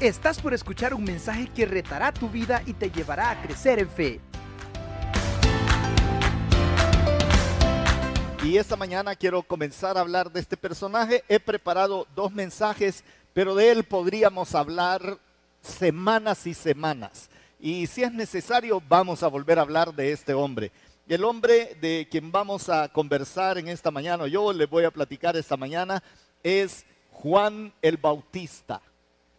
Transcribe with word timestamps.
Estás 0.00 0.40
por 0.40 0.54
escuchar 0.54 0.94
un 0.94 1.02
mensaje 1.02 1.48
que 1.48 1.66
retará 1.66 2.12
tu 2.12 2.28
vida 2.28 2.62
y 2.66 2.72
te 2.72 2.88
llevará 2.88 3.32
a 3.32 3.42
crecer 3.42 3.80
en 3.80 3.88
fe. 3.88 4.20
Y 8.44 8.56
esta 8.58 8.76
mañana 8.76 9.16
quiero 9.16 9.42
comenzar 9.42 9.98
a 9.98 10.02
hablar 10.02 10.30
de 10.30 10.38
este 10.38 10.56
personaje. 10.56 11.24
He 11.28 11.40
preparado 11.40 12.06
dos 12.14 12.30
mensajes, 12.30 13.02
pero 13.34 13.56
de 13.56 13.72
él 13.72 13.82
podríamos 13.82 14.54
hablar 14.54 15.18
semanas 15.62 16.46
y 16.46 16.54
semanas. 16.54 17.28
Y 17.58 17.88
si 17.88 18.04
es 18.04 18.12
necesario, 18.12 18.80
vamos 18.88 19.24
a 19.24 19.28
volver 19.28 19.58
a 19.58 19.62
hablar 19.62 19.92
de 19.92 20.12
este 20.12 20.32
hombre. 20.32 20.70
El 21.08 21.24
hombre 21.24 21.76
de 21.80 22.06
quien 22.08 22.30
vamos 22.30 22.68
a 22.68 22.86
conversar 22.86 23.58
en 23.58 23.66
esta 23.66 23.90
mañana, 23.90 24.28
yo 24.28 24.52
le 24.52 24.66
voy 24.66 24.84
a 24.84 24.92
platicar 24.92 25.36
esta 25.36 25.56
mañana, 25.56 26.04
es 26.44 26.86
Juan 27.10 27.72
el 27.82 27.96
Bautista. 27.96 28.80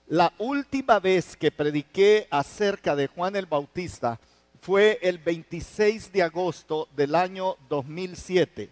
La 0.10 0.34
última 0.40 1.00
vez 1.00 1.38
que 1.38 1.52
prediqué 1.52 2.28
acerca 2.32 2.96
de 2.96 3.06
Juan 3.06 3.36
el 3.36 3.46
Bautista 3.46 4.20
fue 4.60 4.98
el 5.04 5.20
26 5.20 6.12
de 6.12 6.24
agosto 6.24 6.88
del 6.96 7.14
año 7.14 7.58
2007. 7.70 8.72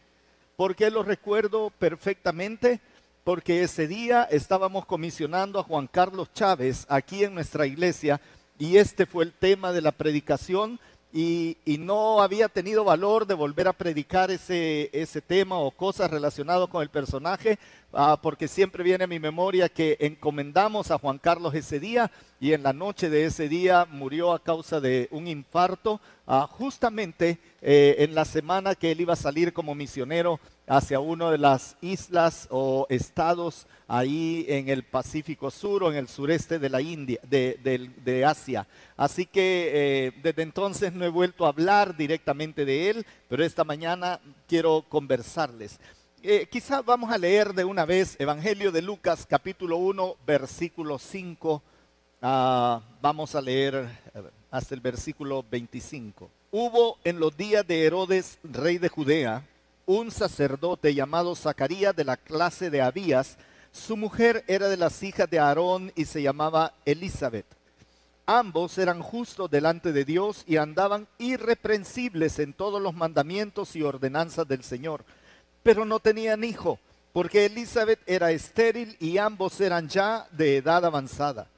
¿Por 0.55 0.75
qué 0.75 0.89
lo 0.89 1.03
recuerdo 1.03 1.69
perfectamente? 1.77 2.81
Porque 3.23 3.61
ese 3.61 3.87
día 3.87 4.23
estábamos 4.23 4.87
comisionando 4.87 5.59
a 5.59 5.63
Juan 5.63 5.85
Carlos 5.85 6.33
Chávez 6.33 6.87
aquí 6.89 7.23
en 7.23 7.35
nuestra 7.35 7.67
iglesia 7.67 8.19
y 8.57 8.77
este 8.77 9.05
fue 9.05 9.23
el 9.23 9.31
tema 9.31 9.71
de 9.71 9.81
la 9.81 9.91
predicación 9.91 10.79
y, 11.13 11.57
no 11.79 12.21
había 12.21 12.49
tenido 12.49 12.83
valor 12.83 13.27
de 13.27 13.33
volver 13.35 13.67
a 13.67 13.73
predicar 13.73 14.31
ese, 14.31 14.89
ese 14.91 15.21
tema 15.21 15.57
o 15.57 15.71
cosas 15.71 16.11
relacionadas 16.11 16.67
con 16.67 16.81
el 16.81 16.89
personaje, 16.89 17.59
ah, 17.99 18.19
porque 18.21 18.47
siempre 18.47 18.83
viene 18.83 19.05
a 19.05 19.07
mi 19.07 19.19
memoria 19.19 19.69
que 19.69 19.97
encomendamos 19.99 20.91
a 20.91 20.99
Juan 20.99 21.17
Carlos 21.17 21.55
ese 21.55 21.79
día 21.79 22.11
y 22.39 22.53
en 22.53 22.61
la 22.61 22.71
noche 22.71 23.09
de 23.09 23.25
ese 23.25 23.49
día 23.49 23.87
murió 23.89 24.33
a 24.33 24.43
causa 24.43 24.79
de 24.79 25.07
un 25.09 25.27
infarto, 25.27 25.99
ah, 26.27 26.47
justamente 26.47 27.39
eh, 27.59 27.95
en 27.97 28.13
la 28.13 28.23
semana 28.23 28.75
que 28.75 28.91
él 28.91 29.01
iba 29.01 29.13
a 29.13 29.15
salir 29.15 29.51
como 29.51 29.73
misionero 29.73 30.39
hacia 30.67 30.99
una 30.99 31.31
de 31.31 31.39
las 31.39 31.75
islas 31.81 32.47
o 32.51 32.85
estados 32.89 33.65
ahí 33.87 34.45
en 34.47 34.69
el 34.69 34.83
Pacífico 34.83 35.49
Sur 35.49 35.83
o 35.83 35.91
en 35.91 35.97
el 35.97 36.07
sureste 36.07 36.59
de 36.59 36.69
la 36.69 36.81
India, 36.81 37.19
de, 37.23 38.25
Asia. 38.27 38.67
Así 38.95 39.25
que 39.25 39.71
eh, 39.73 40.11
desde 40.21 40.43
entonces 40.43 40.93
no 40.93 41.03
he 41.03 41.09
vuelto 41.09 41.45
a 41.45 41.49
hablar 41.49 41.97
directamente 41.97 42.63
de 42.63 42.91
él, 42.91 43.05
pero 43.27 43.43
esta 43.43 43.63
mañana 43.63 44.19
quiero 44.47 44.85
conversarles. 44.87 45.79
Eh, 46.23 46.47
quizás 46.49 46.83
vamos 46.83 47.11
a 47.11 47.17
leer 47.17 47.53
de 47.53 47.63
una 47.63 47.85
vez 47.85 48.15
Evangelio 48.19 48.71
de 48.71 48.81
Lucas 48.81 49.27
capítulo 49.29 49.77
1 49.77 50.15
versículo 50.25 50.97
5. 50.97 51.61
Ah, 52.23 52.81
vamos 52.99 53.35
a 53.35 53.41
leer 53.41 53.87
hasta 54.49 54.73
el 54.73 54.81
versículo 54.81 55.45
25. 55.49 56.27
Hubo 56.49 56.97
en 57.03 57.19
los 57.19 57.37
días 57.37 57.67
de 57.67 57.85
Herodes, 57.85 58.39
rey 58.43 58.79
de 58.79 58.89
Judea, 58.89 59.45
un 59.85 60.09
sacerdote 60.09 60.95
llamado 60.95 61.35
Zacarías 61.35 61.95
de 61.95 62.03
la 62.03 62.17
clase 62.17 62.71
de 62.71 62.81
Abías. 62.81 63.37
Su 63.71 63.95
mujer 63.95 64.43
era 64.47 64.69
de 64.69 64.77
las 64.77 65.03
hijas 65.03 65.29
de 65.29 65.37
Aarón 65.37 65.91
y 65.95 66.05
se 66.05 66.23
llamaba 66.23 66.73
Elizabeth. 66.85 67.45
Ambos 68.25 68.79
eran 68.79 69.03
justos 69.03 69.51
delante 69.51 69.93
de 69.93 70.03
Dios 70.03 70.43
y 70.47 70.57
andaban 70.57 71.07
irreprensibles 71.19 72.39
en 72.39 72.53
todos 72.53 72.81
los 72.81 72.95
mandamientos 72.95 73.75
y 73.75 73.83
ordenanzas 73.83 74.47
del 74.47 74.63
Señor. 74.63 75.05
Pero 75.67 75.83
no 75.83 75.99
tenían 75.99 76.45
hijo, 76.45 76.79
porque 77.11 77.45
Elizabeth 77.45 77.99
era 78.05 78.31
estéril 78.31 78.95
y 79.01 79.17
ambos 79.17 79.59
eran 79.59 79.89
ya 79.89 80.25
de 80.31 80.55
edad 80.55 80.85
avanzada. 80.85 81.49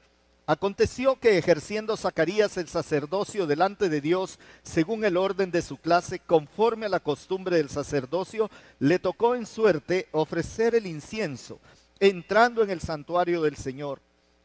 Aconteció 0.46 1.14
que 1.20 1.38
ejerciendo 1.38 1.96
Zacarías 1.96 2.56
el 2.56 2.66
sacerdocio 2.66 3.46
delante 3.46 3.88
de 3.88 4.00
Dios, 4.00 4.40
según 4.64 5.04
el 5.04 5.16
orden 5.16 5.52
de 5.52 5.62
su 5.62 5.76
clase, 5.76 6.18
conforme 6.18 6.86
a 6.86 6.88
la 6.88 6.98
costumbre 6.98 7.58
del 7.58 7.70
sacerdocio, 7.70 8.50
le 8.80 8.98
tocó 8.98 9.36
en 9.36 9.46
suerte 9.46 10.08
ofrecer 10.10 10.74
el 10.74 10.88
incienso, 10.88 11.60
entrando 12.00 12.64
en 12.64 12.70
el 12.70 12.80
santuario 12.80 13.42
del 13.42 13.54
Señor. 13.54 14.00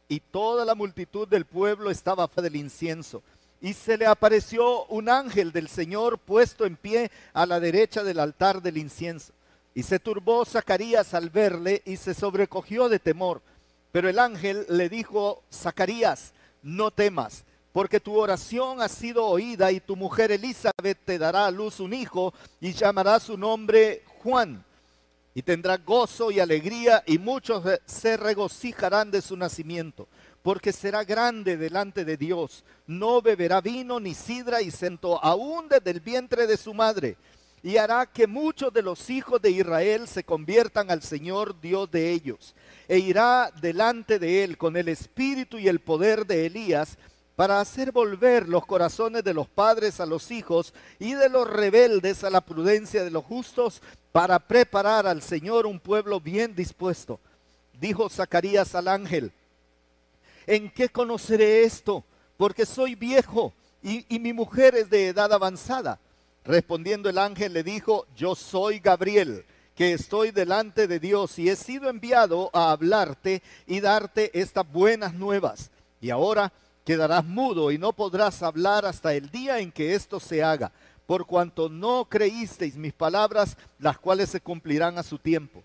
Y 0.06 0.20
toda 0.20 0.64
la 0.64 0.76
multitud 0.76 1.26
del 1.26 1.44
pueblo 1.44 1.90
estaba 1.90 2.30
del 2.36 2.54
incienso. 2.54 3.20
Y 3.60 3.72
se 3.72 3.98
le 3.98 4.06
apareció 4.06 4.84
un 4.84 5.08
ángel 5.08 5.50
del 5.50 5.66
Señor 5.66 6.20
puesto 6.20 6.66
en 6.66 6.76
pie 6.76 7.10
a 7.32 7.46
la 7.46 7.58
derecha 7.58 8.04
del 8.04 8.20
altar 8.20 8.62
del 8.62 8.76
incienso. 8.76 9.32
Y 9.76 9.82
se 9.82 9.98
turbó 9.98 10.42
Zacarías 10.46 11.12
al 11.12 11.28
verle 11.28 11.82
y 11.84 11.98
se 11.98 12.14
sobrecogió 12.14 12.88
de 12.88 12.98
temor. 12.98 13.42
Pero 13.92 14.08
el 14.08 14.18
ángel 14.18 14.64
le 14.70 14.88
dijo, 14.88 15.42
Zacarías, 15.52 16.32
no 16.62 16.90
temas, 16.90 17.44
porque 17.74 18.00
tu 18.00 18.16
oración 18.16 18.80
ha 18.80 18.88
sido 18.88 19.26
oída 19.26 19.70
y 19.70 19.80
tu 19.80 19.94
mujer 19.94 20.32
Elizabeth 20.32 20.98
te 21.04 21.18
dará 21.18 21.44
a 21.44 21.50
luz 21.50 21.78
un 21.78 21.92
hijo 21.92 22.32
y 22.58 22.72
llamará 22.72 23.20
su 23.20 23.36
nombre 23.36 24.02
Juan. 24.22 24.64
Y 25.34 25.42
tendrá 25.42 25.76
gozo 25.76 26.30
y 26.30 26.40
alegría 26.40 27.02
y 27.04 27.18
muchos 27.18 27.62
se 27.84 28.16
regocijarán 28.16 29.10
de 29.10 29.20
su 29.20 29.36
nacimiento, 29.36 30.08
porque 30.40 30.72
será 30.72 31.04
grande 31.04 31.58
delante 31.58 32.06
de 32.06 32.16
Dios. 32.16 32.64
No 32.86 33.20
beberá 33.20 33.60
vino 33.60 34.00
ni 34.00 34.14
sidra 34.14 34.62
y 34.62 34.70
sentó 34.70 35.22
aún 35.22 35.68
desde 35.68 35.90
el 35.90 36.00
vientre 36.00 36.46
de 36.46 36.56
su 36.56 36.72
madre. 36.72 37.18
Y 37.66 37.78
hará 37.78 38.06
que 38.06 38.28
muchos 38.28 38.72
de 38.72 38.80
los 38.80 39.10
hijos 39.10 39.42
de 39.42 39.50
Israel 39.50 40.06
se 40.06 40.22
conviertan 40.22 40.88
al 40.88 41.02
Señor 41.02 41.60
Dios 41.60 41.90
de 41.90 42.12
ellos 42.12 42.54
e 42.86 42.98
irá 42.98 43.50
delante 43.60 44.20
de 44.20 44.44
él 44.44 44.56
con 44.56 44.76
el 44.76 44.86
espíritu 44.86 45.58
y 45.58 45.66
el 45.66 45.80
poder 45.80 46.28
de 46.28 46.46
Elías 46.46 46.96
para 47.34 47.58
hacer 47.58 47.90
volver 47.90 48.48
los 48.48 48.64
corazones 48.66 49.24
de 49.24 49.34
los 49.34 49.48
padres 49.48 49.98
a 49.98 50.06
los 50.06 50.30
hijos 50.30 50.74
y 51.00 51.14
de 51.14 51.28
los 51.28 51.50
rebeldes 51.50 52.22
a 52.22 52.30
la 52.30 52.40
prudencia 52.40 53.02
de 53.02 53.10
los 53.10 53.24
justos, 53.24 53.82
para 54.12 54.38
preparar 54.38 55.08
al 55.08 55.20
Señor 55.20 55.66
un 55.66 55.80
pueblo 55.80 56.20
bien 56.20 56.54
dispuesto. 56.54 57.18
Dijo 57.80 58.08
Zacarías 58.08 58.76
al 58.76 58.86
ángel, 58.86 59.32
¿en 60.46 60.70
qué 60.70 60.88
conoceré 60.88 61.64
esto? 61.64 62.04
Porque 62.36 62.64
soy 62.64 62.94
viejo 62.94 63.52
y, 63.82 64.06
y 64.08 64.20
mi 64.20 64.32
mujer 64.32 64.76
es 64.76 64.88
de 64.88 65.08
edad 65.08 65.32
avanzada. 65.32 65.98
Respondiendo 66.46 67.08
el 67.08 67.18
ángel 67.18 67.52
le 67.52 67.64
dijo, 67.64 68.06
yo 68.16 68.36
soy 68.36 68.78
Gabriel 68.78 69.44
que 69.74 69.92
estoy 69.92 70.30
delante 70.30 70.86
de 70.86 71.00
Dios 71.00 71.38
y 71.38 71.50
he 71.50 71.56
sido 71.56 71.90
enviado 71.90 72.50
a 72.54 72.70
hablarte 72.70 73.42
y 73.66 73.80
darte 73.80 74.30
estas 74.32 74.66
buenas 74.72 75.12
nuevas. 75.12 75.70
Y 76.00 76.10
ahora 76.10 76.52
quedarás 76.84 77.24
mudo 77.24 77.70
y 77.70 77.78
no 77.78 77.92
podrás 77.92 78.42
hablar 78.42 78.86
hasta 78.86 79.12
el 79.12 79.30
día 79.30 79.58
en 79.58 79.70
que 79.70 79.94
esto 79.94 80.18
se 80.18 80.42
haga, 80.42 80.72
por 81.04 81.26
cuanto 81.26 81.68
no 81.68 82.06
creísteis 82.08 82.76
mis 82.76 82.94
palabras, 82.94 83.56
las 83.78 83.98
cuales 83.98 84.30
se 84.30 84.40
cumplirán 84.40 84.98
a 84.98 85.02
su 85.02 85.18
tiempo. 85.18 85.62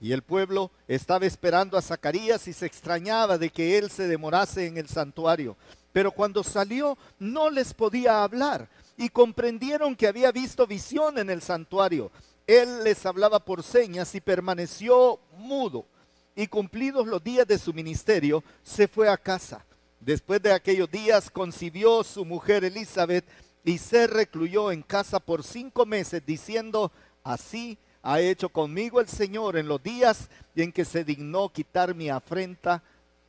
Y 0.00 0.12
el 0.12 0.22
pueblo 0.22 0.70
estaba 0.86 1.26
esperando 1.26 1.76
a 1.76 1.82
Zacarías 1.82 2.46
y 2.46 2.52
se 2.52 2.66
extrañaba 2.66 3.36
de 3.36 3.50
que 3.50 3.78
él 3.78 3.90
se 3.90 4.06
demorase 4.06 4.66
en 4.66 4.76
el 4.76 4.88
santuario. 4.88 5.56
Pero 5.92 6.12
cuando 6.12 6.44
salió 6.44 6.96
no 7.18 7.50
les 7.50 7.74
podía 7.74 8.22
hablar 8.22 8.68
y 9.00 9.08
comprendieron 9.08 9.96
que 9.96 10.06
había 10.06 10.30
visto 10.30 10.64
visión 10.64 11.18
en 11.18 11.28
el 11.28 11.42
santuario 11.42 12.12
él 12.50 12.82
les 12.82 13.06
hablaba 13.06 13.38
por 13.38 13.62
señas 13.62 14.12
y 14.16 14.20
permaneció 14.20 15.20
mudo. 15.36 15.86
Y 16.34 16.48
cumplidos 16.48 17.06
los 17.06 17.22
días 17.22 17.46
de 17.46 17.58
su 17.58 17.72
ministerio, 17.72 18.42
se 18.64 18.88
fue 18.88 19.08
a 19.08 19.16
casa. 19.16 19.64
Después 20.00 20.42
de 20.42 20.52
aquellos 20.52 20.90
días 20.90 21.30
concibió 21.30 22.02
su 22.02 22.24
mujer 22.24 22.64
Elizabeth 22.64 23.24
y 23.64 23.78
se 23.78 24.08
recluyó 24.08 24.72
en 24.72 24.82
casa 24.82 25.20
por 25.20 25.44
cinco 25.44 25.86
meses, 25.86 26.26
diciendo, 26.26 26.90
así 27.22 27.78
ha 28.02 28.20
hecho 28.20 28.48
conmigo 28.48 29.00
el 29.00 29.06
Señor 29.06 29.56
en 29.56 29.68
los 29.68 29.80
días 29.80 30.28
en 30.56 30.72
que 30.72 30.84
se 30.84 31.04
dignó 31.04 31.50
quitar 31.50 31.94
mi 31.94 32.08
afrenta 32.08 32.82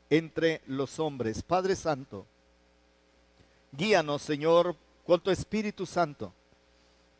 entre 0.09 0.61
los 0.65 0.97
hombres. 0.97 1.43
Padre 1.43 1.75
Santo, 1.75 2.25
guíanos, 3.71 4.23
Señor, 4.23 4.75
con 5.05 5.19
tu 5.21 5.31
Espíritu 5.31 5.85
Santo 5.85 6.33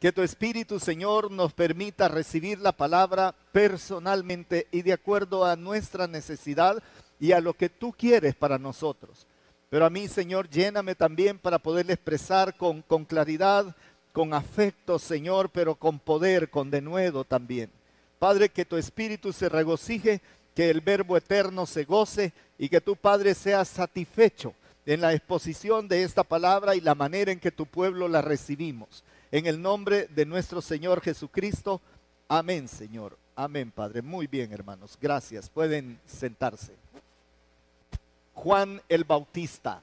que 0.02 0.12
tu 0.12 0.24
Espíritu, 0.24 0.80
Señor, 0.80 1.30
nos 1.30 1.54
permita 1.54 2.08
recibir 2.08 2.58
la 2.58 2.72
palabra 2.72 3.36
personalmente 3.52 4.66
y 4.72 4.82
de 4.82 4.94
acuerdo 4.94 5.46
a 5.46 5.56
nuestra 5.56 6.08
necesidad 6.08 6.82
y 7.20 7.34
a 7.34 7.40
lo 7.40 7.54
que 7.54 7.70
tú 7.70 7.94
quieres 7.96 8.34
para 8.34 8.58
nosotros. 8.58 9.28
Pero 9.70 9.86
a 9.86 9.92
mí, 9.92 10.08
Señor, 10.08 10.50
lléname 10.50 10.96
también 10.96 11.38
para 11.38 11.60
poder 11.60 11.92
expresar 11.92 12.58
con, 12.58 12.82
con 12.82 13.06
claridad, 13.06 13.76
con 14.12 14.34
afecto, 14.34 14.98
Señor, 14.98 15.52
pero 15.52 15.76
con 15.76 16.00
poder, 16.00 16.50
con 16.50 16.72
denuedo 16.72 17.24
también. 17.24 17.70
Padre, 18.18 18.50
que 18.50 18.66
tu 18.66 18.78
Espíritu 18.78 19.32
se 19.32 19.50
regocije, 19.50 20.20
que 20.56 20.72
el 20.72 20.82
Verbo 20.82 21.16
eterno 21.16 21.68
se 21.68 21.84
goce 21.84 22.34
y 22.58 22.70
que 22.70 22.82
tu 22.82 22.96
Padre 22.96 23.36
sea 23.36 23.64
satisfecho 23.66 24.56
en 24.86 25.02
la 25.02 25.14
exposición 25.14 25.88
de 25.88 26.04
esta 26.04 26.24
palabra 26.24 26.76
y 26.76 26.82
la 26.82 26.96
manera 26.96 27.32
en 27.32 27.40
que 27.40 27.52
tu 27.52 27.66
pueblo 27.66 28.08
la 28.08 28.22
recibimos. 28.22 29.04
En 29.32 29.46
el 29.46 29.62
nombre 29.62 30.08
de 30.08 30.26
nuestro 30.26 30.62
Señor 30.62 31.02
Jesucristo. 31.02 31.82
Amén, 32.28 32.68
Señor. 32.68 33.18
Amén, 33.36 33.72
Padre. 33.72 34.02
Muy 34.02 34.28
bien, 34.28 34.52
hermanos. 34.52 34.98
Gracias. 35.00 35.50
Pueden 35.50 36.00
sentarse. 36.06 36.74
Juan 38.34 38.82
el 38.90 39.04
Bautista. 39.04 39.82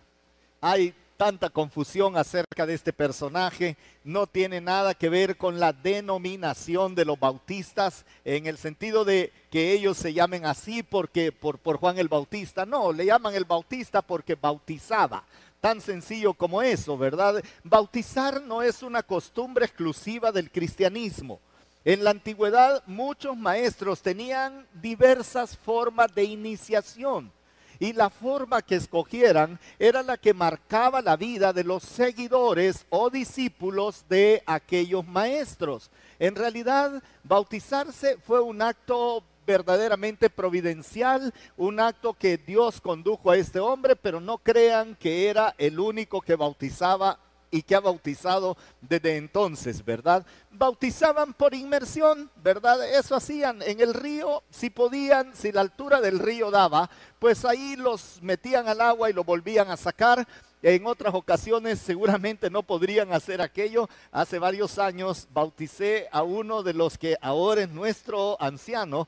Hay 0.60 0.94
tanta 1.18 1.50
confusión 1.50 2.16
acerca 2.16 2.64
de 2.64 2.74
este 2.74 2.92
personaje. 2.92 3.76
No 4.04 4.26
tiene 4.26 4.60
nada 4.60 4.94
que 4.94 5.08
ver 5.08 5.36
con 5.36 5.60
la 5.60 5.72
denominación 5.72 6.94
de 6.94 7.04
los 7.04 7.18
bautistas 7.18 8.06
en 8.24 8.46
el 8.46 8.56
sentido 8.56 9.04
de 9.04 9.32
que 9.50 9.72
ellos 9.72 9.98
se 9.98 10.14
llamen 10.14 10.46
así 10.46 10.82
porque 10.82 11.32
por, 11.32 11.58
Juan 11.76 11.98
el 11.98 12.08
Bautista. 12.08 12.64
No, 12.64 12.92
le 12.92 13.04
llaman 13.04 13.34
el 13.34 13.44
Bautista 13.44 14.00
porque 14.00 14.36
bautizaba. 14.36 15.24
Tan 15.60 15.80
sencillo 15.80 16.34
como 16.34 16.62
eso, 16.62 16.96
¿verdad? 16.96 17.42
Bautizar 17.64 18.40
no 18.40 18.62
es 18.62 18.84
una 18.84 19.02
costumbre 19.02 19.66
exclusiva 19.66 20.30
del 20.30 20.52
cristianismo. 20.52 21.40
En 21.84 22.04
la 22.04 22.10
antigüedad 22.10 22.84
muchos 22.86 23.36
maestros 23.36 24.02
tenían 24.02 24.66
diversas 24.80 25.56
formas 25.56 26.14
de 26.14 26.22
iniciación 26.22 27.32
y 27.80 27.92
la 27.92 28.10
forma 28.10 28.62
que 28.62 28.76
escogieran 28.76 29.58
era 29.78 30.02
la 30.02 30.16
que 30.16 30.34
marcaba 30.34 31.02
la 31.02 31.16
vida 31.16 31.52
de 31.52 31.64
los 31.64 31.82
seguidores 31.82 32.86
o 32.90 33.10
discípulos 33.10 34.04
de 34.08 34.42
aquellos 34.46 35.06
maestros. 35.06 35.90
En 36.18 36.34
realidad, 36.34 37.02
bautizarse 37.22 38.16
fue 38.18 38.40
un 38.40 38.62
acto 38.62 39.22
verdaderamente 39.46 40.28
providencial, 40.28 41.32
un 41.56 41.80
acto 41.80 42.12
que 42.12 42.36
Dios 42.36 42.80
condujo 42.82 43.30
a 43.30 43.36
este 43.38 43.60
hombre, 43.60 43.96
pero 43.96 44.20
no 44.20 44.38
crean 44.38 44.94
que 44.96 45.28
era 45.28 45.54
el 45.56 45.80
único 45.80 46.20
que 46.20 46.36
bautizaba 46.36 47.18
y 47.50 47.62
que 47.62 47.74
ha 47.74 47.80
bautizado 47.80 48.56
desde 48.80 49.16
entonces, 49.16 49.84
¿verdad? 49.84 50.26
Bautizaban 50.50 51.32
por 51.32 51.54
inmersión, 51.54 52.30
¿verdad? 52.42 52.88
Eso 52.88 53.14
hacían 53.14 53.62
en 53.62 53.80
el 53.80 53.94
río, 53.94 54.42
si 54.50 54.70
podían, 54.70 55.34
si 55.34 55.52
la 55.52 55.62
altura 55.62 56.00
del 56.00 56.18
río 56.18 56.50
daba, 56.50 56.90
pues 57.18 57.44
ahí 57.44 57.76
los 57.76 58.20
metían 58.22 58.68
al 58.68 58.80
agua 58.80 59.10
y 59.10 59.12
lo 59.12 59.24
volvían 59.24 59.70
a 59.70 59.76
sacar. 59.76 60.26
En 60.60 60.86
otras 60.86 61.14
ocasiones 61.14 61.78
seguramente 61.78 62.50
no 62.50 62.64
podrían 62.64 63.12
hacer 63.12 63.40
aquello. 63.40 63.88
Hace 64.10 64.38
varios 64.38 64.78
años 64.78 65.28
bauticé 65.32 66.08
a 66.10 66.22
uno 66.22 66.62
de 66.62 66.74
los 66.74 66.98
que 66.98 67.16
ahora 67.20 67.62
es 67.62 67.68
nuestro 67.68 68.36
anciano 68.40 69.06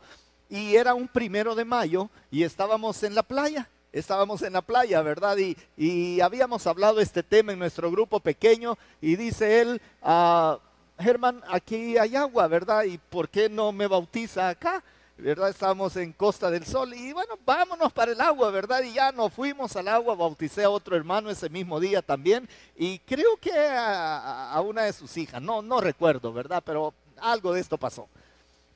y 0.48 0.76
era 0.76 0.94
un 0.94 1.08
primero 1.08 1.54
de 1.54 1.64
mayo 1.64 2.08
y 2.31 2.44
estábamos 2.44 3.02
en 3.02 3.14
la 3.14 3.22
playa 3.22 3.69
estábamos 3.92 4.42
en 4.42 4.52
la 4.52 4.62
playa, 4.62 5.02
¿verdad? 5.02 5.37
Y, 5.76 6.20
habíamos 6.20 6.66
hablado 6.66 7.00
este 7.00 7.22
tema 7.22 7.52
en 7.52 7.58
nuestro 7.58 7.90
grupo 7.90 8.20
pequeño 8.20 8.76
y 9.00 9.16
dice 9.16 9.60
él, 9.60 9.81
ah, 10.02 10.58
Germán, 10.98 11.42
aquí 11.48 11.96
hay 11.96 12.16
agua, 12.16 12.46
¿verdad? 12.46 12.84
¿Y 12.84 12.98
por 12.98 13.28
qué 13.28 13.48
no 13.48 13.72
me 13.72 13.87
bautiza 13.87 14.48
acá? 14.48 14.82
¿verdad? 15.20 15.50
Estábamos 15.50 15.96
en 15.96 16.12
Costa 16.12 16.50
del 16.50 16.64
Sol 16.64 16.94
y 16.94 17.12
bueno, 17.12 17.38
vámonos 17.44 17.92
para 17.92 18.12
el 18.12 18.20
agua, 18.20 18.50
¿verdad? 18.50 18.82
Y 18.82 18.94
ya 18.94 19.12
nos 19.12 19.32
fuimos 19.32 19.76
al 19.76 19.88
agua, 19.88 20.14
bauticé 20.14 20.64
a 20.64 20.70
otro 20.70 20.96
hermano 20.96 21.28
ese 21.28 21.50
mismo 21.50 21.78
día 21.78 22.00
también 22.00 22.48
y 22.76 22.98
creo 23.00 23.37
que 23.37 23.52
a, 23.52 24.50
a, 24.50 24.60
una 24.62 24.84
de 24.84 24.92
sus 24.92 25.14
hijas, 25.19 25.42
no, 25.42 25.60
no 25.60 25.81
recuerdo, 25.81 26.32
¿verdad? 26.32 26.62
Pero 26.64 26.94
algo 27.20 27.52
de 27.52 27.60
esto 27.60 27.76
pasó. 27.76 28.08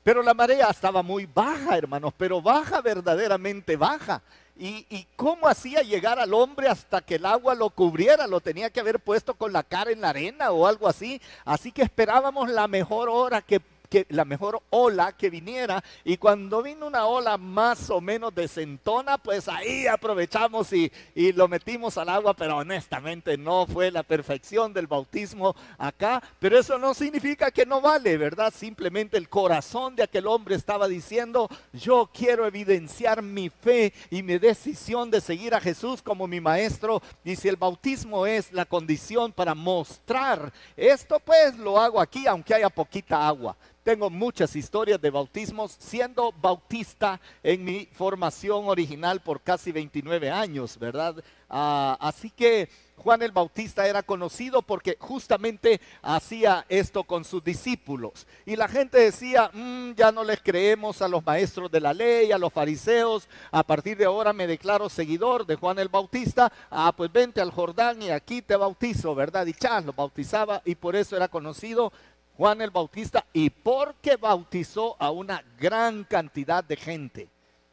Pero 0.05 0.21
la 0.21 0.35
marea 0.35 0.69
estaba 0.69 1.01
muy 1.01 1.25
baja, 1.25 1.75
hermanos, 1.75 2.13
pero 2.15 2.39
baja, 2.39 2.79
verdaderamente 2.79 3.75
baja. 3.75 4.21
¿Y, 4.55 5.07
cómo 5.15 5.47
hacía 5.47 5.81
llegar 5.81 6.19
al 6.19 6.31
hombre 6.35 6.67
hasta 6.67 7.01
que 7.01 7.15
el 7.15 7.25
agua 7.25 7.55
lo 7.55 7.71
cubriera? 7.71 8.27
Lo 8.27 8.39
tenía 8.39 8.69
que 8.69 8.79
haber 8.79 8.99
puesto 8.99 9.33
con 9.33 9.51
la 9.51 9.63
cara 9.63 9.89
en 9.89 10.01
la 10.01 10.09
arena 10.09 10.51
o 10.51 10.67
algo 10.67 10.87
así. 10.87 11.19
Así 11.43 11.71
que 11.71 11.81
esperábamos 11.81 12.51
la 12.51 12.67
mejor 12.67 13.09
hora 13.09 13.41
que 13.41 13.59
la 14.09 14.25
mejor 14.25 14.61
ola 14.69 15.13
que 15.13 15.29
viniera 15.29 15.83
y 16.03 16.17
cuando 16.17 16.61
vino 16.61 16.87
una 16.87 17.05
ola 17.05 17.37
más 17.37 17.89
o 17.89 18.01
menos 18.01 18.33
desentona, 18.33 19.17
pues 19.17 19.47
ahí 19.47 19.87
aprovechamos 19.87 20.71
y, 20.73 20.91
y 21.13 21.31
lo 21.31 21.47
metimos 21.47 21.97
al 21.97 22.09
agua, 22.09 22.33
pero 22.33 22.57
honestamente 22.57 23.37
no 23.37 23.65
fue 23.67 23.91
la 23.91 24.03
perfección 24.03 24.73
del 24.73 24.87
bautismo 24.87 25.55
acá, 25.77 26.21
pero 26.39 26.59
eso 26.59 26.77
no 26.77 26.93
significa 26.93 27.51
que 27.51 27.65
no 27.65 27.81
vale, 27.81 28.17
¿verdad? 28.17 28.53
Simplemente 28.55 29.17
el 29.17 29.29
corazón 29.29 29.95
de 29.95 30.03
aquel 30.03 30.27
hombre 30.27 30.55
estaba 30.55 30.87
diciendo, 30.87 31.49
yo 31.73 32.09
quiero 32.13 32.45
evidenciar 32.45 33.21
mi 33.21 33.49
fe 33.49 33.93
y 34.09 34.23
mi 34.23 34.37
decisión 34.37 35.11
de 35.11 35.21
seguir 35.21 35.53
a 35.53 35.61
Jesús 35.61 36.01
como 36.01 36.27
mi 36.27 36.39
maestro 36.39 37.01
y 37.23 37.35
si 37.35 37.47
el 37.47 37.55
bautismo 37.55 38.25
es 38.25 38.51
la 38.51 38.65
condición 38.65 39.31
para 39.31 39.55
mostrar 39.55 40.51
esto, 40.75 41.19
pues 41.19 41.57
lo 41.57 41.79
hago 41.79 41.99
aquí 41.99 42.27
aunque 42.27 42.53
haya 42.53 42.69
poquita 42.69 43.27
agua. 43.27 43.55
Tengo 43.85 44.09
muchas 44.09 44.55
historias 44.55 44.99
de 44.99 45.11
bautismos, 45.11 45.75
siendo 45.77 46.31
bautista 46.41 47.21
en 47.43 47.63
mi 47.63 47.85
formación 47.93 48.67
original 48.67 49.21
por 49.21 49.41
casi 49.41 49.71
29 49.71 50.31
años, 50.31 50.79
¿verdad? 50.79 51.23
Ah, 51.47 51.95
así 52.01 52.31
que 52.31 52.67
Juan 52.97 53.21
el 53.21 53.31
Bautista 53.31 53.85
era 53.87 54.01
conocido 54.01 54.63
porque 54.63 54.97
justamente 54.99 55.79
hacía 56.01 56.65
esto 56.67 57.03
con 57.03 57.23
sus 57.23 57.43
discípulos. 57.43 58.25
Y 58.47 58.55
la 58.55 58.67
gente 58.67 58.97
decía, 58.97 59.51
mm, 59.53 59.91
ya 59.91 60.11
no 60.11 60.23
les 60.23 60.41
creemos 60.41 61.03
a 61.03 61.07
los 61.07 61.23
maestros 61.23 61.69
de 61.69 61.81
la 61.81 61.93
ley, 61.93 62.31
a 62.31 62.39
los 62.39 62.51
fariseos, 62.51 63.27
a 63.51 63.61
partir 63.61 63.97
de 63.97 64.05
ahora 64.05 64.33
me 64.33 64.47
declaro 64.47 64.89
seguidor 64.89 65.45
de 65.45 65.57
Juan 65.57 65.77
el 65.77 65.89
Bautista, 65.89 66.51
ah, 66.71 66.91
pues 66.97 67.11
vente 67.11 67.39
al 67.39 67.51
Jordán 67.51 68.01
y 68.01 68.09
aquí 68.09 68.41
te 68.41 68.55
bautizo, 68.55 69.13
¿verdad? 69.13 69.45
Y 69.45 69.53
chas, 69.53 69.85
lo 69.85 69.93
bautizaba 69.93 70.63
y 70.65 70.73
por 70.73 70.95
eso 70.95 71.15
era 71.15 71.27
conocido 71.27 71.93
Juan 72.37 72.61
el 72.61 72.69
Bautista 72.69 73.25
y 73.31 73.49
porque 73.49 74.17
bautizó 74.17 74.95
a 74.99 75.09
una 75.09 75.43
gran 75.57 76.03
cantidad 76.03 76.63
de 76.63 76.75
gente. 76.75 77.29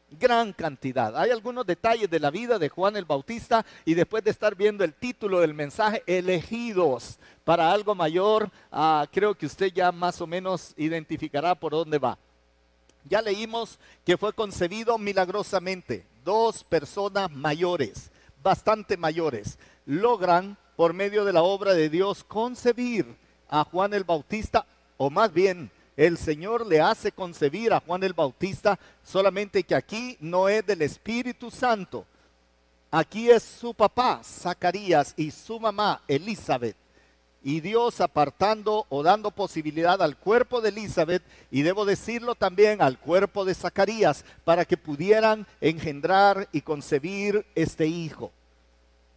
Gran 0.09 0.53
cantidad. 0.53 1.17
Hay 1.17 1.31
algunos 1.31 1.65
detalles 1.65 2.09
de 2.09 2.19
la 2.19 2.29
vida 2.29 2.59
de 2.59 2.69
Juan 2.69 2.95
el 2.95 3.03
Bautista 3.03 3.65
y 3.83 3.93
después 3.93 4.23
de 4.23 4.31
estar 4.31 4.55
viendo 4.55 4.83
el 4.83 4.93
título 4.93 5.39
del 5.39 5.53
mensaje, 5.53 6.03
elegidos 6.05 7.17
para 7.43 7.71
algo 7.71 7.95
mayor, 7.95 8.49
ah, 8.71 9.05
creo 9.11 9.35
que 9.35 9.47
usted 9.47 9.73
ya 9.73 9.91
más 9.91 10.21
o 10.21 10.27
menos 10.27 10.73
identificará 10.77 11.55
por 11.55 11.71
dónde 11.71 11.97
va. 11.97 12.17
Ya 13.05 13.21
leímos 13.21 13.79
que 14.05 14.17
fue 14.17 14.31
concebido 14.31 14.97
milagrosamente. 14.97 16.05
Dos 16.23 16.63
personas 16.63 17.29
mayores, 17.31 18.11
bastante 18.41 18.95
mayores, 18.95 19.57
logran 19.85 20.57
por 20.77 20.93
medio 20.93 21.25
de 21.25 21.33
la 21.33 21.43
obra 21.43 21.73
de 21.73 21.89
Dios 21.89 22.23
concebir 22.23 23.22
a 23.53 23.63
Juan 23.65 23.93
el 23.93 24.03
Bautista, 24.03 24.65
o 24.97 25.11
más 25.11 25.31
bien 25.31 25.69
el 25.95 26.17
Señor 26.17 26.65
le 26.65 26.81
hace 26.81 27.11
concebir 27.11 27.71
a 27.71 27.79
Juan 27.81 28.01
el 28.01 28.13
Bautista, 28.13 28.79
solamente 29.03 29.63
que 29.63 29.75
aquí 29.75 30.17
no 30.19 30.49
es 30.49 30.65
del 30.65 30.81
Espíritu 30.81 31.51
Santo. 31.51 32.03
Aquí 32.89 33.29
es 33.29 33.43
su 33.43 33.75
papá, 33.75 34.21
Zacarías, 34.23 35.13
y 35.15 35.29
su 35.29 35.59
mamá, 35.59 36.01
Elizabeth. 36.07 36.75
Y 37.43 37.59
Dios 37.59 38.01
apartando 38.01 38.87
o 38.89 39.03
dando 39.03 39.29
posibilidad 39.29 40.01
al 40.01 40.17
cuerpo 40.17 40.59
de 40.59 40.69
Elizabeth, 40.69 41.21
y 41.51 41.61
debo 41.61 41.85
decirlo 41.85 42.33
también 42.33 42.81
al 42.81 42.97
cuerpo 42.97 43.45
de 43.45 43.53
Zacarías, 43.53 44.25
para 44.43 44.65
que 44.65 44.77
pudieran 44.77 45.45
engendrar 45.61 46.49
y 46.51 46.61
concebir 46.61 47.45
este 47.53 47.85
hijo. 47.85 48.31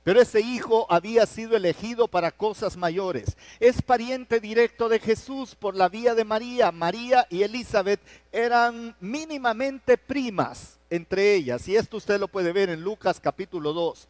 Pero 0.06 0.20
ese 0.20 0.40
hijo 0.40 0.86
había 0.88 1.26
sido 1.26 1.56
elegido 1.56 2.06
para 2.06 2.30
cosas 2.30 2.76
mayores. 2.76 3.36
Es 3.58 3.82
pariente 3.82 4.38
directo 4.38 4.88
de 4.88 5.00
Jesús 5.00 5.56
por 5.56 5.74
la 5.74 5.88
vía 5.88 6.14
de 6.14 6.24
María. 6.24 6.70
María 6.70 7.26
y 7.28 7.42
Elizabeth 7.42 7.98
eran 8.30 8.94
mínimamente 9.00 9.98
primas 9.98 10.78
entre 10.90 11.34
ellas. 11.34 11.66
Y 11.66 11.74
esto 11.74 11.96
usted 11.96 12.20
lo 12.20 12.28
puede 12.28 12.52
ver 12.52 12.70
en 12.70 12.82
Lucas 12.82 13.18
capítulo 13.18 13.72
2. 13.72 14.06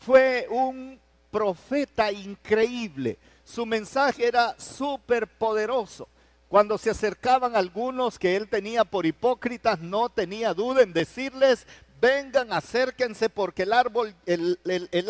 Fue 0.00 0.46
un 0.50 1.00
profeta 1.30 2.12
increíble. 2.12 3.16
Su 3.42 3.64
mensaje 3.64 4.26
era 4.26 4.54
súper 4.58 5.26
poderoso. 5.26 6.08
Cuando 6.50 6.76
se 6.76 6.90
acercaban 6.90 7.56
algunos 7.56 8.18
que 8.18 8.36
él 8.36 8.48
tenía 8.48 8.84
por 8.84 9.06
hipócritas, 9.06 9.80
no 9.80 10.10
tenía 10.10 10.52
duda 10.52 10.82
en 10.82 10.92
decirles, 10.92 11.66
vengan, 12.00 12.52
acérquense 12.52 13.28
porque 13.28 13.64
el 13.64 13.72
árbol, 13.72 14.14
el, 14.26 14.58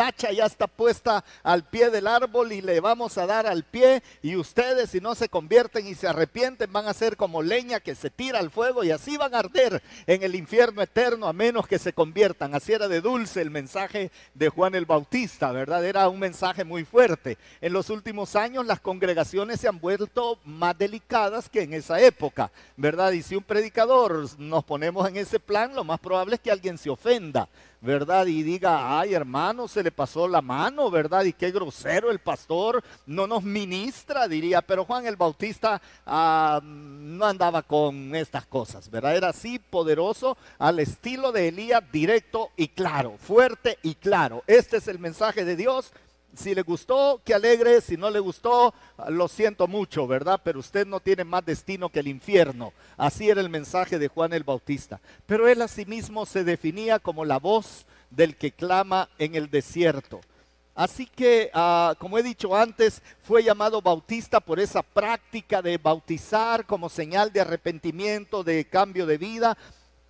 hacha 0.01 0.33
ya 0.33 0.47
está 0.47 0.67
puesta 0.67 1.25
al 1.43 1.65
pie 1.65 1.91
del 1.91 2.07
árbol 2.07 2.53
y 2.53 2.61
le 2.61 2.81
vamos 2.81 3.19
a 3.19 3.27
dar 3.27 3.47
al 3.47 3.65
pie 3.65 4.03
y 4.23 4.37
ustedes 4.37 4.91
si 4.91 5.01
no 5.01 5.15
se 5.15 5.29
convierten 5.29 5.87
y 5.87 5.95
se 5.95 6.09
arrepienten 6.09 6.73
van 6.73 6.87
a 6.87 6.95
ser 6.95 7.17
como 7.17 7.43
leña 7.43 7.81
que 7.81 7.95
se 7.95 8.11
tira 8.11 8.39
al 8.39 8.51
fuego 8.51 8.85
y 8.85 8.91
así 8.91 9.17
van 9.17 9.35
a 9.35 9.41
arder 9.41 9.83
en 10.07 10.23
el 10.23 10.35
infierno 10.35 10.83
eterno 10.83 11.27
a 11.27 11.33
menos 11.33 11.67
que 11.67 11.79
se 11.79 11.93
conviertan. 11.93 12.55
Así 12.55 12.73
era 12.73 12.89
de 12.89 13.01
dulce 13.01 13.43
el 13.43 13.51
mensaje 13.51 14.11
de 14.35 14.49
Juan 14.49 14.75
el 14.75 14.87
Bautista, 14.87 15.53
¿verdad? 15.53 15.85
Era 15.85 16.09
un 16.09 16.19
mensaje 16.19 16.65
muy 16.65 16.85
fuerte. 16.85 17.39
En 17.61 17.73
los 17.73 17.91
últimos 17.91 18.37
años 18.37 18.65
las 18.67 18.81
congregaciones 18.81 19.61
se 19.61 19.69
han 19.69 19.81
vuelto 19.81 20.39
más 20.45 20.77
delicadas 20.79 21.49
que 21.49 21.63
en 21.63 21.75
esa 21.75 22.01
época, 22.01 22.51
¿verdad? 22.77 23.13
Y 23.13 23.23
si 23.23 23.37
un 23.37 23.45
predicador 23.45 24.27
nos 24.39 24.65
ponemos 24.65 25.07
en 25.09 25.17
ese 25.17 25.41
plan, 25.41 25.75
lo 25.75 25.85
más 25.85 26.01
probable 26.01 26.37
es 26.37 26.41
que 26.41 26.51
alguien 26.51 26.78
se 26.79 26.89
ofenda, 26.89 27.49
¿verdad? 27.81 28.27
Y 28.27 28.43
diga, 28.43 28.99
ay 28.99 29.15
hermano, 29.15 29.69
se 29.69 29.83
le 29.83 29.93
pasó 29.93 30.27
la 30.27 30.41
mano, 30.41 30.91
¿verdad? 30.91 31.25
Y 31.25 31.33
qué 31.33 31.51
grosero 31.51 32.11
el 32.11 32.19
pastor, 32.19 32.83
no 33.07 33.27
nos 33.27 33.43
ministra, 33.43 34.27
diría, 34.27 34.63
pero 34.63 34.85
Juan 34.85 35.07
el 35.07 35.17
Bautista 35.17 35.81
ah, 36.07 36.61
no 36.63 37.27
andaba 37.27 37.63
con 37.63 38.15
estas 38.15 38.47
cosas, 38.47 38.91
¿verdad? 38.91 39.17
Era 39.17 39.29
así 39.29 39.59
poderoso 39.59 40.37
al 40.59 40.79
estilo 40.79 41.33
de 41.33 41.49
Elías, 41.49 41.83
directo 41.93 42.51
y 42.57 42.69
claro, 42.69 43.17
fuerte 43.19 43.79
y 43.83 43.95
claro. 43.95 44.43
Este 44.47 44.79
es 44.79 44.89
el 44.89 44.99
mensaje 44.99 45.45
de 45.45 45.57
Dios 45.57 45.93
si 46.35 46.55
le 46.55 46.63
gustó, 46.63 47.21
que 47.25 47.35
alegre. 47.35 47.81
Si 47.81 47.97
no 47.97 48.11
le 48.11 48.21
gustó, 48.21 48.75
lo 49.09 49.29
siento 49.29 49.67
mucho, 49.67 50.07
¿verdad? 50.07 50.41
Pero 50.43 50.61
usted 50.61 50.87
no 50.87 51.01
tiene 51.01 51.25
más 51.25 51.45
destino 51.45 51.89
que 51.89 52.01
el 52.01 52.09
infierno. 52.09 52.73
Así 52.97 53.29
era 53.29 53.41
el 53.41 53.49
mensaje 53.49 53.99
de 53.99 54.09
Juan 54.09 54.33
el 54.33 54.45
Bautista. 54.45 55.01
Pero 55.27 55.49
él 55.49 55.63
asimismo 55.63 56.27
se 56.27 56.45
definía 56.45 56.99
como 56.99 57.25
la 57.25 57.39
voz 57.39 57.87
del 58.11 58.37
que 58.37 58.53
clama 58.53 59.09
en 59.19 59.35
el 59.35 59.51
desierto. 59.51 60.21
Así 60.75 61.07
que, 61.07 61.51
ah, 61.55 61.97
como 61.99 62.19
he 62.19 62.23
dicho 62.23 62.55
antes, 62.55 63.03
fue 63.23 63.43
llamado 63.43 63.83
bautista 63.83 64.39
por 64.39 64.61
esa 64.61 64.81
práctica 64.83 65.61
de 65.61 65.77
bautizar 65.77 66.67
como 66.67 66.89
señal 66.89 67.33
de 67.33 67.41
arrepentimiento, 67.41 68.45
de 68.45 68.65
cambio 68.65 69.05
de 69.05 69.19
vida, 69.19 69.59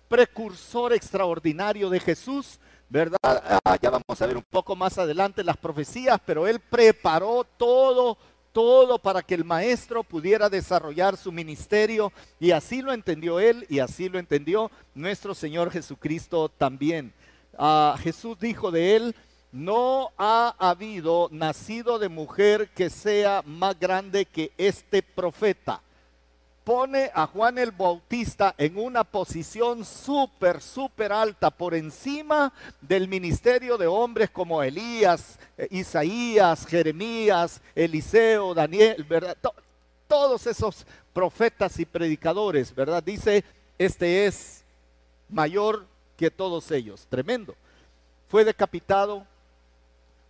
precursor 0.07 0.93
extraordinario 0.93 1.89
de 1.89 1.99
Jesús 1.99 2.59
¿verdad? 2.89 3.19
Ah, 3.21 3.77
ya 3.79 3.91
vamos 3.91 4.19
a 4.19 4.25
ver 4.25 4.35
un 4.35 4.45
poco 4.49 4.75
más 4.75 4.97
adelante 4.97 5.43
las 5.43 5.57
profecías, 5.57 6.19
pero 6.25 6.47
él 6.47 6.59
preparó 6.59 7.45
todo, 7.57 8.17
todo 8.51 8.97
para 8.97 9.21
que 9.21 9.35
el 9.35 9.45
maestro 9.45 10.03
pudiera 10.03 10.49
desarrollar 10.49 11.15
su 11.15 11.31
ministerio 11.31 12.11
y 12.39 12.51
así 12.51 12.81
lo 12.81 12.91
entendió 12.91 13.39
él 13.39 13.65
y 13.69 13.79
así 13.79 14.09
lo 14.09 14.17
entendió 14.17 14.71
nuestro 14.95 15.35
Señor 15.35 15.71
Jesucristo 15.71 16.49
también. 16.49 17.13
Ah, 17.57 17.95
Jesús 18.01 18.39
dijo 18.39 18.71
de 18.71 18.95
él, 18.95 19.15
no 19.51 20.11
ha 20.17 20.55
habido 20.57 21.29
nacido 21.31 21.99
de 21.99 22.09
mujer 22.09 22.69
que 22.69 22.89
sea 22.89 23.43
más 23.45 23.79
grande 23.79 24.25
que 24.25 24.51
este 24.57 25.03
profeta 25.03 25.81
pone 26.69 27.09
a 27.15 27.25
Juan 27.25 27.57
el 27.57 27.71
Bautista 27.71 28.53
en 28.55 28.77
una 28.77 29.03
posición 29.03 29.83
súper, 29.83 30.61
súper 30.61 31.11
alta 31.11 31.49
por 31.49 31.73
encima 31.73 32.53
del 32.79 33.07
ministerio 33.07 33.75
de 33.75 33.87
hombres 33.87 34.29
como 34.29 34.61
Elías, 34.61 35.39
eh, 35.57 35.67
Isaías, 35.71 36.67
Jeremías, 36.67 37.59
Eliseo, 37.73 38.53
Daniel, 38.53 39.03
¿verdad? 39.09 39.35
todos 40.07 40.45
esos 40.45 40.85
profetas 41.11 41.79
y 41.79 41.85
predicadores, 41.85 42.75
¿verdad? 42.75 43.01
Dice, 43.01 43.43
este 43.79 44.27
es 44.27 44.63
mayor 45.27 45.87
que 46.17 46.29
todos 46.29 46.69
ellos. 46.69 47.07
Tremendo. 47.09 47.55
Fue 48.27 48.45
decapitado 48.45 49.25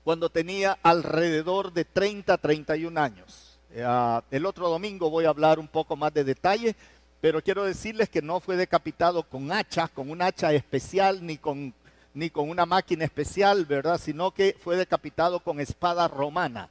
cuando 0.06 0.30
tenía 0.30 0.80
alrededor 0.84 1.74
de 1.74 1.84
30, 1.84 2.38
31 2.38 2.98
años. 2.98 3.49
Eh, 3.72 4.22
el 4.32 4.46
otro 4.46 4.70
domingo 4.70 5.10
voy 5.10 5.26
a 5.26 5.30
hablar 5.30 5.60
un 5.60 5.68
poco 5.68 5.96
más 5.96 6.14
de 6.14 6.24
detalle, 6.24 6.76
pero 7.22 7.42
quiero 7.42 7.66
decirles 7.66 8.10
que 8.10 8.22
no 8.22 8.40
fue 8.40 8.56
decapitado 8.56 9.24
con 9.24 9.52
hacha, 9.52 9.88
con 9.88 10.10
un 10.10 10.22
hacha 10.22 10.54
especial, 10.54 11.26
ni 11.26 11.38
con, 11.38 11.74
ni 12.14 12.30
con 12.30 12.50
una 12.50 12.66
máquina 12.66 13.06
especial, 13.06 13.66
¿verdad? 13.66 14.00
Sino 14.00 14.32
que 14.32 14.56
fue 14.64 14.76
decapitado 14.76 15.40
con 15.40 15.60
espada 15.60 16.08
romana. 16.08 16.70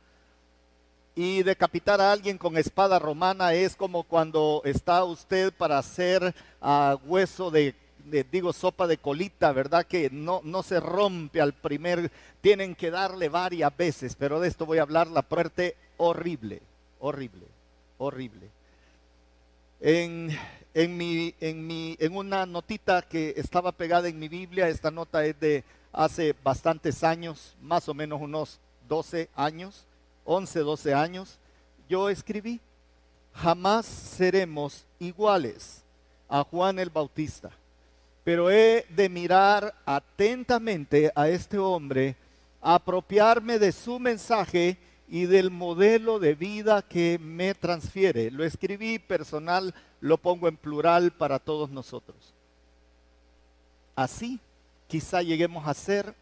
Y 1.14 1.43
decapitar 1.43 2.00
a 2.00 2.12
alguien 2.12 2.38
con 2.38 2.57
espada 2.57 2.99
romana 2.99 3.52
es 3.52 3.75
como 3.75 4.05
cuando 4.05 4.62
está 4.64 5.02
usted 5.05 5.52
para 5.52 5.78
hacer 5.78 6.35
ah, 6.61 6.97
hueso 7.07 7.50
de, 7.50 7.75
digo, 8.31 8.52
sopa 8.52 8.87
de 8.87 8.99
colita, 8.99 9.52
¿verdad? 9.52 9.85
Que 9.85 10.11
no, 10.11 10.40
no 10.45 10.62
se 10.62 10.81
rompe 10.81 11.40
al 11.40 11.52
primer, 11.52 12.11
tienen 12.40 12.75
que 12.75 12.90
darle 12.90 13.28
varias 13.28 13.76
veces, 13.76 14.17
pero 14.17 14.40
de 14.40 14.49
esto 14.49 14.64
voy 14.64 14.78
a 14.78 14.83
hablar 14.83 15.09
la 15.09 15.23
parte 15.23 15.76
horrible 15.97 16.62
horrible, 16.99 17.47
horrible. 17.99 18.50
En, 19.81 20.37
en, 20.75 20.97
mi, 20.97 21.35
en, 21.40 21.67
mi, 21.67 21.97
en 21.99 22.17
una 22.17 22.47
notita 22.47 23.02
que 23.02 23.35
estaba 23.37 23.73
pegada 23.73 24.09
en 24.09 24.19
mi 24.19 24.28
Biblia, 24.28 24.69
esta 24.69 24.90
nota 24.90 25.25
es 25.25 25.38
de 25.38 25.64
hace 25.93 26.35
bastantes 26.43 27.02
años, 27.05 27.57
más 27.61 27.88
o 27.88 27.95
menos 27.95 28.21
unos 28.21 28.61
12 28.88 29.28
años, 29.35 29.85
11, 30.25 30.61
12 30.61 30.95
años, 30.95 31.38
yo 31.88 32.09
escribí, 32.11 32.61
jamás 33.35 33.87
seremos 33.87 34.85
iguales 34.99 35.83
a 36.28 36.45
Juan 36.45 36.78
el 36.78 36.90
Bautista, 36.90 37.50
pero 38.25 38.50
he 38.50 38.85
de 38.90 39.09
mirar 39.09 39.75
atentamente 39.87 41.11
a 41.14 41.28
este 41.28 41.59
hombre, 41.59 42.17
apropiarme 42.61 43.59
de 43.59 43.73
su 43.73 43.99
mensaje 43.99 44.76
y 45.09 45.27
del 45.27 45.50
modelo 45.50 46.19
de 46.19 46.35
vida 46.35 46.83
que 46.83 47.19
me 47.21 47.55
transfiere. 47.55 48.31
Lo 48.31 48.45
escribí 48.45 48.99
personal, 48.99 49.75
lo 50.00 50.19
pongo 50.19 50.49
en 50.49 50.57
plural 50.57 51.11
para 51.12 51.38
todos 51.38 51.71
nosotros. 51.71 52.35
Así 53.97 54.38
quizá 54.87 55.23
lleguemos 55.23 55.67
a 55.67 55.75
ser 55.75 56.15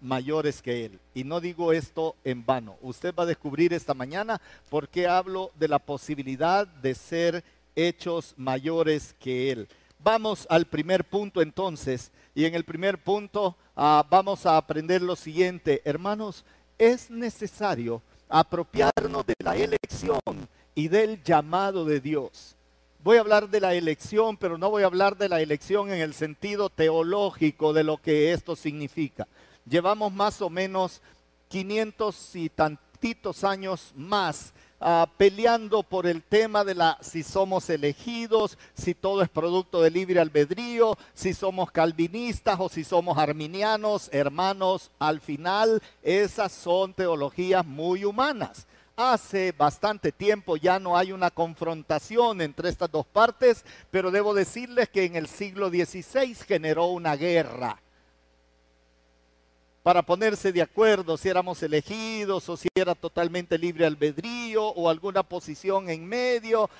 mayores 0.00 0.60
que 0.60 0.86
Él. 0.86 0.98
Y 1.14 1.24
no 1.24 1.40
digo 1.40 1.72
esto 1.72 2.16
en 2.24 2.44
vano. 2.44 2.76
Usted 2.82 3.14
va 3.14 3.22
a 3.22 3.26
descubrir 3.26 3.72
esta 3.72 3.94
mañana 3.94 4.40
por 4.68 4.88
qué 4.88 5.06
hablo 5.06 5.50
de 5.58 5.68
la 5.68 5.78
posibilidad 5.78 6.66
de 6.66 6.94
ser 6.94 7.44
hechos 7.76 8.34
mayores 8.36 9.14
que 9.20 9.52
Él. 9.52 9.68
Vamos 9.98 10.46
al 10.50 10.66
primer 10.66 11.04
punto 11.04 11.40
entonces. 11.40 12.10
Y 12.34 12.44
en 12.44 12.54
el 12.54 12.64
primer 12.64 12.98
punto 12.98 13.56
ah, 13.76 14.04
vamos 14.10 14.46
a 14.46 14.56
aprender 14.56 15.00
lo 15.00 15.14
siguiente. 15.14 15.80
Hermanos, 15.84 16.44
es 16.78 17.10
necesario 17.10 18.02
apropiarnos 18.32 19.26
de 19.26 19.34
la 19.44 19.54
elección 19.54 20.20
y 20.74 20.88
del 20.88 21.22
llamado 21.22 21.84
de 21.84 22.00
Dios. 22.00 22.56
Voy 23.04 23.18
a 23.18 23.20
hablar 23.20 23.50
de 23.50 23.60
la 23.60 23.74
elección, 23.74 24.38
pero 24.38 24.56
no 24.56 24.70
voy 24.70 24.84
a 24.84 24.86
hablar 24.86 25.18
de 25.18 25.28
la 25.28 25.42
elección 25.42 25.90
en 25.92 26.00
el 26.00 26.14
sentido 26.14 26.70
teológico 26.70 27.74
de 27.74 27.84
lo 27.84 27.98
que 27.98 28.32
esto 28.32 28.56
significa. 28.56 29.28
Llevamos 29.68 30.12
más 30.12 30.40
o 30.40 30.48
menos 30.48 31.02
500 31.48 32.36
y 32.36 32.48
tantitos 32.48 33.44
años 33.44 33.92
más 33.94 34.54
Ah, 34.84 35.08
peleando 35.16 35.84
por 35.84 36.08
el 36.08 36.24
tema 36.24 36.64
de 36.64 36.74
la 36.74 36.98
si 37.00 37.22
somos 37.22 37.70
elegidos, 37.70 38.58
si 38.74 38.94
todo 38.94 39.22
es 39.22 39.28
producto 39.28 39.80
de 39.80 39.92
libre 39.92 40.18
albedrío, 40.18 40.98
si 41.14 41.34
somos 41.34 41.70
calvinistas 41.70 42.58
o 42.58 42.68
si 42.68 42.82
somos 42.82 43.16
arminianos, 43.16 44.08
hermanos, 44.12 44.90
al 44.98 45.20
final 45.20 45.80
esas 46.02 46.50
son 46.50 46.94
teologías 46.94 47.64
muy 47.64 48.04
humanas. 48.04 48.66
Hace 48.96 49.52
bastante 49.52 50.10
tiempo 50.10 50.56
ya 50.56 50.80
no 50.80 50.98
hay 50.98 51.12
una 51.12 51.30
confrontación 51.30 52.40
entre 52.40 52.68
estas 52.68 52.90
dos 52.90 53.06
partes, 53.06 53.64
pero 53.92 54.10
debo 54.10 54.34
decirles 54.34 54.88
que 54.88 55.04
en 55.04 55.14
el 55.14 55.28
siglo 55.28 55.68
XVI 55.68 56.34
generó 56.34 56.86
una 56.86 57.14
guerra 57.14 57.81
para 59.82 60.02
ponerse 60.02 60.52
de 60.52 60.62
acuerdo 60.62 61.16
si 61.16 61.28
éramos 61.28 61.62
elegidos 61.62 62.48
o 62.48 62.56
si 62.56 62.68
era 62.74 62.94
totalmente 62.94 63.58
libre 63.58 63.84
albedrío 63.84 64.64
o 64.64 64.88
alguna 64.88 65.22
posición 65.22 65.90
en 65.90 66.06
medio. 66.06 66.70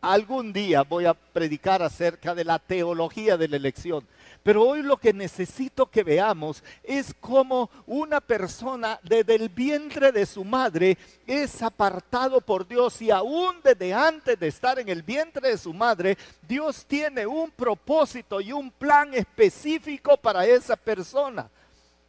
Algún 0.00 0.52
día 0.52 0.82
voy 0.82 1.06
a 1.06 1.14
predicar 1.14 1.82
acerca 1.82 2.34
de 2.34 2.44
la 2.44 2.58
teología 2.58 3.36
de 3.36 3.48
la 3.48 3.56
elección. 3.56 4.04
Pero 4.44 4.62
hoy 4.62 4.82
lo 4.82 4.96
que 4.96 5.12
necesito 5.12 5.86
que 5.86 6.04
veamos 6.04 6.62
es 6.84 7.12
cómo 7.20 7.68
una 7.86 8.20
persona 8.20 8.98
desde 9.02 9.34
el 9.34 9.48
vientre 9.48 10.12
de 10.12 10.24
su 10.26 10.44
madre 10.44 10.96
es 11.26 11.60
apartado 11.62 12.40
por 12.40 12.66
Dios 12.66 13.02
y 13.02 13.10
aún 13.10 13.56
desde 13.62 13.92
antes 13.92 14.38
de 14.38 14.46
estar 14.46 14.78
en 14.78 14.88
el 14.88 15.02
vientre 15.02 15.50
de 15.50 15.58
su 15.58 15.74
madre, 15.74 16.16
Dios 16.48 16.84
tiene 16.86 17.26
un 17.26 17.50
propósito 17.50 18.40
y 18.40 18.52
un 18.52 18.70
plan 18.70 19.12
específico 19.14 20.16
para 20.16 20.46
esa 20.46 20.76
persona 20.76 21.50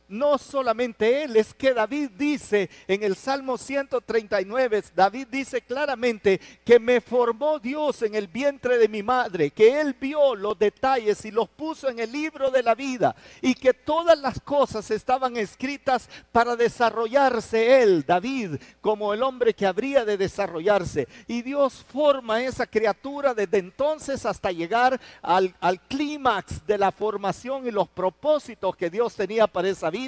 no 0.10 0.40
solamente 0.40 1.24
él, 1.24 1.38
es 1.38 1.54
que 1.54 1.74
David 1.74 2.10
dice 2.18 2.70
en 2.88 3.04
el 3.04 3.16
Salmo 3.16 3.58
139, 3.58 4.84
David 4.96 5.28
dice 5.30 5.62
claramente 5.62 6.42
que 6.66 6.80
me 6.80 7.00
formó 7.00 7.60
Dios 7.60 8.02
en 8.02 8.16
el 8.16 8.28
vientre 8.28 8.78
de 8.78 8.88
mi 8.88 9.04
madre, 9.04 9.52
que 9.52 9.80
él 9.80 9.96
vio 10.00 10.36
los 10.36 10.58
detalles 10.58 11.24
y 11.26 11.32
los 11.32 11.48
puso 11.48 11.90
en 11.90 12.00
el 12.00 12.12
libro 12.12 12.50
de 12.50 12.64
la 12.64 12.74
vida 12.74 13.16
y 13.42 13.54
que 13.54 13.74
todas 13.74 14.18
las 14.20 14.40
cosas 14.42 14.90
estaban 14.90 15.38
escritas 15.38 16.10
para 16.32 16.56
desarrollarse 16.56 17.84
él, 17.84 18.04
David, 18.06 18.56
como 18.82 19.14
el 19.14 19.22
hombre 19.22 19.54
que 19.54 19.68
habría 19.68 20.06
de 20.06 20.18
desarrollarse. 20.18 21.08
Y 21.28 21.44
Dios 21.44 21.86
forma 21.92 22.42
esa 22.42 22.66
criatura 22.66 23.36
desde 23.36 23.60
entonces 23.60 24.26
hasta 24.26 24.52
llegar 24.52 25.00
al, 25.22 25.56
al 25.60 25.80
clímax 25.82 26.66
de 26.66 26.80
la 26.80 26.92
formación 26.92 27.68
y 27.68 27.72
los 27.72 27.88
propósitos 27.88 28.76
que 28.76 28.90
Dios 28.90 29.14
tenía 29.14 29.46
para 29.46 29.70
esa 29.70 29.92
vida 29.92 29.99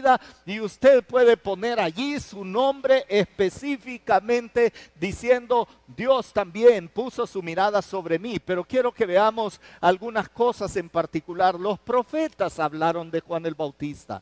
y 0.45 0.59
usted 0.59 1.03
puede 1.03 1.35
poner 1.35 1.79
allí 1.79 2.19
su 2.19 2.45
nombre 2.45 3.05
específicamente 3.09 4.71
diciendo, 4.99 5.67
Dios 5.87 6.31
también 6.31 6.87
puso 6.87 7.27
su 7.27 7.41
mirada 7.41 7.81
sobre 7.81 8.17
mí. 8.17 8.39
Pero 8.39 8.63
quiero 8.63 8.91
que 8.91 9.05
veamos 9.05 9.59
algunas 9.81 10.29
cosas 10.29 10.75
en 10.77 10.89
particular. 10.89 11.59
Los 11.59 11.79
profetas 11.79 12.59
hablaron 12.59 13.11
de 13.11 13.21
Juan 13.21 13.45
el 13.45 13.55
Bautista. 13.55 14.21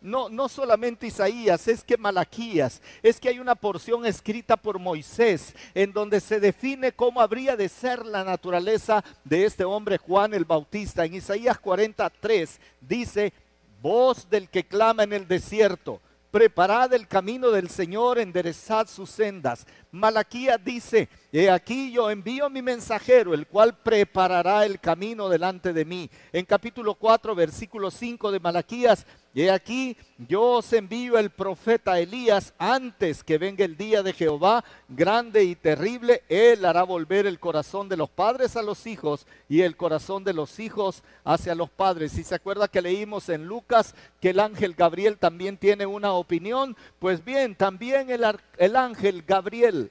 No, 0.00 0.28
no 0.28 0.48
solamente 0.48 1.06
Isaías, 1.06 1.66
es 1.68 1.82
que 1.82 1.96
Malaquías, 1.96 2.82
es 3.02 3.18
que 3.18 3.30
hay 3.30 3.38
una 3.38 3.54
porción 3.54 4.04
escrita 4.04 4.56
por 4.56 4.78
Moisés 4.78 5.54
en 5.74 5.92
donde 5.92 6.20
se 6.20 6.38
define 6.38 6.92
cómo 6.92 7.20
habría 7.20 7.56
de 7.56 7.68
ser 7.68 8.04
la 8.04 8.22
naturaleza 8.22 9.02
de 9.24 9.46
este 9.46 9.64
hombre 9.64 9.98
Juan 9.98 10.34
el 10.34 10.44
Bautista. 10.44 11.04
En 11.04 11.14
Isaías 11.14 11.58
43 11.58 12.60
dice, 12.82 13.32
voz 13.80 14.28
del 14.28 14.48
que 14.48 14.66
clama 14.66 15.04
en 15.04 15.12
el 15.12 15.28
desierto, 15.28 16.00
preparad 16.30 16.92
el 16.92 17.08
camino 17.08 17.50
del 17.50 17.70
Señor, 17.70 18.18
enderezad 18.18 18.86
sus 18.88 19.10
sendas. 19.10 19.66
Malaquías 19.90 20.62
dice, 20.62 21.08
he 21.38 21.50
aquí 21.50 21.92
yo 21.92 22.10
envío 22.10 22.48
mi 22.48 22.62
mensajero, 22.62 23.34
el 23.34 23.46
cual 23.46 23.76
preparará 23.76 24.64
el 24.64 24.80
camino 24.80 25.28
delante 25.28 25.74
de 25.74 25.84
mí. 25.84 26.08
En 26.32 26.46
capítulo 26.46 26.94
4, 26.94 27.34
versículo 27.34 27.90
5 27.90 28.32
de 28.32 28.40
Malaquías 28.40 29.06
y 29.36 29.48
aquí 29.48 29.98
yo 30.16 30.42
os 30.52 30.72
envío 30.72 31.18
el 31.18 31.28
profeta 31.28 32.00
Elías 32.00 32.54
antes 32.56 33.22
que 33.22 33.36
venga 33.36 33.66
el 33.66 33.76
día 33.76 34.02
de 34.02 34.14
Jehová, 34.14 34.64
grande 34.88 35.44
y 35.44 35.54
terrible. 35.54 36.22
Él 36.30 36.64
hará 36.64 36.84
volver 36.84 37.26
el 37.26 37.38
corazón 37.38 37.90
de 37.90 37.98
los 37.98 38.08
padres 38.08 38.56
a 38.56 38.62
los 38.62 38.86
hijos 38.86 39.26
y 39.46 39.60
el 39.60 39.76
corazón 39.76 40.24
de 40.24 40.32
los 40.32 40.58
hijos 40.58 41.02
hacia 41.22 41.54
los 41.54 41.68
padres. 41.68 42.12
Si 42.12 42.24
se 42.24 42.34
acuerda 42.34 42.68
que 42.68 42.80
leímos 42.80 43.28
en 43.28 43.44
Lucas 43.44 43.94
que 44.22 44.30
el 44.30 44.40
ángel 44.40 44.72
Gabriel 44.72 45.18
también 45.18 45.58
tiene 45.58 45.84
una 45.84 46.12
opinión, 46.12 46.74
pues 46.98 47.22
bien, 47.22 47.56
también 47.56 48.08
el, 48.08 48.24
el 48.56 48.74
ángel 48.74 49.22
Gabriel 49.26 49.90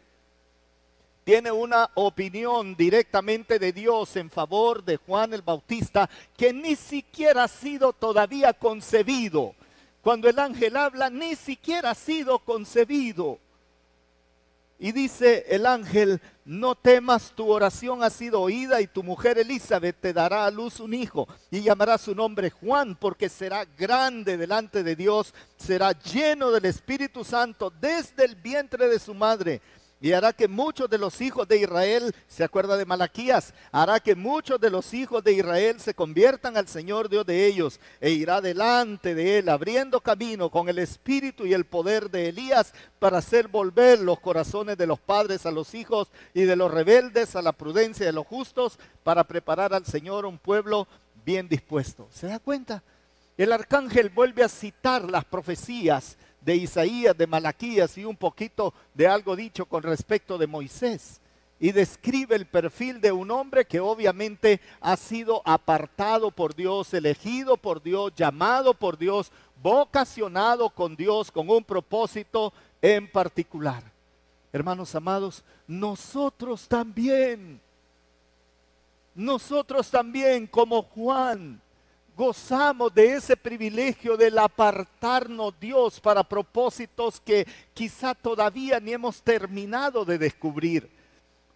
tiene 1.26 1.52
una 1.52 1.90
opinión 1.96 2.76
directamente 2.76 3.58
de 3.58 3.74
Dios 3.74 4.16
en 4.16 4.30
favor 4.30 4.86
de 4.86 4.98
Juan 4.98 5.34
el 5.34 5.42
Bautista 5.42 6.08
que 6.38 6.54
ni 6.54 6.76
siquiera 6.76 7.46
ha 7.46 7.48
sido 7.48 7.94
todavía 7.94 8.54
concebido. 8.54 9.56
Cuando 10.04 10.30
el 10.30 10.38
ángel 10.38 10.78
habla, 10.78 11.10
ni 11.10 11.36
siquiera 11.36 11.90
ha 11.90 11.96
sido 11.96 12.38
concebido. 12.38 13.40
Y 14.78 14.92
dice 14.92 15.46
el 15.50 15.66
ángel, 15.66 16.22
no 16.44 16.76
temas, 16.76 17.32
tu 17.32 17.50
oración 17.50 18.04
ha 18.04 18.12
sido 18.12 18.42
oída 18.42 18.80
y 18.80 18.86
tu 18.86 19.02
mujer 19.02 19.40
Elizabeth 19.40 20.00
te 20.00 20.14
dará 20.14 20.46
a 20.46 20.52
luz 20.52 20.80
un 20.80 20.94
hijo 20.94 21.28
y 21.50 21.62
llamará 21.62 21.98
su 21.98 22.14
nombre 22.14 22.52
Juan 22.52 22.96
porque 22.96 23.30
será 23.30 23.66
grande 23.66 24.38
delante 24.38 24.84
de 24.84 24.96
Dios, 24.96 25.34
será 25.58 25.92
lleno 25.94 26.52
del 26.52 26.66
Espíritu 26.66 27.24
Santo 27.24 27.74
desde 27.82 28.26
el 28.26 28.36
vientre 28.36 28.88
de 28.88 29.00
su 29.00 29.16
madre 29.16 29.60
y 30.02 30.12
hará 30.12 30.34
que 30.34 30.48
muchos 30.48 30.90
de 30.90 30.98
los 30.98 31.22
hijos 31.22 31.48
de 31.48 31.58
Israel, 31.58 32.14
se 32.28 32.44
acuerda 32.44 32.78
de 32.78 32.86
Malaquías, 32.86 33.54
hará 33.72 34.00
que 34.00 34.16
muchos 34.16 34.60
de 34.60 34.70
los 34.70 34.94
hijos 34.94 35.24
de 35.24 35.34
Israel 35.34 35.80
se 35.80 35.94
conviertan 35.94 36.58
al 36.58 36.68
Señor 36.68 37.10
Dios 37.10 37.26
de 37.26 37.46
ellos 37.46 37.80
e 38.02 38.12
irá 38.12 38.42
delante 38.42 39.16
de 39.16 39.40
él, 39.40 39.50
abriendo 39.50 40.02
camino 40.02 40.50
con 40.50 40.70
el 40.70 40.80
espíritu 40.80 41.46
y 41.46 41.54
el 41.54 41.66
poder 41.66 42.12
de 42.12 42.30
Elías 42.30 42.74
para 43.00 43.20
hacer 43.20 43.48
volver 43.48 44.00
los 44.00 44.20
corazones 44.20 44.78
de 44.78 44.88
los 44.88 45.00
padres 45.00 45.46
a 45.46 45.52
los 45.52 45.74
hijos 45.74 46.10
y 46.34 46.44
de 46.44 46.56
los 46.56 46.72
rebeldes 46.72 47.36
a 47.36 47.42
la 47.42 47.54
prudencia 47.54 48.06
de 48.06 48.14
los 48.14 48.28
justos 48.28 48.78
para 49.04 49.24
preparar 49.24 49.74
al 49.74 49.86
Señor 49.86 50.26
un 50.26 50.38
pueblo 50.38 50.88
bien 51.26 51.48
dispuesto. 51.48 52.08
¿Se 52.12 52.28
da 52.28 52.40
cuenta? 52.40 52.84
El 53.38 53.52
arcángel 53.52 54.10
vuelve 54.10 54.44
a 54.44 54.50
citar 54.50 55.10
las 55.10 55.26
profecías 55.26 56.18
de 56.46 56.56
Isaías, 56.56 57.18
de 57.18 57.26
Malaquías 57.26 57.98
y 57.98 58.06
un 58.06 58.16
poquito 58.16 58.74
de 58.94 59.08
algo 59.08 59.36
dicho 59.36 59.66
con 59.66 59.82
respecto 59.82 60.38
de 60.38 60.46
Moisés. 60.46 61.20
Y 61.60 61.72
describe 61.72 62.36
el 62.36 62.46
perfil 62.46 63.02
de 63.02 63.12
un 63.12 63.32
hombre 63.32 63.66
que 63.66 63.80
obviamente 63.80 64.62
ha 64.80 64.96
sido 64.96 65.42
apartado 65.44 66.30
por 66.30 66.54
Dios, 66.54 66.94
elegido 66.94 67.58
por 67.58 67.82
Dios, 67.82 68.14
llamado 68.16 68.74
por 68.76 68.98
Dios, 68.98 69.32
vocacionado 69.64 70.70
con 70.70 70.96
Dios 70.96 71.32
con 71.32 71.50
un 71.50 71.64
propósito 71.64 72.54
en 72.82 73.10
particular. 73.10 73.82
Hermanos 74.54 74.94
amados, 74.94 75.44
nosotros 75.66 76.68
también, 76.68 77.60
nosotros 79.16 79.90
también 79.90 80.46
como 80.46 80.84
Juan, 80.84 81.60
gozamos 82.16 82.94
de 82.94 83.14
ese 83.14 83.36
privilegio 83.36 84.16
del 84.16 84.38
apartarnos 84.38 85.54
Dios 85.60 86.00
para 86.00 86.24
propósitos 86.24 87.20
que 87.20 87.46
quizá 87.74 88.16
todavía 88.16 88.80
ni 88.80 88.94
hemos 88.94 89.22
terminado 89.22 90.06
de 90.06 90.18
descubrir. 90.18 90.90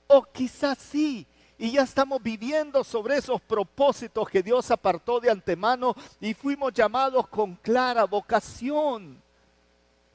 O 0.08 0.24
quizás 0.24 0.78
sí, 0.78 1.26
y 1.58 1.72
ya 1.72 1.84
estamos 1.84 2.22
viviendo 2.22 2.84
sobre 2.84 3.18
esos 3.18 3.42
propósitos 3.42 4.30
que 4.30 4.42
Dios 4.42 4.72
apartó 4.72 5.20
de 5.20 5.30
antemano 5.30 5.96
y 6.20 6.34
fuimos 6.34 6.74
llamados 6.74 7.28
con 7.28 7.56
clara 7.56 8.06
vocación. 8.06 9.22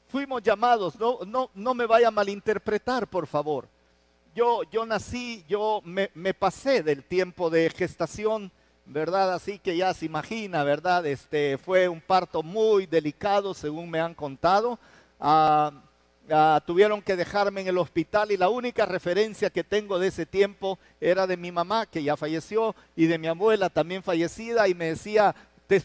Fuimos 0.09 0.42
llamados, 0.42 0.99
no, 0.99 1.19
no, 1.27 1.51
no 1.55 1.75
me 1.75 1.87
vaya 1.87 2.09
a 2.09 2.11
malinterpretar, 2.11 3.07
por 3.09 3.27
favor. 3.27 3.69
Yo, 4.35 4.62
yo 4.64 4.85
nací, 4.87 5.45
yo 5.49 5.81
me, 5.85 6.11
me 6.14 6.35
pasé 6.35 6.83
del 6.83 7.05
tiempo 7.05 7.51
de 7.51 7.71
gestación 7.71 8.51
¿verdad? 8.87 9.35
Así 9.35 9.59
que 9.59 9.77
ya 9.77 9.94
se 9.94 10.07
imagina, 10.07 10.64
¿verdad? 10.64 11.07
Este 11.07 11.59
fue 11.59 11.88
un 11.88 12.01
parto 12.01 12.42
muy 12.42 12.87
delicado, 12.87 13.55
según 13.55 13.90
me 13.90 14.01
han 14.01 14.14
contado. 14.14 14.79
Ah, 15.18 15.73
ah, 16.31 16.62
tuvieron 16.66 17.03
que 17.03 17.16
dejarme 17.16 17.62
en 17.62 17.68
el 17.68 17.79
hospital 17.79 18.31
y 18.33 18.37
la 18.37 18.49
única 18.49 18.87
referencia 18.87 19.51
que 19.51 19.64
tengo 19.64 19.99
de 19.99 20.09
ese 20.09 20.27
tiempo 20.27 20.79
era 21.01 21.27
de 21.27 21.37
mi 21.37 21.51
mamá, 21.51 21.87
que 21.87 22.03
ya 22.03 22.16
falleció, 22.16 22.75
y 22.97 23.07
de 23.07 23.18
mi 23.18 23.27
abuela, 23.27 23.70
también 23.70 24.03
fallecida, 24.03 24.68
y 24.68 24.75
me 24.75 24.87
decía, 24.87 25.35
te, 25.66 25.85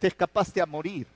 escapaste 0.00 0.60
a 0.60 0.66
morir. 0.66 1.06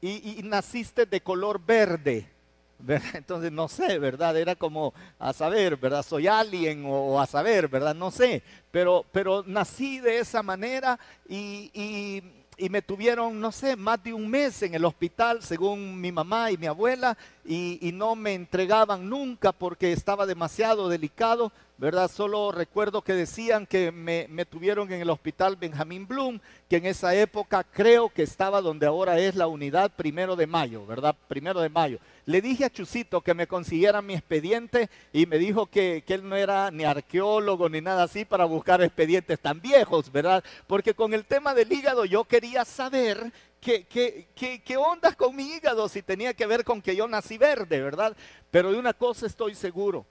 y 0.00 0.40
naciste 0.44 1.04
de 1.04 1.20
color 1.20 1.60
verde. 1.64 2.39
Entonces 3.14 3.52
no 3.52 3.68
sé, 3.68 3.98
¿verdad? 3.98 4.36
Era 4.36 4.54
como 4.54 4.92
a 5.18 5.32
saber, 5.32 5.76
¿verdad? 5.76 6.04
Soy 6.04 6.26
alien 6.26 6.84
o, 6.86 7.20
a 7.20 7.26
saber, 7.26 7.68
¿verdad? 7.68 7.94
No 7.94 8.10
sé, 8.10 8.42
pero, 8.70 9.04
pero 9.12 9.44
nací 9.46 10.00
de 10.00 10.18
esa 10.18 10.42
manera 10.42 10.98
y, 11.28 11.70
y, 11.74 12.22
me 12.68 12.82
tuvieron, 12.82 13.40
no 13.40 13.52
sé, 13.52 13.74
más 13.74 14.04
de 14.04 14.12
un 14.12 14.28
mes 14.28 14.62
en 14.62 14.74
el 14.74 14.84
hospital, 14.84 15.42
según 15.42 15.98
mi 15.98 16.12
mamá 16.12 16.50
y 16.50 16.58
mi 16.58 16.66
abuela, 16.66 17.16
y 17.42 17.90
no 17.94 18.14
me 18.14 18.34
entregaban 18.34 19.08
nunca 19.08 19.50
porque 19.50 19.92
estaba 19.92 20.26
demasiado 20.26 20.90
delicado. 20.90 21.50
¿Verdad? 21.80 22.10
Solo 22.10 22.52
recuerdo 22.52 23.00
que 23.00 23.14
decían 23.14 23.66
que 23.66 23.90
me, 23.90 24.44
tuvieron 24.44 24.92
en 24.92 25.00
el 25.00 25.08
hospital 25.08 25.56
Benjamín 25.56 26.06
Bloom, 26.06 26.38
que 26.68 26.76
en 26.76 26.84
esa 26.84 27.14
época 27.14 27.64
creo 27.64 28.10
que 28.10 28.22
estaba 28.22 28.60
donde 28.60 28.84
ahora 28.84 29.18
es 29.18 29.34
la 29.34 29.46
unidad 29.46 29.90
primero 29.96 30.36
de 30.36 30.46
mayo, 30.46 30.84
¿verdad? 30.84 31.16
Primero 31.26 31.58
de 31.62 31.70
mayo. 31.70 31.98
Le 32.26 32.42
dije 32.42 32.66
a 32.66 32.70
Chusito 32.70 33.22
que 33.22 33.32
me 33.32 33.46
consiguiera 33.46 34.02
mi 34.02 34.12
expediente 34.12 34.90
y 35.10 35.24
me 35.24 35.38
dijo 35.38 35.68
que, 35.68 36.04
él 36.06 36.28
no 36.28 36.36
era 36.36 36.70
ni 36.70 36.84
arqueólogo 36.84 37.70
ni 37.70 37.80
nada 37.80 38.02
así 38.02 38.26
para 38.26 38.44
buscar 38.44 38.82
expedientes 38.82 39.40
tan 39.40 39.62
viejos, 39.62 40.12
¿verdad? 40.12 40.44
Porque 40.66 40.92
con 40.92 41.14
el 41.14 41.24
tema 41.24 41.54
del 41.54 41.72
hígado 41.72 42.04
yo 42.04 42.24
quería 42.24 42.66
saber 42.66 43.32
¿Qué, 43.60 43.84
qué, 43.84 44.28
qué, 44.34 44.62
qué, 44.62 44.78
ondas 44.78 45.14
con 45.16 45.36
mi 45.36 45.42
hígado 45.42 45.86
si 45.90 46.00
tenía 46.00 46.32
que 46.32 46.46
ver 46.46 46.64
con 46.64 46.80
que 46.80 46.96
yo 46.96 47.06
nací 47.06 47.36
verde, 47.36 47.82
¿verdad? 47.82 48.16
Pero 48.50 48.72
de 48.72 48.78
una 48.78 48.94
cosa 48.94 49.26
estoy 49.26 49.54
seguro, 49.54 50.06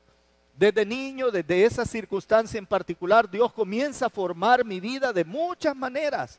desde 0.59 0.85
niño, 0.85 1.31
desde 1.31 1.63
esa 1.63 1.85
circunstancia 1.85 2.57
en 2.57 2.65
particular, 2.65 3.31
Dios 3.31 3.53
comienza 3.53 4.07
a 4.07 4.09
formar 4.09 4.65
mi 4.65 4.81
vida 4.81 5.13
de 5.13 5.23
muchas 5.23 5.73
maneras. 5.73 6.37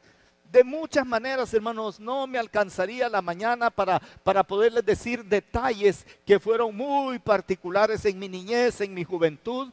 De 0.52 0.62
muchas 0.62 1.06
maneras, 1.06 1.54
hermanos, 1.54 1.98
no 1.98 2.26
me 2.26 2.38
alcanzaría 2.38 3.08
la 3.08 3.22
mañana 3.22 3.70
para, 3.70 3.98
para 4.22 4.42
poderles 4.42 4.84
decir 4.84 5.24
detalles 5.24 6.04
que 6.26 6.38
fueron 6.38 6.76
muy 6.76 7.18
particulares 7.18 8.04
en 8.04 8.18
mi 8.18 8.28
niñez, 8.28 8.82
en 8.82 8.92
mi 8.92 9.04
juventud, 9.04 9.70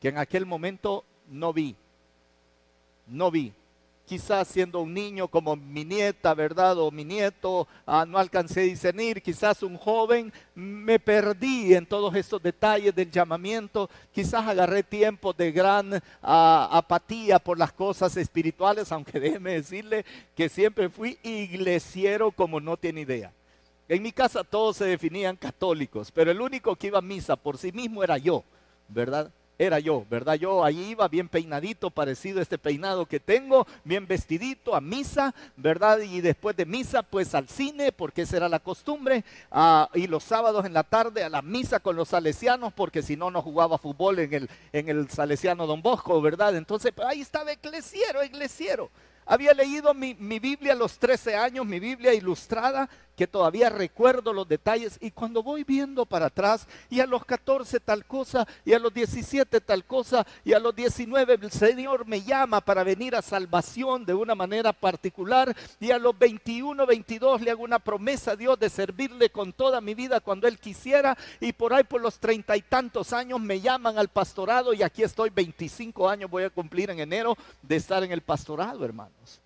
que 0.00 0.10
en 0.10 0.18
aquel 0.18 0.46
momento 0.46 1.02
no 1.28 1.52
vi. 1.52 1.74
No 3.08 3.32
vi 3.32 3.52
quizás 4.08 4.48
siendo 4.48 4.80
un 4.80 4.94
niño 4.94 5.28
como 5.28 5.54
mi 5.54 5.84
nieta, 5.84 6.32
¿verdad? 6.32 6.78
O 6.78 6.90
mi 6.90 7.04
nieto, 7.04 7.68
ah, 7.84 8.06
no 8.08 8.16
alcancé 8.16 8.60
a 8.60 8.64
discernir, 8.64 9.20
quizás 9.20 9.62
un 9.62 9.76
joven, 9.76 10.32
me 10.54 10.98
perdí 10.98 11.74
en 11.74 11.84
todos 11.84 12.14
estos 12.14 12.42
detalles 12.42 12.94
del 12.94 13.10
llamamiento, 13.10 13.90
quizás 14.10 14.48
agarré 14.48 14.82
tiempo 14.82 15.34
de 15.34 15.52
gran 15.52 16.02
ah, 16.22 16.70
apatía 16.72 17.38
por 17.38 17.58
las 17.58 17.70
cosas 17.70 18.16
espirituales, 18.16 18.90
aunque 18.90 19.20
déjeme 19.20 19.52
decirle 19.52 20.06
que 20.34 20.48
siempre 20.48 20.88
fui 20.88 21.18
iglesiero 21.22 22.30
como 22.32 22.60
no 22.60 22.78
tiene 22.78 23.02
idea. 23.02 23.30
En 23.90 24.02
mi 24.02 24.12
casa 24.12 24.42
todos 24.42 24.78
se 24.78 24.86
definían 24.86 25.36
católicos, 25.36 26.10
pero 26.10 26.30
el 26.30 26.40
único 26.40 26.76
que 26.76 26.86
iba 26.86 26.98
a 26.98 27.02
misa 27.02 27.36
por 27.36 27.58
sí 27.58 27.72
mismo 27.72 28.02
era 28.02 28.16
yo, 28.16 28.42
¿verdad? 28.88 29.30
Era 29.58 29.80
yo, 29.80 30.06
¿verdad? 30.08 30.34
Yo 30.34 30.64
ahí 30.64 30.90
iba 30.90 31.08
bien 31.08 31.28
peinadito, 31.28 31.90
parecido 31.90 32.38
a 32.38 32.42
este 32.42 32.58
peinado 32.58 33.06
que 33.06 33.18
tengo, 33.18 33.66
bien 33.82 34.06
vestidito 34.06 34.74
a 34.74 34.80
misa, 34.80 35.34
¿verdad? 35.56 35.98
Y 35.98 36.20
después 36.20 36.56
de 36.56 36.64
misa, 36.64 37.02
pues 37.02 37.34
al 37.34 37.48
cine, 37.48 37.90
porque 37.90 38.22
esa 38.22 38.36
era 38.36 38.48
la 38.48 38.60
costumbre, 38.60 39.24
ah, 39.50 39.90
y 39.94 40.06
los 40.06 40.22
sábados 40.22 40.64
en 40.64 40.72
la 40.72 40.84
tarde 40.84 41.24
a 41.24 41.28
la 41.28 41.42
misa 41.42 41.80
con 41.80 41.96
los 41.96 42.08
salesianos, 42.08 42.72
porque 42.72 43.02
si 43.02 43.16
no, 43.16 43.30
no 43.30 43.42
jugaba 43.42 43.78
fútbol 43.78 44.20
en 44.20 44.32
el, 44.32 44.50
en 44.72 44.88
el 44.88 45.10
salesiano 45.10 45.66
Don 45.66 45.82
Bosco, 45.82 46.22
¿verdad? 46.22 46.56
Entonces, 46.56 46.92
pues, 46.94 47.08
ahí 47.08 47.20
estaba 47.20 47.50
eclesiero, 47.50 48.22
eclesiero. 48.22 48.90
Había 49.26 49.52
leído 49.52 49.92
mi, 49.92 50.14
mi, 50.14 50.38
Biblia 50.38 50.72
a 50.72 50.76
los 50.76 50.98
13 50.98 51.36
años, 51.36 51.66
mi 51.66 51.78
Biblia 51.78 52.14
ilustrada, 52.14 52.88
que 53.18 53.26
todavía 53.26 53.68
recuerdo 53.68 54.32
los 54.32 54.46
detalles. 54.46 54.96
Y 55.00 55.10
cuando 55.10 55.42
voy 55.42 55.64
viendo 55.64 56.06
para 56.06 56.26
atrás, 56.26 56.68
y 56.88 57.00
a 57.00 57.06
los 57.06 57.24
14 57.24 57.80
tal 57.80 58.06
cosa, 58.06 58.46
y 58.64 58.74
a 58.74 58.78
los 58.78 58.94
17 58.94 59.60
tal 59.60 59.84
cosa, 59.84 60.24
y 60.44 60.52
a 60.52 60.60
los 60.60 60.74
19 60.74 61.34
el 61.42 61.50
Señor 61.50 62.06
me 62.06 62.22
llama 62.22 62.60
para 62.60 62.84
venir 62.84 63.16
a 63.16 63.22
salvación 63.22 64.06
de 64.06 64.14
una 64.14 64.36
manera 64.36 64.72
particular, 64.72 65.52
y 65.80 65.90
a 65.90 65.98
los 65.98 66.16
21, 66.16 66.86
22 66.86 67.40
le 67.40 67.50
hago 67.50 67.64
una 67.64 67.80
promesa 67.80 68.30
a 68.30 68.36
Dios 68.36 68.56
de 68.60 68.70
servirle 68.70 69.30
con 69.30 69.52
toda 69.52 69.80
mi 69.80 69.94
vida 69.94 70.20
cuando 70.20 70.46
Él 70.46 70.60
quisiera, 70.60 71.18
y 71.40 71.52
por 71.52 71.74
ahí 71.74 71.82
por 71.82 72.00
los 72.00 72.20
treinta 72.20 72.56
y 72.56 72.62
tantos 72.62 73.12
años 73.12 73.40
me 73.40 73.60
llaman 73.60 73.98
al 73.98 74.08
pastorado, 74.08 74.72
y 74.72 74.84
aquí 74.84 75.02
estoy 75.02 75.30
25 75.30 76.08
años, 76.08 76.30
voy 76.30 76.44
a 76.44 76.50
cumplir 76.50 76.90
en 76.90 77.00
enero 77.00 77.36
de 77.62 77.74
estar 77.74 78.04
en 78.04 78.12
el 78.12 78.22
pastorado, 78.22 78.84
hermanos. 78.84 79.40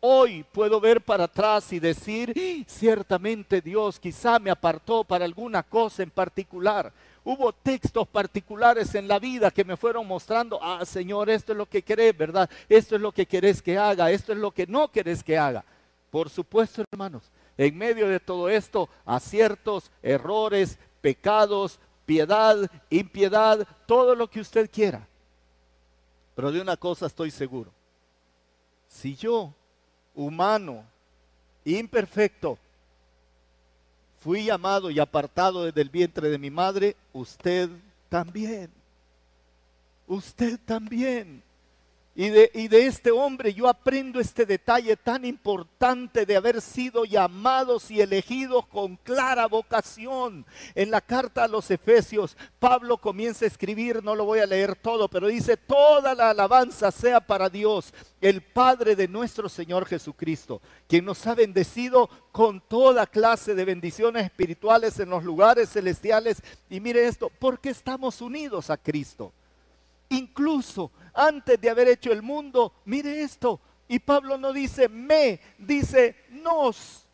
Hoy 0.00 0.44
puedo 0.52 0.80
ver 0.80 1.00
para 1.00 1.24
atrás 1.24 1.72
y 1.72 1.80
decir, 1.80 2.64
ciertamente 2.68 3.60
Dios 3.60 3.98
quizá 3.98 4.38
me 4.38 4.50
apartó 4.50 5.04
para 5.04 5.24
alguna 5.24 5.62
cosa 5.62 6.02
en 6.02 6.10
particular. 6.10 6.92
Hubo 7.24 7.52
textos 7.52 8.06
particulares 8.06 8.94
en 8.94 9.08
la 9.08 9.18
vida 9.18 9.50
que 9.50 9.64
me 9.64 9.76
fueron 9.76 10.06
mostrando, 10.06 10.60
ah 10.62 10.84
Señor, 10.84 11.28
esto 11.28 11.52
es 11.52 11.58
lo 11.58 11.66
que 11.66 11.82
querés, 11.82 12.16
¿verdad? 12.16 12.48
Esto 12.68 12.94
es 12.94 13.00
lo 13.00 13.10
que 13.10 13.26
querés 13.26 13.60
que 13.60 13.76
haga, 13.76 14.10
esto 14.10 14.32
es 14.32 14.38
lo 14.38 14.52
que 14.52 14.66
no 14.66 14.92
querés 14.92 15.24
que 15.24 15.36
haga. 15.36 15.64
Por 16.10 16.30
supuesto, 16.30 16.84
hermanos, 16.92 17.24
en 17.58 17.76
medio 17.76 18.06
de 18.08 18.20
todo 18.20 18.48
esto, 18.48 18.88
aciertos, 19.04 19.90
errores, 20.02 20.78
pecados, 21.00 21.80
piedad, 22.04 22.70
impiedad, 22.90 23.66
todo 23.86 24.14
lo 24.14 24.28
que 24.28 24.40
usted 24.40 24.70
quiera. 24.70 25.08
Pero 26.36 26.52
de 26.52 26.60
una 26.60 26.76
cosa 26.76 27.06
estoy 27.06 27.30
seguro. 27.30 27.72
Si 28.86 29.16
yo 29.16 29.52
humano, 30.16 30.84
imperfecto, 31.64 32.58
fui 34.20 34.44
llamado 34.44 34.90
y 34.90 34.98
apartado 34.98 35.64
desde 35.64 35.82
el 35.82 35.90
vientre 35.90 36.28
de 36.28 36.38
mi 36.38 36.50
madre, 36.50 36.96
usted 37.12 37.70
también. 38.08 38.70
Usted 40.08 40.58
también. 40.64 41.42
Y 42.18 42.30
de, 42.30 42.86
este 42.86 43.10
hombre 43.10 43.52
yo 43.52 43.68
aprendo 43.68 44.20
este 44.20 44.46
detalle 44.46 44.96
tan 44.96 45.26
importante 45.26 46.24
de 46.24 46.34
haber 46.34 46.62
sido 46.62 47.04
llamados 47.04 47.90
y 47.90 48.00
elegidos 48.00 48.66
con 48.68 48.96
clara 48.96 49.46
vocación. 49.46 50.46
En 50.74 50.90
la 50.90 51.02
carta 51.02 51.44
a 51.44 51.48
los 51.48 51.70
Efesios, 51.70 52.34
Pablo 52.58 52.96
comienza 52.96 53.44
a 53.44 53.48
escribir, 53.48 54.02
no 54.02 54.14
lo 54.14 54.24
voy 54.24 54.38
a 54.38 54.46
leer 54.46 54.76
todo, 54.76 55.08
pero 55.08 55.26
dice, 55.26 55.58
toda 55.58 56.14
la 56.14 56.30
alabanza 56.30 56.90
sea 56.90 57.20
para 57.20 57.50
Dios, 57.50 57.92
el 58.22 58.40
Padre 58.40 58.96
de 58.96 59.08
nuestro 59.08 59.50
Señor 59.50 59.84
Jesucristo, 59.84 60.62
quien 60.88 61.04
nos 61.04 61.26
ha 61.26 61.34
bendecido 61.34 62.08
con 62.32 62.62
toda 62.62 63.06
clase 63.06 63.54
de 63.54 63.66
bendiciones 63.66 64.24
espirituales 64.24 64.98
en 65.00 65.10
los 65.10 65.22
lugares 65.22 65.68
celestiales. 65.68 66.42
Y 66.70 66.80
mire 66.80 67.08
esto, 67.08 67.30
porque 67.38 67.68
estamos 67.68 68.22
unidos 68.22 68.70
a 68.70 68.78
Cristo. 68.78 69.34
Incluso 70.08 70.92
antes 71.16 71.60
de 71.60 71.70
haber 71.70 71.88
hecho 71.88 72.12
el 72.12 72.22
mundo, 72.22 72.72
mire 72.84 73.22
esto. 73.22 73.60
Y 73.88 73.98
Pablo 73.98 74.36
no 74.36 74.52
dice 74.52 74.88
me, 74.88 75.40
dice 75.58 76.16
nos. 76.30 77.06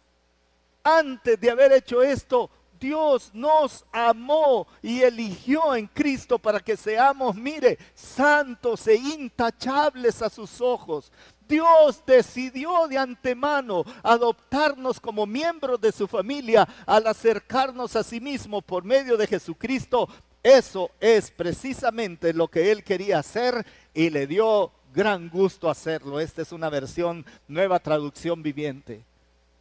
Antes 0.84 1.40
de 1.40 1.50
haber 1.50 1.72
hecho 1.72 2.02
esto, 2.02 2.50
Dios 2.82 3.30
nos 3.32 3.84
amó 3.92 4.66
y 4.82 5.02
eligió 5.02 5.76
en 5.76 5.86
Cristo 5.86 6.36
para 6.36 6.58
que 6.58 6.76
seamos, 6.76 7.36
mire, 7.36 7.78
santos 7.94 8.88
e 8.88 8.96
intachables 8.96 10.20
a 10.20 10.28
sus 10.28 10.60
ojos. 10.60 11.12
Dios 11.46 12.02
decidió 12.04 12.88
de 12.88 12.98
antemano 12.98 13.84
adoptarnos 14.02 14.98
como 14.98 15.26
miembros 15.26 15.80
de 15.80 15.92
su 15.92 16.08
familia 16.08 16.66
al 16.84 17.06
acercarnos 17.06 17.94
a 17.94 18.02
sí 18.02 18.20
mismo 18.20 18.60
por 18.62 18.84
medio 18.84 19.16
de 19.16 19.28
Jesucristo 19.28 20.08
eso 20.42 20.90
es 21.00 21.30
precisamente 21.30 22.32
lo 22.32 22.48
que 22.48 22.72
él 22.72 22.82
quería 22.82 23.20
hacer 23.20 23.64
y 23.94 24.10
le 24.10 24.26
dio 24.26 24.72
gran 24.92 25.28
gusto 25.28 25.70
hacerlo. 25.70 26.18
Esta 26.18 26.42
es 26.42 26.52
una 26.52 26.68
versión, 26.68 27.24
nueva 27.46 27.78
traducción 27.78 28.42
viviente. 28.42 29.04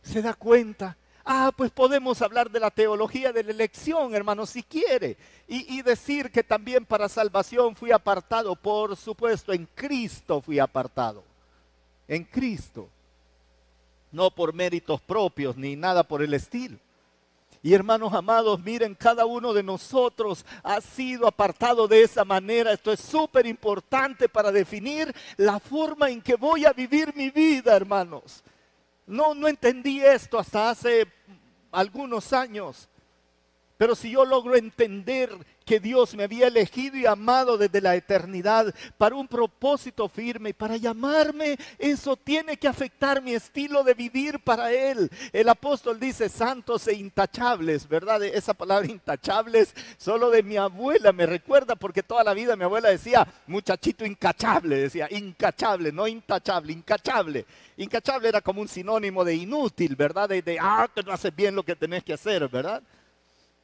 ¿Se 0.01 0.21
da 0.21 0.33
cuenta? 0.33 0.97
Ah, 1.23 1.51
pues 1.55 1.69
podemos 1.71 2.21
hablar 2.23 2.49
de 2.49 2.59
la 2.59 2.71
teología 2.71 3.31
de 3.31 3.43
la 3.43 3.51
elección, 3.51 4.15
hermano, 4.15 4.47
si 4.47 4.63
quiere. 4.63 5.17
Y, 5.47 5.77
y, 5.77 5.83
decir 5.83 6.31
que 6.31 6.43
también 6.43 6.83
para 6.83 7.07
salvación 7.07 7.75
fui 7.75 7.91
apartado, 7.91 8.55
por 8.55 8.95
supuesto, 8.97 9.53
en 9.53 9.67
Cristo 9.75 10.41
fui 10.41 10.57
apartado. 10.57 11.23
En 12.07 12.23
Cristo. 12.23 12.89
No 14.11 14.31
por 14.31 14.53
méritos 14.53 14.99
propios 15.01 15.55
ni 15.55 15.75
nada 15.75 16.03
por 16.03 16.23
el 16.23 16.33
estilo. 16.33 16.77
Y 17.63 17.73
hermanos 17.75 18.11
amados, 18.13 18.59
miren, 18.63 18.95
cada 18.95 19.25
uno 19.25 19.53
de 19.53 19.61
nosotros 19.61 20.43
ha 20.63 20.81
sido 20.81 21.27
apartado 21.27 21.87
de 21.87 22.01
esa 22.01 22.25
manera. 22.25 22.73
Esto 22.73 22.91
es 22.91 22.99
súper 22.99 23.45
importante 23.45 24.27
para 24.27 24.51
definir 24.51 25.13
la 25.37 25.59
forma 25.59 26.09
en 26.09 26.21
que 26.21 26.35
voy 26.35 26.65
a 26.65 26.73
vivir 26.73 27.15
mi 27.15 27.29
vida, 27.29 27.75
hermanos. 27.75 28.43
No, 29.05 29.35
no 29.35 29.47
entendí 29.47 30.01
esto 30.01 30.39
hasta 30.39 30.71
hace 30.71 31.05
algunos 31.71 32.33
años. 32.33 32.89
Pero 33.81 33.95
si 33.95 34.11
yo 34.11 34.23
logro 34.25 34.55
entender 34.55 35.35
que 35.65 35.79
Dios 35.79 36.13
me 36.13 36.25
había 36.25 36.45
elegido 36.45 36.97
y 36.97 37.07
amado 37.07 37.57
desde 37.57 37.81
la 37.81 37.95
eternidad 37.95 38.71
para 38.95 39.15
un 39.15 39.27
propósito 39.27 40.07
firme 40.07 40.51
y 40.51 40.53
para 40.53 40.77
llamarme, 40.77 41.57
eso 41.79 42.15
tiene 42.15 42.57
que 42.57 42.67
afectar 42.67 43.23
mi 43.23 43.33
estilo 43.33 43.83
de 43.83 43.95
vivir 43.95 44.39
para 44.41 44.71
Él. 44.71 45.09
El 45.33 45.49
apóstol 45.49 45.99
dice 45.99 46.29
santos 46.29 46.87
e 46.87 46.93
intachables, 46.93 47.87
¿verdad? 47.87 48.21
Esa 48.23 48.53
palabra 48.53 48.85
intachables 48.85 49.73
solo 49.97 50.29
de 50.29 50.43
mi 50.43 50.57
abuela 50.57 51.11
me 51.11 51.25
recuerda 51.25 51.75
porque 51.75 52.03
toda 52.03 52.23
la 52.23 52.35
vida 52.35 52.55
mi 52.55 52.65
abuela 52.65 52.89
decía 52.89 53.27
muchachito 53.47 54.05
incachable, 54.05 54.75
decía 54.75 55.07
incachable, 55.09 55.91
no 55.91 56.07
intachable, 56.07 56.71
incachable. 56.71 57.47
Incachable 57.77 58.29
era 58.29 58.41
como 58.41 58.61
un 58.61 58.67
sinónimo 58.67 59.25
de 59.25 59.33
inútil, 59.33 59.95
¿verdad? 59.95 60.29
De, 60.29 60.43
de 60.43 60.59
ah, 60.61 60.87
que 60.93 61.01
no 61.01 61.11
haces 61.11 61.35
bien 61.35 61.55
lo 61.55 61.63
que 61.63 61.75
tenés 61.75 62.03
que 62.03 62.13
hacer, 62.13 62.47
¿verdad? 62.47 62.83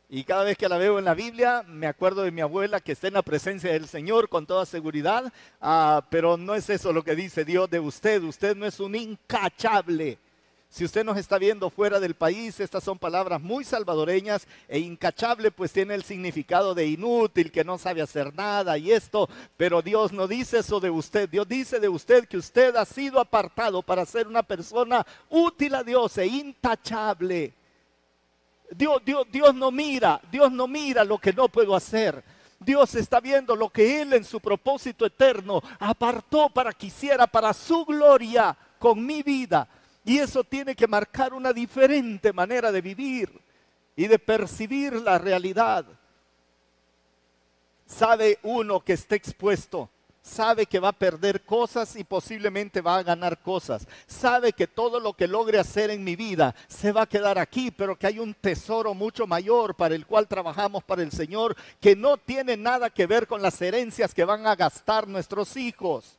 Y 0.09 0.23
cada 0.23 0.45
vez 0.45 0.57
que 0.57 0.69
la 0.69 0.77
veo 0.77 0.99
en 0.99 1.05
la 1.05 1.13
Biblia, 1.13 1.65
me 1.67 1.85
acuerdo 1.85 2.23
de 2.23 2.31
mi 2.31 2.39
abuela 2.39 2.79
que 2.79 2.93
está 2.93 3.09
en 3.09 3.15
la 3.15 3.23
presencia 3.23 3.73
del 3.73 3.89
Señor 3.89 4.29
con 4.29 4.45
toda 4.45 4.65
seguridad, 4.65 5.33
ah, 5.59 6.05
pero 6.09 6.37
no 6.37 6.55
es 6.55 6.69
eso 6.69 6.93
lo 6.93 7.03
que 7.03 7.13
dice 7.13 7.43
Dios 7.43 7.69
de 7.69 7.81
usted. 7.81 8.23
Usted 8.23 8.55
no 8.55 8.65
es 8.65 8.79
un 8.79 8.95
incachable. 8.95 10.17
Si 10.69 10.85
usted 10.85 11.03
nos 11.03 11.17
está 11.17 11.37
viendo 11.37 11.69
fuera 11.69 11.99
del 11.99 12.13
país, 12.13 12.57
estas 12.61 12.85
son 12.85 12.97
palabras 12.97 13.41
muy 13.41 13.65
salvadoreñas 13.65 14.47
e 14.69 14.79
incachable 14.79 15.51
pues 15.51 15.73
tiene 15.73 15.93
el 15.93 16.03
significado 16.03 16.73
de 16.73 16.87
inútil, 16.87 17.51
que 17.51 17.65
no 17.65 17.77
sabe 17.77 18.01
hacer 18.01 18.33
nada 18.33 18.77
y 18.77 18.91
esto, 18.91 19.27
pero 19.57 19.81
Dios 19.81 20.13
no 20.13 20.25
dice 20.27 20.59
eso 20.59 20.79
de 20.79 20.89
usted, 20.89 21.27
Dios 21.27 21.47
dice 21.49 21.81
de 21.81 21.89
usted 21.89 22.27
que 22.27 22.37
usted 22.37 22.75
ha 22.77 22.85
sido 22.85 23.19
apartado 23.19 23.81
para 23.81 24.05
ser 24.05 24.25
una 24.27 24.43
persona 24.43 25.05
útil 25.29 25.75
a 25.75 25.83
Dios 25.83 26.17
e 26.17 26.27
intachable. 26.27 27.53
Dios, 28.71 29.01
Dios, 29.31 29.55
no 29.55 29.71
mira, 29.71 30.19
Dios 30.31 30.51
no 30.51 30.67
mira 30.67 31.03
lo 31.03 31.17
que 31.17 31.33
no 31.33 31.47
puedo 31.47 31.75
hacer. 31.75 32.23
Dios 32.59 32.95
está 32.95 33.19
viendo 33.19 33.55
lo 33.55 33.69
que 33.69 34.01
Él 34.01 34.13
en 34.13 34.23
su 34.23 34.39
propósito 34.39 35.05
eterno 35.05 35.61
apartó 35.79 36.49
para 36.49 36.73
que 36.73 36.87
hiciera 36.87 37.27
para 37.27 37.53
su 37.53 37.85
gloria 37.85 38.57
con 38.79 39.05
mi 39.05 39.23
vida. 39.23 39.67
Y 40.03 40.17
eso 40.17 40.43
tiene 40.43 40.75
que 40.75 40.87
marcar 40.87 41.33
una 41.33 41.53
diferente 41.53 42.33
manera 42.33 42.71
de 42.71 42.81
vivir 42.81 43.29
y 43.95 44.07
de 44.07 44.19
percibir 44.19 44.93
la 44.93 45.17
realidad. 45.17 45.85
¿Sabe 47.85 48.39
uno 48.43 48.79
que 48.81 48.93
está 48.93 49.15
expuesto 49.15 49.89
sabe 50.27 50.65
que 50.65 50.79
va 50.79 50.89
a 50.89 50.93
perder 50.93 51.41
cosas 51.41 51.95
y 51.95 52.03
posiblemente 52.03 52.81
va 52.81 52.97
a 52.97 53.03
ganar 53.03 53.39
cosas. 53.39 53.87
Sabe 54.05 54.53
que 54.53 54.67
todo 54.67 54.99
lo 54.99 55.13
que 55.13 55.27
logre 55.27 55.57
hacer 55.57 55.89
en 55.89 56.03
mi 56.03 56.15
vida 56.15 56.53
se 56.67 56.91
va 56.91 57.03
a 57.03 57.09
quedar 57.09 57.39
aquí, 57.39 57.71
pero 57.71 57.95
que 57.95 58.07
hay 58.07 58.19
un 58.19 58.33
tesoro 58.33 58.93
mucho 58.93 59.25
mayor 59.25 59.75
para 59.75 59.95
el 59.95 60.05
cual 60.05 60.27
trabajamos 60.27 60.83
para 60.83 61.01
el 61.01 61.11
Señor, 61.11 61.55
que 61.79 61.95
no 61.95 62.17
tiene 62.17 62.57
nada 62.57 62.89
que 62.89 63.07
ver 63.07 63.27
con 63.27 63.41
las 63.41 63.61
herencias 63.61 64.13
que 64.13 64.25
van 64.25 64.45
a 64.45 64.55
gastar 64.55 65.07
nuestros 65.07 65.55
hijos. 65.57 66.17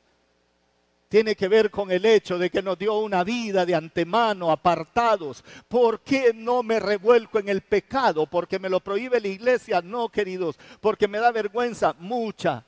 Tiene 1.09 1.37
que 1.37 1.49
ver 1.49 1.71
con 1.71 1.91
el 1.91 2.05
hecho 2.05 2.37
de 2.37 2.51
que 2.51 2.61
nos 2.61 2.79
dio 2.79 2.99
una 2.99 3.25
vida 3.25 3.65
de 3.65 3.75
antemano, 3.75 4.51
apartados. 4.51 5.43
¿Por 5.67 6.01
qué 6.01 6.33
no 6.35 6.63
me 6.63 6.81
revuelco 6.81 7.39
en 7.39 7.49
el 7.49 7.63
pecado? 7.63 8.27
¿Porque 8.27 8.59
me 8.59 8.69
lo 8.69 8.81
prohíbe 8.81 9.19
la 9.19 9.29
iglesia? 9.29 9.81
No, 9.81 10.11
queridos, 10.11 10.59
porque 10.83 11.09
me 11.09 11.19
da 11.19 11.33
vergüenza, 11.33 11.95
mucha 11.99 12.65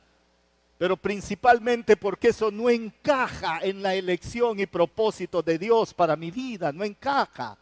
pero 0.81 0.97
principalmente 0.97 1.95
porque 1.95 2.29
eso 2.29 2.51
no 2.51 2.71
encaja 2.71 3.59
en 3.61 3.83
la 3.83 3.95
elección 3.95 4.59
y 4.61 4.65
propósito 4.65 5.43
de 5.43 5.59
Dios 5.59 5.93
para 5.93 6.17
mi 6.17 6.31
vida, 6.31 6.73
no 6.73 6.85
encaja. 6.85 7.59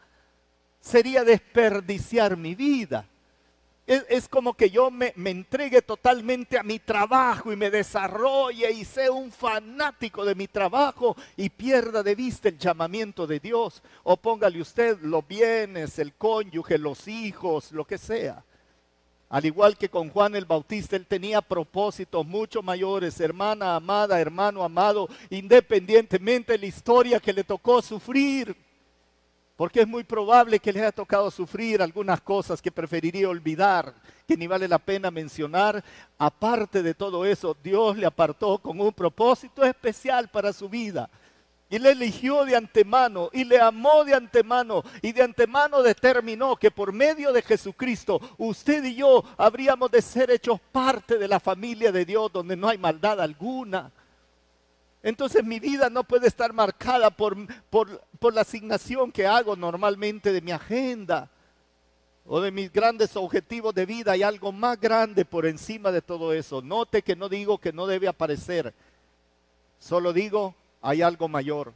Sería 0.79 1.25
desperdiciar 1.25 2.37
mi 2.37 2.55
vida. 2.55 3.05
Es, 3.85 4.29
como 4.29 4.53
que 4.53 4.69
yo 4.69 4.89
me, 4.89 5.11
me, 5.17 5.31
entregue 5.31 5.81
totalmente 5.81 6.57
a 6.57 6.63
mi 6.63 6.79
trabajo 6.79 7.51
y 7.51 7.57
me 7.57 7.69
desarrolle 7.69 8.71
y 8.71 8.85
sea 8.85 9.11
un 9.11 9.33
fanático 9.33 10.23
de 10.23 10.35
mi 10.35 10.47
trabajo 10.47 11.17
y 11.35 11.49
pierda 11.49 12.01
de 12.01 12.15
vista 12.15 12.47
el 12.47 12.57
llamamiento 12.57 13.27
de 13.27 13.41
Dios. 13.41 13.83
O 14.03 14.15
póngale 14.15 14.61
usted 14.61 14.97
los 15.01 15.27
bienes, 15.27 15.99
el 15.99 16.13
cónyuge, 16.13 16.77
los 16.77 17.05
hijos, 17.09 17.73
lo 17.73 17.83
que 17.83 17.97
sea. 17.97 18.45
Al 19.29 19.45
igual 19.45 19.77
que 19.77 19.89
con 19.89 20.09
Juan 20.09 20.35
el 20.35 20.45
Bautista, 20.45 20.95
él 20.95 21.05
tenía 21.05 21.41
propósitos 21.41 22.25
mucho 22.25 22.63
mayores, 22.63 23.19
hermana 23.19 23.75
amada, 23.75 24.19
hermano 24.19 24.63
amado, 24.63 25.07
independientemente 25.29 26.53
de 26.53 26.57
la 26.57 26.65
historia 26.65 27.19
que 27.19 27.31
le 27.31 27.43
tocó 27.43 27.79
sufrir. 27.83 28.55
Porque 29.55 29.81
es 29.81 29.87
muy 29.87 30.03
probable 30.03 30.57
que 30.57 30.73
le 30.73 30.79
haya 30.79 30.91
tocado 30.91 31.29
sufrir 31.29 31.79
algunas 31.81 32.21
cosas 32.21 32.59
que 32.59 32.71
preferiría 32.71 33.29
olvidar, 33.29 33.93
que 34.27 34.35
ni 34.35 34.47
vale 34.47 34.67
la 34.67 34.79
pena 34.79 35.11
mencionar. 35.11 35.83
Aparte 36.17 36.81
de 36.81 36.95
todo 36.95 37.23
eso, 37.23 37.55
Dios 37.61 37.97
le 37.97 38.07
apartó 38.07 38.57
con 38.57 38.81
un 38.81 38.93
propósito 38.93 39.63
especial 39.63 40.29
para 40.29 40.53
su 40.53 40.69
vida. 40.69 41.07
Y 41.71 41.77
le 41.77 41.91
eligió 41.91 42.45
de 42.45 42.55
antemano 42.55 43.29
y 43.31 43.43
le 43.43 43.59
amó 43.59 44.03
de 44.03 44.15
antemano 44.15 44.83
y 45.03 45.11
de 45.11 45.21
antemano 45.21 45.83
determinó 45.83 46.55
que 46.55 46.71
por 46.71 46.91
medio 46.91 47.31
de 47.31 47.43
Jesucristo 47.43 48.19
usted 48.39 48.83
y 48.83 48.95
yo 48.95 49.23
habríamos 49.37 49.91
de 49.91 50.01
ser 50.01 50.31
hechos 50.31 50.59
parte 50.71 51.19
de 51.19 51.27
la 51.27 51.39
familia 51.39 51.91
de 51.91 52.05
Dios 52.05 52.31
donde 52.33 52.57
no 52.57 52.67
hay 52.67 52.79
maldad 52.79 53.21
alguna. 53.21 53.91
Entonces 55.03 55.43
mi 55.43 55.59
vida 55.59 55.91
no 55.91 56.03
puede 56.03 56.27
estar 56.27 56.51
marcada 56.53 57.11
por, 57.11 57.37
por, 57.69 58.01
por 58.17 58.33
la 58.33 58.41
asignación 58.41 59.11
que 59.11 59.27
hago 59.27 59.55
normalmente 59.55 60.33
de 60.33 60.41
mi 60.41 60.51
agenda 60.51 61.29
o 62.25 62.41
de 62.41 62.51
mis 62.51 62.73
grandes 62.73 63.15
objetivos 63.15 63.75
de 63.75 63.85
vida. 63.85 64.13
Hay 64.13 64.23
algo 64.23 64.51
más 64.51 64.79
grande 64.81 65.23
por 65.23 65.45
encima 65.45 65.91
de 65.91 66.01
todo 66.01 66.33
eso. 66.33 66.63
Note 66.63 67.03
que 67.03 67.15
no 67.15 67.29
digo 67.29 67.59
que 67.59 67.71
no 67.71 67.85
debe 67.85 68.07
aparecer. 68.07 68.73
Solo 69.79 70.11
digo 70.11 70.55
hay 70.81 71.01
algo 71.01 71.27
mayor. 71.27 71.73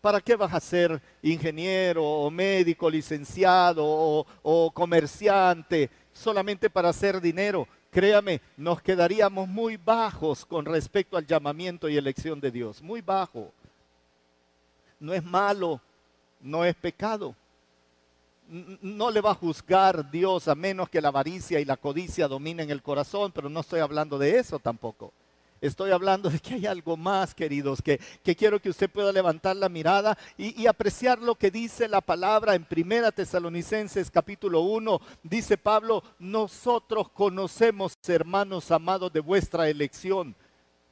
¿Para 0.00 0.20
qué 0.20 0.34
vas 0.34 0.52
a 0.52 0.60
ser 0.60 1.00
ingeniero 1.22 2.04
o 2.04 2.30
médico, 2.30 2.90
licenciado 2.90 3.84
o, 3.86 4.70
comerciante 4.72 5.90
solamente 6.12 6.68
para 6.68 6.88
hacer 6.88 7.20
dinero? 7.20 7.68
Créame, 7.90 8.40
nos 8.56 8.82
quedaríamos 8.82 9.46
muy 9.46 9.76
bajos 9.76 10.44
con 10.44 10.64
respecto 10.64 11.16
al 11.16 11.26
llamamiento 11.26 11.88
y 11.88 11.96
elección 11.96 12.40
de 12.40 12.50
Dios, 12.50 12.82
muy 12.82 13.00
bajo. 13.00 13.52
No 14.98 15.12
es 15.12 15.22
malo, 15.22 15.80
no 16.40 16.64
es 16.64 16.74
pecado. 16.74 17.36
No 18.48 19.10
le 19.10 19.20
va 19.20 19.30
a 19.30 19.34
juzgar 19.34 20.10
Dios 20.10 20.48
a 20.48 20.54
menos 20.54 20.88
que 20.88 21.00
la 21.00 21.08
avaricia 21.08 21.60
y 21.60 21.64
la 21.64 21.76
codicia 21.76 22.26
dominen 22.26 22.70
el 22.70 22.82
corazón, 22.82 23.30
pero 23.30 23.48
no 23.48 23.60
estoy 23.60 23.80
hablando 23.80 24.18
de 24.18 24.38
eso 24.38 24.58
tampoco. 24.58 25.12
Estoy 25.62 25.92
hablando 25.92 26.28
de 26.28 26.40
que 26.40 26.54
hay 26.54 26.66
algo 26.66 26.96
más, 26.96 27.36
queridos, 27.36 27.80
que, 27.80 28.00
quiero 28.36 28.60
que 28.60 28.68
usted 28.68 28.90
pueda 28.90 29.12
levantar 29.12 29.54
la 29.54 29.68
mirada 29.68 30.18
y, 30.36 30.66
apreciar 30.66 31.20
lo 31.20 31.36
que 31.36 31.52
dice 31.52 31.86
la 31.86 32.00
palabra 32.00 32.56
en 32.56 32.64
Primera 32.64 33.12
Tesalonicenses 33.12 34.10
capítulo 34.10 34.62
1. 34.62 35.00
Dice 35.22 35.56
Pablo, 35.56 36.02
nosotros 36.18 37.08
conocemos, 37.10 37.94
hermanos 38.08 38.72
amados, 38.72 39.12
de 39.12 39.20
vuestra 39.20 39.68
elección. 39.68 40.34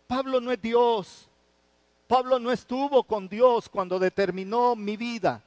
Pablo 0.06 0.40
no 0.40 0.52
es 0.52 0.62
Dios. 0.62 1.28
Pablo 2.06 2.38
no 2.38 2.52
estuvo 2.52 3.02
con 3.02 3.28
Dios 3.28 3.68
cuando 3.68 3.98
determinó 3.98 4.76
mi 4.76 4.96
vida. 4.96 5.42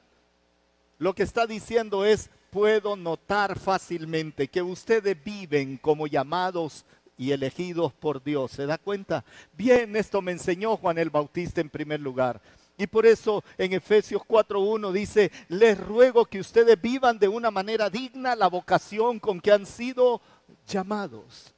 Lo 0.98 1.14
que 1.14 1.22
está 1.22 1.46
diciendo 1.46 2.04
es, 2.04 2.28
puedo 2.50 2.94
notar 2.94 3.58
fácilmente 3.58 4.48
que 4.48 4.60
ustedes 4.60 5.16
viven 5.24 5.78
como 5.78 6.06
llamados 6.06 6.84
y 7.16 7.32
elegidos 7.32 7.92
por 7.92 8.22
Dios. 8.22 8.50
¿Se 8.52 8.66
da 8.66 8.78
cuenta? 8.78 9.24
Bien, 9.56 9.94
esto 9.96 10.20
me 10.22 10.32
enseñó 10.32 10.76
Juan 10.76 10.98
el 10.98 11.10
Bautista 11.10 11.60
en 11.60 11.70
primer 11.70 12.00
lugar. 12.00 12.40
Y 12.76 12.86
por 12.86 13.06
eso 13.06 13.44
en 13.56 13.72
Efesios 13.72 14.22
4.1 14.22 14.90
dice, 14.92 15.30
les 15.48 15.78
ruego 15.78 16.24
que 16.24 16.40
ustedes 16.40 16.80
vivan 16.80 17.18
de 17.18 17.28
una 17.28 17.50
manera 17.50 17.88
digna 17.88 18.34
la 18.34 18.48
vocación 18.48 19.20
con 19.20 19.40
que 19.40 19.52
han 19.52 19.64
sido 19.64 20.20
llamados. 20.66 21.54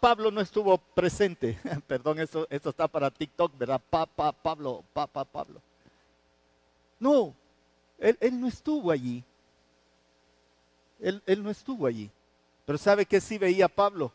Pablo 0.00 0.30
no 0.30 0.40
estuvo 0.40 0.78
presente. 0.78 1.58
Perdón, 1.86 2.18
eso, 2.18 2.46
está 2.50 2.88
para 2.88 3.10
TikTok, 3.10 3.56
¿verdad? 3.56 3.80
Pa, 3.90 4.06
Pablo, 4.06 4.82
Pablo. 4.92 5.60
No, 6.98 7.34
él, 7.98 8.40
no 8.40 8.48
estuvo 8.48 8.90
allí. 8.90 9.22
Él, 10.98 11.22
él 11.26 11.42
no 11.42 11.50
estuvo 11.50 11.86
allí. 11.86 12.10
Pero 12.64 12.78
¿sabe 12.78 13.04
qué 13.04 13.20
sí 13.20 13.36
veía 13.36 13.68
Pablo? 13.68 14.10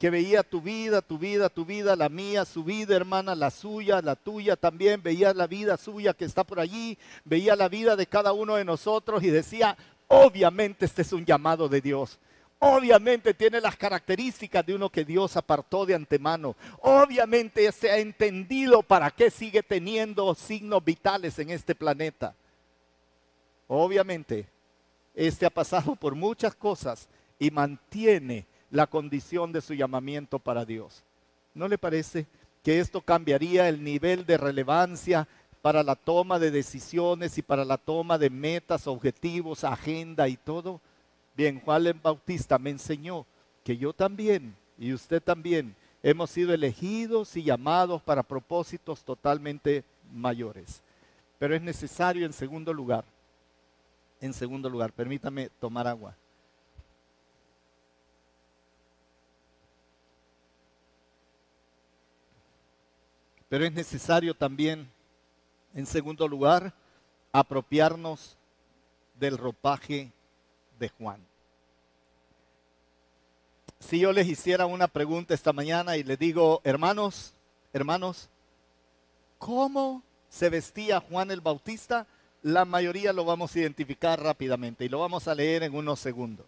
Que 0.00 0.08
veía 0.08 0.42
tu 0.42 0.62
vida, 0.62 1.02
tu 1.02 1.18
vida, 1.18 1.50
tu 1.50 1.66
vida, 1.66 1.94
la 1.94 2.08
mía, 2.08 2.46
su 2.46 2.64
vida, 2.64 2.96
hermana, 2.96 3.34
la 3.34 3.50
suya, 3.50 4.00
la 4.00 4.16
tuya 4.16 4.56
también, 4.56 5.02
veía 5.02 5.34
la 5.34 5.46
vida 5.46 5.76
suya 5.76 6.14
que 6.14 6.24
está 6.24 6.42
por 6.42 6.58
allí, 6.58 6.96
veía 7.26 7.54
la 7.54 7.68
vida 7.68 7.96
de 7.96 8.06
cada 8.06 8.32
uno 8.32 8.54
de 8.54 8.64
nosotros 8.64 9.22
y 9.22 9.28
decía, 9.28 9.76
obviamente 10.08 10.86
este 10.86 11.02
es 11.02 11.12
un 11.12 11.26
llamado 11.26 11.68
de 11.68 11.82
Dios. 11.82 12.18
Obviamente 12.60 13.34
tiene 13.34 13.60
las 13.60 13.76
características 13.76 14.64
de 14.64 14.74
uno 14.74 14.88
que 14.88 15.04
Dios 15.04 15.36
apartó 15.36 15.84
de 15.84 15.94
antemano. 15.94 16.56
Obviamente 16.80 17.70
se 17.70 17.90
ha 17.90 17.98
entendido 17.98 18.82
para 18.82 19.10
qué 19.10 19.30
sigue 19.30 19.62
teniendo 19.62 20.34
signos 20.34 20.82
vitales 20.82 21.38
en 21.38 21.50
este 21.50 21.74
planeta. 21.74 22.34
Obviamente, 23.68 24.46
este 25.14 25.44
ha 25.44 25.50
pasado 25.50 25.94
por 25.94 26.14
muchas 26.14 26.54
cosas 26.54 27.06
y 27.38 27.50
mantiene 27.50 28.46
la 28.70 28.86
condición 28.86 29.52
de 29.52 29.60
su 29.60 29.74
llamamiento 29.74 30.38
para 30.38 30.64
Dios. 30.64 31.02
¿No 31.54 31.68
le 31.68 31.78
parece 31.78 32.26
que 32.62 32.78
esto 32.78 33.00
cambiaría 33.00 33.68
el 33.68 33.82
nivel 33.82 34.24
de 34.24 34.36
relevancia 34.36 35.26
para 35.62 35.82
la 35.82 35.96
toma 35.96 36.38
de 36.38 36.50
decisiones 36.50 37.36
y 37.38 37.42
para 37.42 37.64
la 37.64 37.76
toma 37.76 38.16
de 38.18 38.30
metas, 38.30 38.86
objetivos, 38.86 39.64
agenda 39.64 40.28
y 40.28 40.36
todo? 40.36 40.80
Bien, 41.36 41.60
Juan 41.60 42.00
Bautista 42.02 42.58
me 42.58 42.70
enseñó 42.70 43.26
que 43.64 43.76
yo 43.76 43.92
también 43.92 44.54
y 44.78 44.92
usted 44.92 45.22
también 45.22 45.74
hemos 46.02 46.30
sido 46.30 46.54
elegidos 46.54 47.36
y 47.36 47.42
llamados 47.42 48.02
para 48.02 48.22
propósitos 48.22 49.02
totalmente 49.02 49.84
mayores. 50.12 50.82
Pero 51.38 51.54
es 51.54 51.62
necesario 51.62 52.26
en 52.26 52.32
segundo 52.32 52.72
lugar, 52.72 53.04
en 54.20 54.32
segundo 54.32 54.68
lugar, 54.68 54.92
permítame 54.92 55.48
tomar 55.60 55.86
agua. 55.86 56.14
Pero 63.50 63.66
es 63.66 63.72
necesario 63.72 64.32
también, 64.34 64.88
en 65.74 65.84
segundo 65.84 66.26
lugar, 66.26 66.72
apropiarnos 67.32 68.38
del 69.18 69.36
ropaje 69.36 70.10
de 70.78 70.88
Juan. 70.88 71.20
Si 73.80 73.98
yo 73.98 74.12
les 74.12 74.28
hiciera 74.28 74.66
una 74.66 74.88
pregunta 74.88 75.34
esta 75.34 75.52
mañana 75.52 75.96
y 75.96 76.04
les 76.04 76.18
digo, 76.18 76.60
hermanos, 76.64 77.34
hermanos, 77.72 78.28
¿cómo 79.38 80.02
se 80.28 80.48
vestía 80.48 81.00
Juan 81.00 81.30
el 81.30 81.40
Bautista? 81.40 82.06
La 82.42 82.64
mayoría 82.64 83.12
lo 83.12 83.24
vamos 83.24 83.54
a 83.54 83.58
identificar 83.58 84.22
rápidamente 84.22 84.84
y 84.84 84.88
lo 84.88 85.00
vamos 85.00 85.28
a 85.28 85.34
leer 85.34 85.64
en 85.64 85.74
unos 85.74 85.98
segundos. 85.98 86.46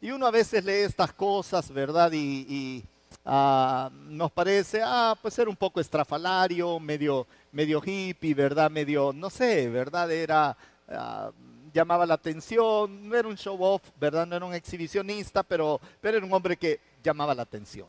Y 0.00 0.12
uno 0.12 0.26
a 0.26 0.30
veces 0.30 0.64
lee 0.64 0.84
estas 0.84 1.12
cosas, 1.12 1.70
¿verdad? 1.70 2.12
Y, 2.14 2.84
Ah, 3.30 3.90
nos 4.06 4.32
parece, 4.32 4.80
ah, 4.82 5.14
pues 5.20 5.34
ser 5.34 5.50
un 5.50 5.56
poco 5.56 5.80
estrafalario, 5.80 6.80
medio, 6.80 7.26
medio 7.52 7.82
hippie, 7.84 8.32
¿verdad? 8.32 8.70
Medio, 8.70 9.12
no 9.12 9.28
sé, 9.28 9.68
¿verdad? 9.68 10.10
Era, 10.10 10.56
ah, 10.88 11.30
llamaba 11.70 12.06
la 12.06 12.14
atención, 12.14 13.06
no 13.06 13.14
era 13.14 13.28
un 13.28 13.36
show 13.36 13.62
off, 13.62 13.82
¿verdad? 14.00 14.26
No 14.26 14.34
era 14.34 14.46
un 14.46 14.54
exhibicionista, 14.54 15.42
pero, 15.42 15.78
pero 16.00 16.16
era 16.16 16.24
un 16.24 16.32
hombre 16.32 16.56
que 16.56 16.80
llamaba 17.02 17.34
la 17.34 17.42
atención, 17.42 17.86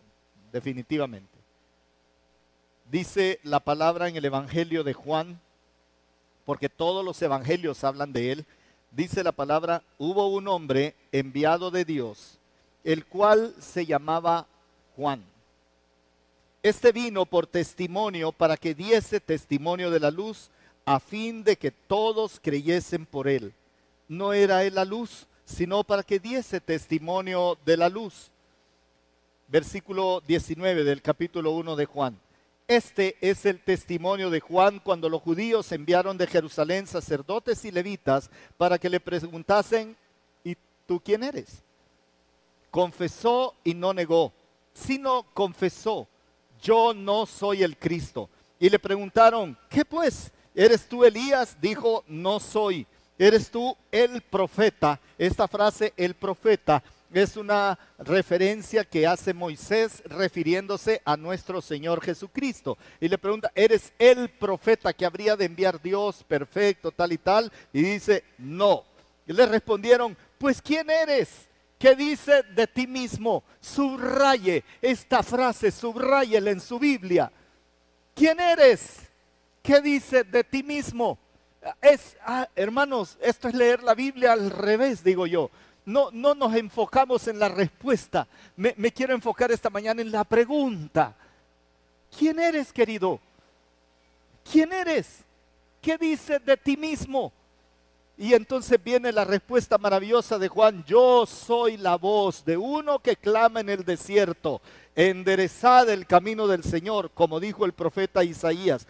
definitivamente. 0.52 1.38
Dice 2.91 3.39
la 3.43 3.62
palabra 3.62 4.10
en 4.10 4.17
el 4.17 4.25
Evangelio 4.25 4.84
de 4.84 4.93
Juan, 4.93 5.39
porque 6.43 6.67
todos 6.67 7.06
los 7.06 7.21
evangelios 7.21 7.86
hablan 7.86 8.12
de 8.12 8.34
él, 8.34 8.45
dice 8.91 9.23
la 9.23 9.32
palabra, 9.32 9.84
hubo 9.99 10.28
un 10.28 10.49
hombre 10.49 10.95
enviado 11.13 11.71
de 11.71 11.86
Dios, 11.86 12.39
el 12.84 13.06
cual 13.06 13.56
se 13.60 13.86
llamaba 13.86 14.45
Juan. 14.99 15.23
Este 16.62 16.91
vino 16.91 17.25
por 17.25 17.47
testimonio 17.47 18.33
para 18.33 18.57
que 18.57 18.75
diese 18.75 19.21
testimonio 19.21 19.89
de 19.91 20.01
la 20.01 20.12
luz 20.12 20.49
a 20.83 20.99
fin 20.99 21.41
de 21.41 21.55
que 21.55 21.71
todos 21.71 22.38
creyesen 22.41 23.05
por 23.05 23.29
él. 23.29 23.53
No 24.09 24.33
era 24.33 24.65
él 24.65 24.75
la 24.75 24.83
luz, 24.83 25.25
sino 25.45 25.85
para 25.85 26.03
que 26.03 26.19
diese 26.19 26.59
testimonio 26.59 27.57
de 27.65 27.77
la 27.77 27.88
luz. 27.88 28.29
versículo 29.47 30.21
19 30.27 30.83
del 30.83 31.01
capítulo 31.01 31.51
1 31.51 31.77
de 31.77 31.85
Juan. 31.85 32.19
Este 32.67 33.15
es 33.21 33.45
el 33.45 33.62
testimonio 33.62 34.29
de 34.29 34.41
Juan 34.41 34.79
cuando 34.79 35.07
los 35.07 35.21
judíos 35.21 35.71
enviaron 35.71 36.17
de 36.17 36.27
Jerusalén 36.27 36.85
sacerdotes 36.88 37.63
y 37.63 37.71
levitas 37.71 38.29
para 38.57 38.77
que 38.77 38.89
le 38.89 38.99
preguntasen, 38.99 39.95
¿y 40.43 40.57
tú 40.85 40.99
quién 40.99 41.23
eres? 41.23 41.63
Confesó 42.69 43.55
y 43.63 43.73
no 43.73 43.93
negó, 43.93 44.33
sino 44.80 45.24
confesó, 45.34 46.08
yo 46.62 46.94
no 46.94 47.26
soy 47.26 47.63
el 47.63 47.78
Cristo. 47.78 48.30
Y 48.60 48.70
le 48.70 48.80
preguntaron, 48.80 49.58
¿qué 49.70 49.86
pues? 49.86 50.32
¿Eres 50.54 50.88
tú 50.88 51.06
Elías? 51.06 51.58
Dijo, 51.62 52.04
no 52.08 52.39
soy. 52.39 52.86
¿Eres 53.18 53.50
tú 53.50 53.76
el 53.92 54.22
profeta? 54.22 55.00
Esta 55.18 55.48
frase, 55.48 55.94
el 55.98 56.13
profeta, 56.13 56.84
es 57.13 57.38
una 57.38 57.78
referencia 57.98 58.86
que 58.86 59.08
hace 59.08 59.34
Moisés 59.34 60.04
refiriéndose 60.06 61.02
a 61.04 61.18
nuestro 61.18 61.62
Señor 61.62 62.02
Jesucristo. 62.02 62.78
Y 63.02 63.08
le 63.08 63.18
pregunta, 63.18 63.52
¿eres 63.56 63.92
el 63.98 64.30
profeta 64.30 64.94
que 64.94 65.06
habría 65.06 65.36
de 65.36 65.46
enviar 65.46 65.82
Dios 65.82 66.24
perfecto, 66.28 66.92
tal 66.92 67.12
y 67.12 67.18
tal? 67.18 67.52
Y 67.74 67.82
dice, 67.82 68.24
no. 68.38 68.84
Y 69.28 69.34
le 69.34 69.46
respondieron, 69.46 70.15
pues 70.38 70.62
¿quién 70.62 70.89
eres? 70.89 71.48
¿Qué 71.80 71.96
dice 71.96 72.44
de 72.44 72.68
ti 72.68 72.86
mismo? 72.86 73.44
Subraye 73.60 74.63
esta 74.82 75.24
frase, 75.24 75.72
subrayela 75.72 76.52
en 76.52 76.60
su 76.60 76.78
Biblia. 76.78 77.32
¿Quién 78.13 78.39
eres? 78.39 78.98
¿Qué 79.63 79.82
dice 79.82 80.24
de 80.24 80.44
ti 80.44 80.62
mismo? 80.62 81.18
Es, 81.82 82.15
ah, 82.26 82.48
hermanos, 82.56 83.18
esto 83.22 83.48
es 83.48 83.56
leer 83.56 83.82
la 83.82 83.96
Biblia 83.96 84.34
al 84.34 84.52
revés, 84.52 85.04
digo 85.04 85.26
yo 85.26 85.50
no, 85.89 86.12
no 86.12 86.36
nos 86.36 86.54
enfocamos 86.56 87.28
en 87.28 87.39
la 87.39 87.50
respuesta. 87.50 88.28
Me, 88.56 88.74
me 88.78 88.92
quiero 88.92 89.13
enfocar 89.13 89.52
esta 89.52 89.72
mañana 89.72 90.02
en 90.02 90.12
la 90.12 90.24
pregunta. 90.24 91.15
¿Quién 92.15 92.39
eres, 92.39 92.72
querido? 92.72 93.20
¿Quién 94.50 94.72
eres? 94.72 95.24
¿Qué 95.82 95.98
dices 95.98 96.46
de 96.46 96.58
ti 96.58 96.78
mismo? 96.78 97.34
Y 98.19 98.34
entonces 98.34 98.77
viene 98.84 99.13
la 99.13 99.23
respuesta 99.23 99.77
maravillosa 99.77 100.38
de 100.38 100.49
Juan, 100.49 100.84
yo 100.86 101.25
soy 101.25 101.77
la 101.77 101.95
voz 101.95 102.43
de 102.43 102.58
uno 102.58 102.99
que 102.99 103.15
clama 103.15 103.62
en 103.62 103.69
el 103.69 103.86
desierto, 103.86 104.62
enderezad 104.93 105.89
el 105.89 106.05
camino 106.05 106.45
del 106.45 106.65
Señor, 106.65 107.12
como 107.12 107.39
dijo 107.39 107.63
el 107.63 107.71
profeta 107.71 108.21
Isaías. 108.21 108.86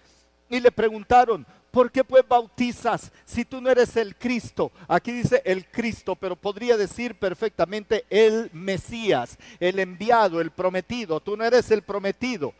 Y 0.49 0.59
le 0.59 0.71
preguntaron, 0.71 1.45
¿Por 1.69 1.91
qué 1.91 2.03
pues 2.03 2.27
bautizas 2.27 3.11
si 3.23 3.45
tú 3.45 3.61
no 3.61 3.69
eres 3.69 3.95
el 3.95 4.15
Cristo? 4.15 4.71
Aquí 4.87 5.11
dice 5.11 5.43
el 5.45 5.67
Cristo, 5.67 6.15
pero 6.15 6.35
podría 6.35 6.75
decir 6.75 7.13
perfectamente 7.13 8.05
el 8.09 8.49
Mesías, 8.51 9.37
el 9.59 9.77
enviado, 9.77 10.41
el 10.41 10.49
prometido. 10.49 11.19
Tú 11.19 11.37
no 11.37 11.43
eres 11.43 11.69
el 11.69 11.83
prometido, 11.83 12.55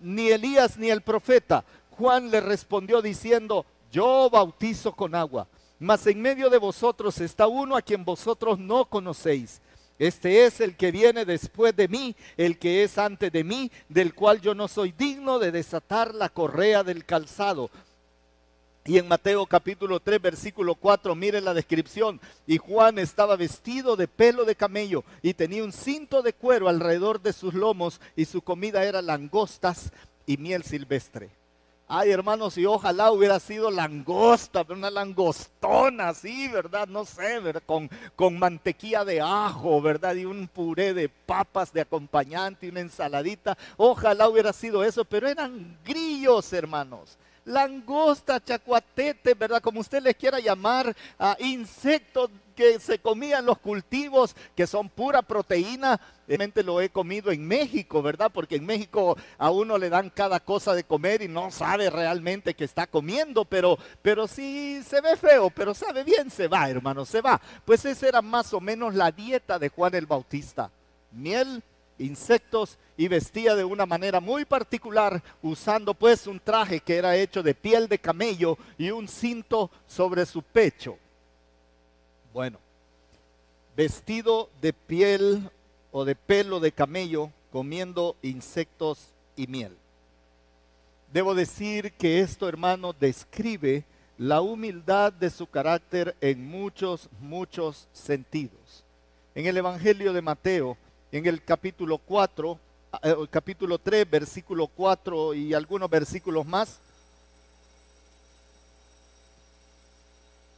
ni 0.00 0.30
Elías 0.30 0.78
ni 0.78 0.88
el 0.88 1.02
profeta. 1.02 1.62
Juan 1.90 2.30
le 2.30 2.40
respondió 2.40 3.02
diciendo, 3.02 3.66
yo 3.90 4.28
bautizo 4.30 4.92
con 4.92 5.14
agua, 5.14 5.46
mas 5.78 6.06
en 6.06 6.20
medio 6.20 6.50
de 6.50 6.58
vosotros 6.58 7.20
está 7.20 7.46
uno 7.46 7.76
a 7.76 7.82
quien 7.82 8.04
vosotros 8.04 8.58
no 8.58 8.84
conocéis 8.84 9.60
este 10.00 10.46
es 10.46 10.62
el 10.62 10.76
que 10.78 10.90
viene 10.90 11.26
después 11.26 11.76
de 11.76 11.86
mí, 11.86 12.16
el 12.38 12.58
que 12.58 12.82
es 12.84 12.96
antes 12.96 13.30
de 13.30 13.44
mí, 13.44 13.70
del 13.90 14.14
cual 14.14 14.40
yo 14.40 14.54
no 14.54 14.66
soy 14.66 14.92
digno 14.92 15.38
de 15.38 15.52
desatar 15.52 16.14
la 16.14 16.30
correa 16.30 16.82
del 16.82 17.04
calzado. 17.04 17.68
Y 18.86 18.96
en 18.96 19.06
Mateo 19.06 19.44
capítulo 19.44 20.00
3, 20.00 20.22
versículo 20.22 20.74
4, 20.74 21.14
miren 21.14 21.44
la 21.44 21.52
descripción. 21.52 22.18
Y 22.46 22.56
Juan 22.56 22.98
estaba 22.98 23.36
vestido 23.36 23.94
de 23.94 24.08
pelo 24.08 24.46
de 24.46 24.54
camello 24.54 25.04
y 25.20 25.34
tenía 25.34 25.62
un 25.62 25.72
cinto 25.72 26.22
de 26.22 26.32
cuero 26.32 26.70
alrededor 26.70 27.20
de 27.20 27.34
sus 27.34 27.52
lomos 27.52 28.00
y 28.16 28.24
su 28.24 28.40
comida 28.40 28.82
era 28.84 29.02
langostas 29.02 29.92
y 30.24 30.38
miel 30.38 30.62
silvestre. 30.62 31.28
Ay, 31.92 32.12
hermanos, 32.12 32.56
y 32.56 32.66
ojalá 32.66 33.10
hubiera 33.10 33.40
sido 33.40 33.68
langosta, 33.68 34.64
una 34.68 34.90
langostona 34.90 36.10
así, 36.10 36.46
¿verdad? 36.46 36.86
No 36.86 37.04
sé, 37.04 37.40
¿verdad? 37.40 37.64
Con, 37.66 37.90
con 38.14 38.38
mantequilla 38.38 39.04
de 39.04 39.20
ajo, 39.20 39.82
¿verdad? 39.82 40.14
Y 40.14 40.24
un 40.24 40.46
puré 40.46 40.94
de 40.94 41.08
papas 41.08 41.72
de 41.72 41.80
acompañante 41.80 42.68
una 42.68 42.78
ensaladita. 42.78 43.58
Ojalá 43.76 44.28
hubiera 44.28 44.52
sido 44.52 44.84
eso, 44.84 45.04
pero 45.04 45.26
eran 45.26 45.76
grillos, 45.84 46.52
hermanos 46.52 47.18
langosta, 47.50 48.42
chacuatete, 48.42 49.34
¿verdad? 49.34 49.60
Como 49.60 49.80
usted 49.80 50.02
les 50.02 50.16
quiera 50.16 50.40
llamar, 50.40 50.96
a 51.18 51.36
insectos 51.40 52.30
que 52.54 52.78
se 52.78 52.98
comían 52.98 53.46
los 53.46 53.58
cultivos, 53.58 54.36
que 54.54 54.66
son 54.66 54.88
pura 54.88 55.22
proteína. 55.22 56.00
Realmente 56.28 56.62
lo 56.62 56.80
he 56.80 56.90
comido 56.90 57.32
en 57.32 57.46
México, 57.46 58.02
¿verdad? 58.02 58.30
Porque 58.32 58.56
en 58.56 58.66
México 58.66 59.16
a 59.38 59.50
uno 59.50 59.78
le 59.78 59.88
dan 59.88 60.10
cada 60.10 60.40
cosa 60.40 60.74
de 60.74 60.84
comer 60.84 61.22
y 61.22 61.28
no 61.28 61.50
sabe 61.50 61.90
realmente 61.90 62.54
que 62.54 62.64
está 62.64 62.86
comiendo, 62.86 63.44
pero, 63.44 63.78
pero 64.02 64.28
sí 64.28 64.82
se 64.86 65.00
ve 65.00 65.16
feo, 65.16 65.50
pero 65.50 65.74
sabe 65.74 66.04
bien, 66.04 66.30
se 66.30 66.48
va, 66.48 66.68
hermano, 66.68 67.04
se 67.04 67.20
va. 67.20 67.40
Pues 67.64 67.84
esa 67.84 68.08
era 68.08 68.22
más 68.22 68.52
o 68.52 68.60
menos 68.60 68.94
la 68.94 69.10
dieta 69.10 69.58
de 69.58 69.70
Juan 69.70 69.94
el 69.94 70.06
Bautista. 70.06 70.70
Miel, 71.12 71.62
insectos 71.98 72.78
y 73.00 73.08
vestía 73.08 73.56
de 73.56 73.64
una 73.64 73.86
manera 73.86 74.20
muy 74.20 74.44
particular, 74.44 75.22
usando 75.40 75.94
pues 75.94 76.26
un 76.26 76.38
traje 76.38 76.80
que 76.80 76.98
era 76.98 77.16
hecho 77.16 77.42
de 77.42 77.54
piel 77.54 77.88
de 77.88 77.98
camello 77.98 78.58
y 78.76 78.90
un 78.90 79.08
cinto 79.08 79.70
sobre 79.86 80.26
su 80.26 80.42
pecho. 80.42 80.98
Bueno, 82.34 82.58
vestido 83.74 84.50
de 84.60 84.74
piel 84.74 85.50
o 85.92 86.04
de 86.04 86.14
pelo 86.14 86.60
de 86.60 86.72
camello, 86.72 87.30
comiendo 87.50 88.16
insectos 88.20 89.14
y 89.34 89.46
miel. 89.46 89.74
Debo 91.10 91.34
decir 91.34 91.92
que 91.92 92.20
esto, 92.20 92.50
hermano, 92.50 92.92
describe 92.92 93.82
la 94.18 94.42
humildad 94.42 95.10
de 95.10 95.30
su 95.30 95.46
carácter 95.46 96.14
en 96.20 96.46
muchos, 96.46 97.08
muchos 97.18 97.88
sentidos. 97.94 98.84
En 99.34 99.46
el 99.46 99.56
Evangelio 99.56 100.12
de 100.12 100.20
Mateo, 100.20 100.76
en 101.12 101.24
el 101.24 101.42
capítulo 101.42 101.96
4, 101.96 102.52
eh, 102.52 102.69
capítulo 103.30 103.78
3, 103.78 104.08
versículo 104.10 104.66
4 104.66 105.34
y 105.34 105.54
algunos 105.54 105.88
versículos 105.88 106.44
más. 106.46 106.78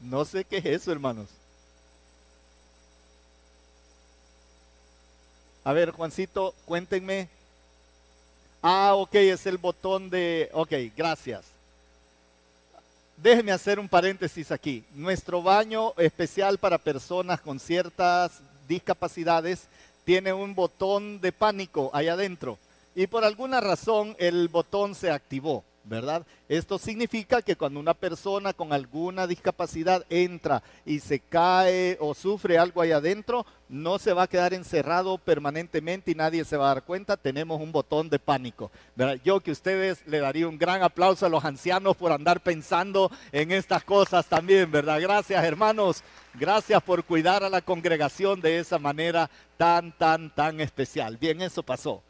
No 0.00 0.24
sé 0.24 0.44
qué 0.44 0.58
es 0.58 0.64
eso, 0.64 0.90
hermanos. 0.90 1.28
A 5.64 5.72
ver, 5.72 5.92
Juancito, 5.92 6.54
cuéntenme. 6.64 7.28
Ah, 8.60 8.94
ok, 8.94 9.14
es 9.14 9.46
el 9.46 9.58
botón 9.58 10.10
de... 10.10 10.50
Ok, 10.52 10.72
gracias. 10.96 11.44
Déjenme 13.16 13.52
hacer 13.52 13.78
un 13.78 13.88
paréntesis 13.88 14.50
aquí. 14.50 14.84
Nuestro 14.94 15.40
baño 15.42 15.94
especial 15.96 16.58
para 16.58 16.78
personas 16.78 17.40
con 17.40 17.60
ciertas 17.60 18.40
discapacidades 18.66 19.68
tiene 20.04 20.32
un 20.32 20.54
botón 20.54 21.20
de 21.20 21.32
pánico 21.32 21.90
ahí 21.92 22.08
adentro 22.08 22.58
y 22.94 23.06
por 23.06 23.24
alguna 23.24 23.60
razón 23.60 24.14
el 24.18 24.48
botón 24.48 24.94
se 24.94 25.10
activó, 25.10 25.64
¿verdad? 25.84 26.26
Esto 26.48 26.78
significa 26.78 27.40
que 27.40 27.56
cuando 27.56 27.80
una 27.80 27.94
persona 27.94 28.52
con 28.52 28.72
alguna 28.72 29.26
discapacidad 29.26 30.04
entra 30.10 30.62
y 30.84 31.00
se 31.00 31.18
cae 31.18 31.96
o 32.00 32.14
sufre 32.14 32.58
algo 32.58 32.82
ahí 32.82 32.92
adentro, 32.92 33.46
no 33.70 33.98
se 33.98 34.12
va 34.12 34.24
a 34.24 34.28
quedar 34.28 34.52
encerrado 34.52 35.16
permanentemente 35.16 36.10
y 36.10 36.14
nadie 36.14 36.44
se 36.44 36.58
va 36.58 36.66
a 36.70 36.74
dar 36.74 36.84
cuenta, 36.84 37.16
tenemos 37.16 37.60
un 37.60 37.72
botón 37.72 38.10
de 38.10 38.18
pánico. 38.18 38.70
¿verdad? 38.94 39.18
Yo 39.24 39.40
que 39.40 39.52
ustedes 39.52 40.06
le 40.06 40.20
daría 40.20 40.46
un 40.46 40.58
gran 40.58 40.82
aplauso 40.82 41.24
a 41.24 41.30
los 41.30 41.44
ancianos 41.44 41.96
por 41.96 42.12
andar 42.12 42.40
pensando 42.40 43.10
en 43.32 43.50
estas 43.52 43.82
cosas 43.84 44.26
también, 44.26 44.70
¿verdad? 44.70 45.00
Gracias 45.00 45.42
hermanos, 45.42 46.04
gracias 46.34 46.82
por 46.82 47.04
cuidar 47.04 47.44
a 47.44 47.50
la 47.50 47.60
congregación 47.60 48.40
de 48.40 48.58
esa 48.58 48.78
manera 48.78 49.30
tan, 49.56 49.92
tan, 49.92 50.34
tan 50.34 50.60
especial. 50.60 51.16
Bien, 51.16 51.40
eso 51.42 51.62
pasó. 51.62 52.02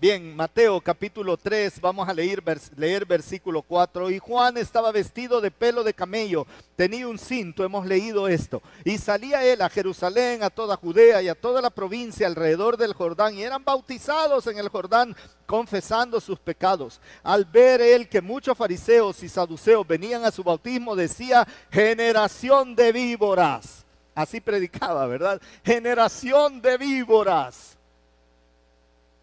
Bien, 0.00 0.34
Mateo 0.34 0.80
capítulo 0.80 1.36
3, 1.36 1.78
vamos 1.78 2.08
a 2.08 2.14
leer, 2.14 2.42
leer 2.74 3.04
versículo 3.04 3.60
4. 3.60 4.10
Y 4.10 4.18
Juan 4.18 4.56
estaba 4.56 4.92
vestido 4.92 5.42
de 5.42 5.50
pelo 5.50 5.84
de 5.84 5.92
camello, 5.92 6.46
tenía 6.74 7.06
un 7.06 7.18
cinto, 7.18 7.64
hemos 7.64 7.84
leído 7.84 8.26
esto. 8.26 8.62
Y 8.82 8.96
salía 8.96 9.44
él 9.44 9.60
a 9.60 9.68
Jerusalén, 9.68 10.42
a 10.42 10.48
toda 10.48 10.78
Judea 10.78 11.20
y 11.20 11.28
a 11.28 11.34
toda 11.34 11.60
la 11.60 11.68
provincia 11.68 12.26
alrededor 12.26 12.78
del 12.78 12.94
Jordán. 12.94 13.34
Y 13.34 13.42
eran 13.42 13.62
bautizados 13.62 14.46
en 14.46 14.56
el 14.56 14.70
Jordán, 14.70 15.14
confesando 15.44 16.18
sus 16.18 16.38
pecados. 16.38 16.98
Al 17.22 17.44
ver 17.44 17.82
él 17.82 18.08
que 18.08 18.22
muchos 18.22 18.56
fariseos 18.56 19.22
y 19.22 19.28
saduceos 19.28 19.86
venían 19.86 20.24
a 20.24 20.30
su 20.30 20.42
bautismo, 20.42 20.96
decía, 20.96 21.46
generación 21.70 22.74
de 22.74 22.90
víboras. 22.90 23.84
Así 24.14 24.40
predicaba, 24.40 25.06
¿verdad? 25.06 25.42
Generación 25.62 26.62
de 26.62 26.78
víboras 26.78 27.76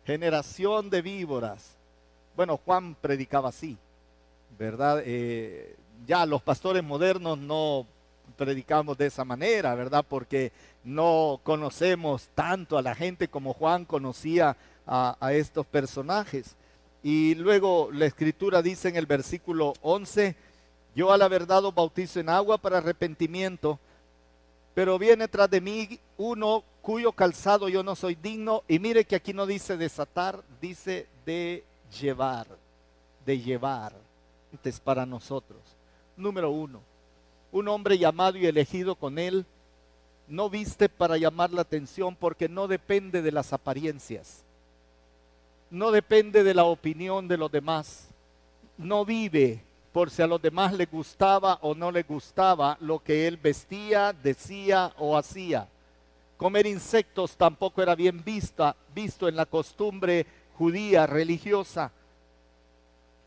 generación 0.07 0.89
de 0.89 1.01
víboras. 1.01 1.75
Bueno, 2.33 2.57
Juan 2.63 2.95
predicaba 2.95 3.49
así, 3.49 3.77
¿verdad? 4.57 5.03
Eh, 5.05 5.75
ya 6.07 6.25
los 6.25 6.41
pastores 6.41 6.81
modernos 6.81 7.37
no 7.37 7.85
predicamos 8.37 8.97
de 8.97 9.07
esa 9.07 9.25
manera, 9.25 9.75
¿verdad? 9.75 10.05
Porque 10.07 10.53
no 10.85 11.41
conocemos 11.43 12.29
tanto 12.35 12.77
a 12.77 12.81
la 12.81 12.95
gente 12.95 13.27
como 13.27 13.53
Juan 13.53 13.83
conocía 13.83 14.55
a, 14.85 15.33
estos 15.33 15.65
personajes. 15.65 16.55
Y 17.03 17.35
luego 17.35 17.89
la 17.91 18.05
escritura 18.05 18.61
dice 18.61 18.87
en 18.87 18.95
el 18.95 19.07
versículo 19.07 19.73
11, 19.81 20.37
yo 20.95 21.11
a 21.11 21.17
la 21.17 21.27
verdad 21.27 21.63
bautizo 21.75 22.21
en 22.21 22.29
agua 22.29 22.57
para 22.57 22.77
arrepentimiento, 22.77 23.77
pero 24.73 24.97
viene 24.97 25.27
tras 25.27 25.49
de 25.49 25.59
mí 25.59 25.99
uno 26.17 26.63
cuyo 26.87 27.11
calzado 27.11 27.67
yo 27.67 27.83
no 27.83 27.97
soy 27.97 28.15
digno. 28.15 28.63
Y 28.65 28.79
mire 28.79 29.03
que 29.03 29.17
aquí 29.17 29.33
no 29.33 29.45
dice 29.45 29.75
desatar, 29.75 30.41
dice 30.61 31.05
de 31.25 31.65
llevar, 31.99 32.47
de 33.25 33.41
llevar. 33.41 33.91
Entonces, 34.53 34.79
para 34.79 35.05
nosotros. 35.05 35.59
Número 36.15 36.49
uno, 36.49 36.79
un 37.51 37.67
hombre 37.67 37.97
llamado 37.97 38.37
y 38.37 38.45
elegido 38.45 38.95
con 38.95 39.19
él 39.19 39.45
no 40.29 40.49
viste 40.49 40.87
para 40.87 41.17
llamar 41.17 41.51
la 41.51 41.63
atención 41.63 42.15
porque 42.15 42.47
no 42.47 42.69
depende 42.69 43.21
de 43.21 43.33
las 43.33 43.51
apariencias, 43.51 44.45
no 45.69 45.91
depende 45.91 46.41
de 46.45 46.53
la 46.53 46.63
opinión 46.63 47.27
de 47.27 47.37
los 47.37 47.51
demás, 47.51 48.07
no 48.77 49.03
vive 49.03 49.61
por 49.91 50.09
si 50.09 50.21
a 50.21 50.27
los 50.27 50.41
demás 50.41 50.71
le 50.71 50.85
gustaba 50.85 51.59
o 51.61 51.75
no 51.75 51.91
le 51.91 52.03
gustaba 52.03 52.77
lo 52.79 52.99
que 52.99 53.27
él 53.27 53.35
vestía, 53.35 54.13
decía 54.13 54.93
o 54.97 55.17
hacía. 55.17 55.67
Comer 56.37 56.67
insectos 56.67 57.35
tampoco 57.35 57.81
era 57.81 57.95
bien 57.95 58.23
vista, 58.23 58.75
visto 58.93 59.27
en 59.27 59.35
la 59.35 59.47
costumbre 59.47 60.27
judía 60.57 61.07
religiosa. 61.07 61.91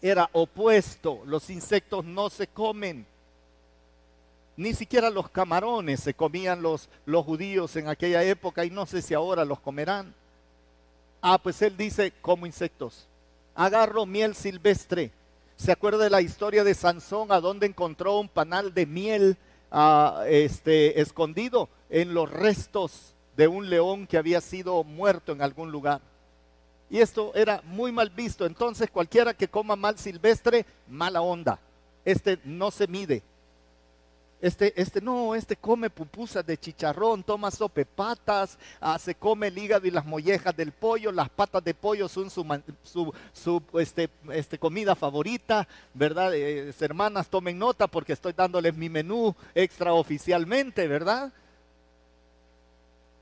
Era 0.00 0.30
opuesto, 0.32 1.20
los 1.26 1.50
insectos 1.50 2.04
no 2.04 2.30
se 2.30 2.46
comen. 2.46 3.04
Ni 4.56 4.74
siquiera 4.74 5.10
los 5.10 5.28
camarones 5.28 6.00
se 6.00 6.14
comían 6.14 6.62
los, 6.62 6.88
los 7.04 7.24
judíos 7.24 7.74
en 7.76 7.88
aquella 7.88 8.22
época 8.22 8.64
y 8.64 8.70
no 8.70 8.86
sé 8.86 9.02
si 9.02 9.14
ahora 9.14 9.44
los 9.44 9.58
comerán. 9.58 10.14
Ah, 11.20 11.38
pues 11.42 11.60
él 11.62 11.76
dice, 11.76 12.12
como 12.22 12.46
insectos. 12.46 13.08
Agarro 13.54 14.06
miel 14.06 14.34
silvestre. 14.34 15.10
¿Se 15.56 15.72
acuerda 15.72 16.04
de 16.04 16.10
la 16.10 16.22
historia 16.22 16.64
de 16.64 16.74
Sansón 16.74 17.32
a 17.32 17.40
donde 17.40 17.66
encontró 17.66 18.18
un 18.18 18.28
panal 18.28 18.72
de 18.72 18.86
miel 18.86 19.36
este, 20.26 21.00
escondido 21.00 21.68
en 21.88 22.14
los 22.14 22.30
restos 22.30 23.14
de 23.36 23.48
un 23.48 23.70
león 23.70 24.06
que 24.06 24.18
había 24.18 24.40
sido 24.40 24.84
muerto 24.84 25.32
en 25.32 25.42
algún 25.42 25.70
lugar? 25.70 26.00
Y 26.90 26.98
esto 26.98 27.32
era 27.34 27.62
muy 27.64 27.92
mal 27.92 28.10
visto. 28.10 28.44
Entonces 28.44 28.90
cualquiera 28.90 29.32
que 29.32 29.48
coma 29.48 29.76
mal 29.76 29.96
silvestre, 29.98 30.66
mala 30.88 31.22
onda. 31.22 31.58
Este 32.04 32.38
no 32.44 32.70
se 32.70 32.88
mide. 32.88 33.22
Este, 34.40 34.72
este 34.80 35.02
no, 35.02 35.34
este 35.34 35.54
come 35.56 35.90
pupusas 35.90 36.46
de 36.46 36.56
chicharrón, 36.56 37.22
toma 37.22 37.50
sope 37.50 37.84
patas, 37.84 38.58
ah, 38.80 38.98
se 38.98 39.14
come 39.14 39.48
el 39.48 39.58
hígado 39.58 39.86
y 39.86 39.90
las 39.90 40.06
mollejas 40.06 40.56
del 40.56 40.72
pollo, 40.72 41.12
las 41.12 41.28
patas 41.28 41.62
de 41.62 41.74
pollo 41.74 42.08
son 42.08 42.30
su, 42.30 43.12
este, 43.78 44.08
este, 44.32 44.58
comida 44.58 44.96
favorita, 44.96 45.68
¿verdad? 45.92 46.32
Eh, 46.34 46.72
hermanas, 46.80 47.28
tomen 47.28 47.58
nota 47.58 47.86
porque 47.86 48.14
estoy 48.14 48.32
dándoles 48.32 48.74
mi 48.74 48.88
menú 48.88 49.34
extraoficialmente, 49.54 50.88
¿verdad? 50.88 51.30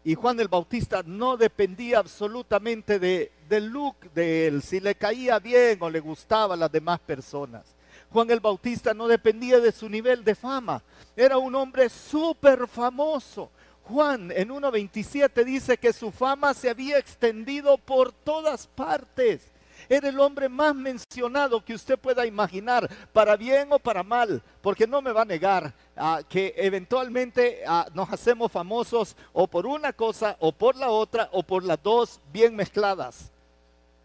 Y 0.04 0.14
Juan 0.14 0.38
el 0.38 0.46
Bautista 0.46 1.02
no 1.04 1.36
dependía 1.36 1.98
absolutamente 1.98 3.00
de, 3.00 3.32
del 3.48 3.66
look 3.66 3.96
de 4.14 4.46
él, 4.46 4.62
si 4.62 4.78
le 4.78 4.94
caía 4.94 5.40
bien 5.40 5.78
o 5.80 5.90
le 5.90 5.98
gustaba 5.98 6.54
a 6.54 6.56
las 6.56 6.70
demás 6.70 7.00
personas. 7.00 7.77
Juan 8.12 8.30
el 8.30 8.40
Bautista 8.40 8.94
no 8.94 9.06
dependía 9.06 9.60
de 9.60 9.72
su 9.72 9.88
nivel 9.88 10.24
de 10.24 10.34
fama, 10.34 10.82
era 11.16 11.38
un 11.38 11.54
hombre 11.54 11.88
súper 11.88 12.66
famoso. 12.66 13.50
Juan 13.82 14.30
en 14.32 14.50
1.27 14.50 15.44
dice 15.44 15.78
que 15.78 15.92
su 15.94 16.12
fama 16.12 16.52
se 16.52 16.68
había 16.68 16.98
extendido 16.98 17.78
por 17.78 18.12
todas 18.12 18.66
partes. 18.66 19.50
Era 19.88 20.08
el 20.08 20.20
hombre 20.20 20.48
más 20.48 20.74
mencionado 20.74 21.64
que 21.64 21.74
usted 21.74 21.98
pueda 21.98 22.26
imaginar, 22.26 22.88
para 23.12 23.36
bien 23.36 23.72
o 23.72 23.78
para 23.78 24.02
mal, 24.02 24.42
porque 24.60 24.86
no 24.86 25.00
me 25.00 25.12
va 25.12 25.22
a 25.22 25.26
negar 25.26 25.72
ah, 25.96 26.20
que 26.28 26.54
eventualmente 26.56 27.62
ah, 27.66 27.86
nos 27.94 28.12
hacemos 28.12 28.52
famosos 28.52 29.16
o 29.32 29.46
por 29.46 29.66
una 29.66 29.92
cosa 29.92 30.36
o 30.40 30.52
por 30.52 30.76
la 30.76 30.90
otra 30.90 31.28
o 31.32 31.42
por 31.42 31.64
las 31.64 31.82
dos 31.82 32.20
bien 32.32 32.54
mezcladas, 32.54 33.30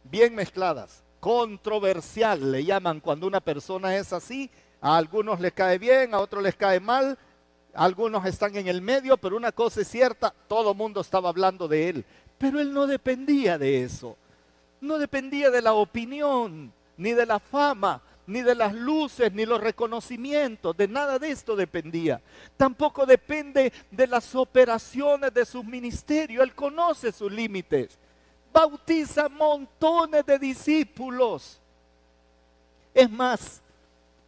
bien 0.04 0.34
mezcladas. 0.34 1.03
Controversial 1.24 2.51
le 2.51 2.65
llaman 2.65 2.99
cuando 2.99 3.26
una 3.26 3.39
persona 3.39 3.95
es 3.95 4.11
así, 4.11 4.49
a 4.82 4.97
algunos 4.97 5.39
les 5.39 5.53
cae 5.53 5.78
bien, 5.78 6.13
a 6.13 6.19
otros 6.19 6.43
les 6.43 6.53
cae 6.53 6.82
mal, 6.82 7.17
algunos 7.74 8.26
están 8.26 8.57
en 8.57 8.67
el 8.67 8.82
medio, 8.82 9.15
pero 9.15 9.38
una 9.38 9.53
cosa 9.53 9.80
es 9.80 9.88
cierta, 9.88 10.34
todo 10.49 10.71
el 10.71 10.78
mundo 10.78 10.99
estaba 10.99 11.30
hablando 11.30 11.69
de 11.69 11.88
él, 11.88 12.05
pero 12.38 12.59
él 12.59 12.74
no 12.74 12.88
dependía 12.88 13.57
de 13.57 13.86
eso. 13.86 14.17
No 14.82 14.97
dependía 14.97 15.49
de 15.49 15.61
la 15.61 15.71
opinión, 15.71 16.74
ni 16.97 17.13
de 17.13 17.26
la 17.26 17.39
fama, 17.39 18.01
ni 18.28 18.41
de 18.41 18.55
las 18.55 18.74
luces, 18.74 19.32
ni 19.32 19.45
los 19.45 19.61
reconocimientos, 19.61 20.76
de 20.76 20.89
nada 20.89 21.19
de 21.19 21.32
esto 21.32 21.55
dependía. 21.55 22.21
Tampoco 22.57 23.05
depende 23.05 23.71
de 23.89 24.07
las 24.07 24.36
operaciones 24.36 25.34
de 25.34 25.45
su 25.45 25.63
ministerio, 25.63 26.43
él 26.43 26.53
conoce 26.53 27.13
sus 27.13 27.32
límites. 27.32 27.97
Bautiza 28.54 29.28
montones 29.30 30.26
de 30.26 30.38
discípulos. 30.38 31.60
Es 32.93 33.10
más, 33.10 33.62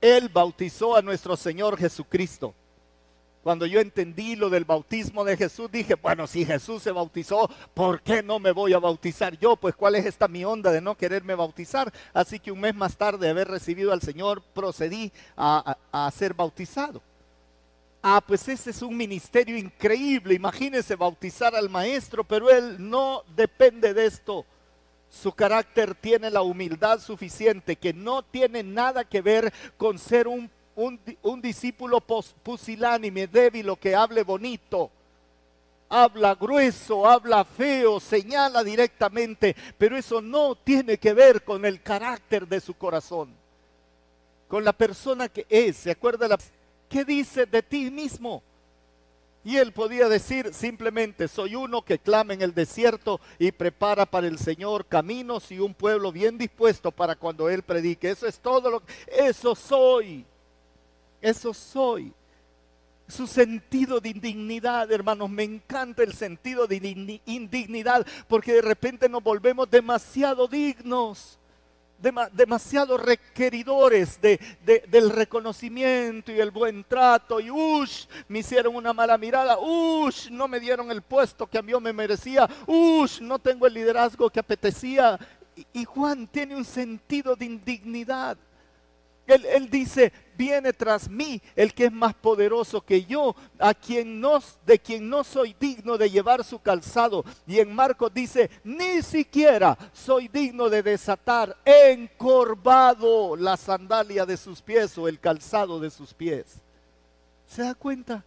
él 0.01 0.29
bautizó 0.29 0.95
a 0.95 1.01
nuestro 1.01 1.37
Señor 1.37 1.77
Jesucristo. 1.77 2.53
Cuando 3.43 3.67
yo 3.67 3.79
entendí 3.79 4.35
lo 4.35 4.49
del 4.49 4.65
bautismo 4.65 5.23
de 5.23 5.37
Jesús, 5.37 5.69
dije, 5.71 5.93
bueno, 5.93 6.25
si 6.25 6.43
Jesús 6.43 6.81
se 6.81 6.91
bautizó, 6.91 7.47
¿por 7.75 8.01
qué 8.01 8.23
no 8.23 8.39
me 8.39 8.51
voy 8.51 8.73
a 8.73 8.79
bautizar 8.79 9.37
yo? 9.37 9.55
Pues 9.55 9.75
cuál 9.75 9.93
es 9.93 10.07
esta 10.07 10.27
mi 10.27 10.43
onda 10.43 10.71
de 10.71 10.81
no 10.81 10.97
quererme 10.97 11.35
bautizar. 11.35 11.93
Así 12.11 12.39
que 12.39 12.51
un 12.51 12.59
mes 12.59 12.73
más 12.73 12.97
tarde 12.97 13.27
de 13.27 13.29
haber 13.29 13.47
recibido 13.47 13.93
al 13.93 14.01
Señor, 14.01 14.41
procedí 14.41 15.11
a, 15.37 15.77
a 15.91 16.09
ser 16.09 16.33
bautizado. 16.33 17.03
Ah, 18.07 18.21
pues 18.21 18.47
ese 18.47 18.69
es 18.69 18.83
un 18.83 18.95
ministerio 18.95 19.57
increíble. 19.57 20.35
Imagínese 20.35 20.95
bautizar 20.95 21.55
al 21.55 21.69
maestro, 21.71 22.23
pero 22.23 22.51
él 22.51 22.75
no 22.77 23.23
depende 23.35 23.95
de 23.95 24.05
esto. 24.05 24.45
Su 25.09 25.31
carácter 25.31 25.95
tiene 25.95 26.29
la 26.29 26.43
humildad 26.43 26.99
suficiente 26.99 27.75
que 27.77 27.93
no 27.93 28.21
tiene 28.21 28.61
nada 28.61 29.05
que 29.05 29.21
ver 29.21 29.51
con 29.77 29.97
ser 29.97 30.27
un 30.27 30.51
un, 30.75 31.41
discípulo 31.41 32.01
pusilánime, 32.01 33.27
débil 33.27 33.69
o 33.69 33.75
que 33.75 33.95
hable 33.95 34.23
bonito. 34.23 34.91
Habla 35.87 36.35
grueso, 36.35 37.07
habla 37.07 37.45
feo, 37.45 37.99
señala 37.99 38.63
directamente, 38.63 39.55
pero 39.77 39.95
eso 39.95 40.21
no 40.21 40.55
tiene 40.55 40.97
que 40.97 41.13
ver 41.13 41.43
con 41.43 41.63
el 41.65 41.81
carácter 41.81 42.47
de 42.47 42.59
su 42.59 42.73
corazón, 42.73 43.33
con 44.47 44.63
la 44.63 44.73
persona 44.73 45.29
que 45.29 45.45
es. 45.47 45.77
¿Se 45.77 45.91
acuerda? 45.91 46.27
La, 46.27 46.37
¿Qué 46.89 47.03
dice 47.05 47.45
de 47.45 47.61
ti 47.61 47.89
mismo? 47.91 48.43
Y 49.43 49.57
él 49.57 49.73
podía 49.73 50.09
decir 50.09 50.53
simplemente, 50.55 51.27
soy 51.27 51.53
uno 51.53 51.83
que 51.83 51.99
clama 51.99 52.33
en 52.33 52.41
el 52.41 52.55
desierto 52.55 53.21
y 53.37 53.51
prepara 53.51 54.07
para 54.07 54.25
el 54.25 54.39
Señor 54.39 54.87
caminos 54.87 55.51
y 55.51 55.59
un 55.59 55.75
pueblo 55.75 56.11
bien 56.11 56.39
dispuesto 56.39 56.91
para 56.91 57.15
cuando 57.15 57.47
él 57.47 57.61
predique. 57.61 58.09
Eso 58.09 58.25
es 58.25 58.39
todo 58.39 58.71
lo 58.71 58.79
que... 58.83 58.91
Eso 59.05 59.53
soy. 59.53 60.25
Eso 61.21 61.53
soy. 61.53 62.11
Su 63.07 63.27
sentido 63.27 63.99
de 63.99 64.09
indignidad, 64.09 64.91
hermanos, 64.91 65.29
me 65.29 65.43
encanta 65.43 66.01
el 66.01 66.13
sentido 66.13 66.65
de 66.65 67.21
indignidad 67.25 68.03
porque 68.27 68.53
de 68.53 68.61
repente 68.63 69.07
nos 69.07 69.21
volvemos 69.21 69.69
demasiado 69.69 70.47
dignos 70.47 71.37
demasiado 72.31 72.97
requeridores 72.97 74.19
de, 74.21 74.39
del 74.87 75.09
reconocimiento 75.09 76.31
y 76.31 76.39
el 76.39 76.51
buen 76.51 76.83
trato. 76.83 77.39
Y 77.39 77.51
ush, 77.51 78.05
me 78.27 78.39
hicieron 78.39 78.75
una 78.75 78.93
mala 78.93 79.17
mirada. 79.17 79.57
Ush, 79.59 80.29
no 80.29 80.47
me 80.47 80.59
dieron 80.59 80.91
el 80.91 81.01
puesto 81.01 81.47
que 81.47 81.57
a 81.57 81.61
mí 81.61 81.73
me 81.81 81.93
merecía. 81.93 82.49
Ush, 82.67 83.21
no 83.21 83.39
tengo 83.39 83.67
el 83.67 83.73
liderazgo 83.73 84.29
que 84.29 84.39
apetecía. 84.39 85.19
y 85.73 85.85
Juan 85.85 86.27
tiene 86.27 86.55
un 86.55 86.65
sentido 86.65 87.35
de 87.35 87.45
indignidad. 87.45 88.37
Él, 89.27 89.69
dice, 89.69 90.11
viene 90.37 90.73
tras 90.73 91.09
mí 91.09 91.41
el 91.55 91.73
que 91.73 91.85
es 91.85 91.91
más 91.91 92.13
poderoso 92.13 92.81
que 92.81 93.05
yo, 93.05 93.35
a 93.59 93.73
quien 93.73 94.19
no, 94.19 94.39
de 94.65 94.79
quien 94.79 95.09
no 95.09 95.23
soy 95.23 95.55
digno 95.59 95.97
de 95.97 96.09
llevar 96.09 96.43
su 96.43 96.59
calzado. 96.59 97.23
Y 97.47 97.59
en 97.59 97.73
Marcos 97.73 98.13
dice, 98.13 98.49
ni 98.63 99.01
siquiera 99.01 99.77
soy 99.93 100.27
digno 100.27 100.69
de 100.69 100.83
desatar 100.83 101.55
encorvado 101.65 103.35
la 103.35 103.57
sandalia 103.57 104.25
de 104.25 104.37
sus 104.37 104.61
pies 104.61 104.97
o 104.97 105.07
el 105.07 105.19
calzado 105.19 105.79
de 105.79 105.89
sus 105.89 106.13
pies. 106.13 106.61
¿Se 107.47 107.63
da 107.63 107.75
cuenta? 107.75 108.23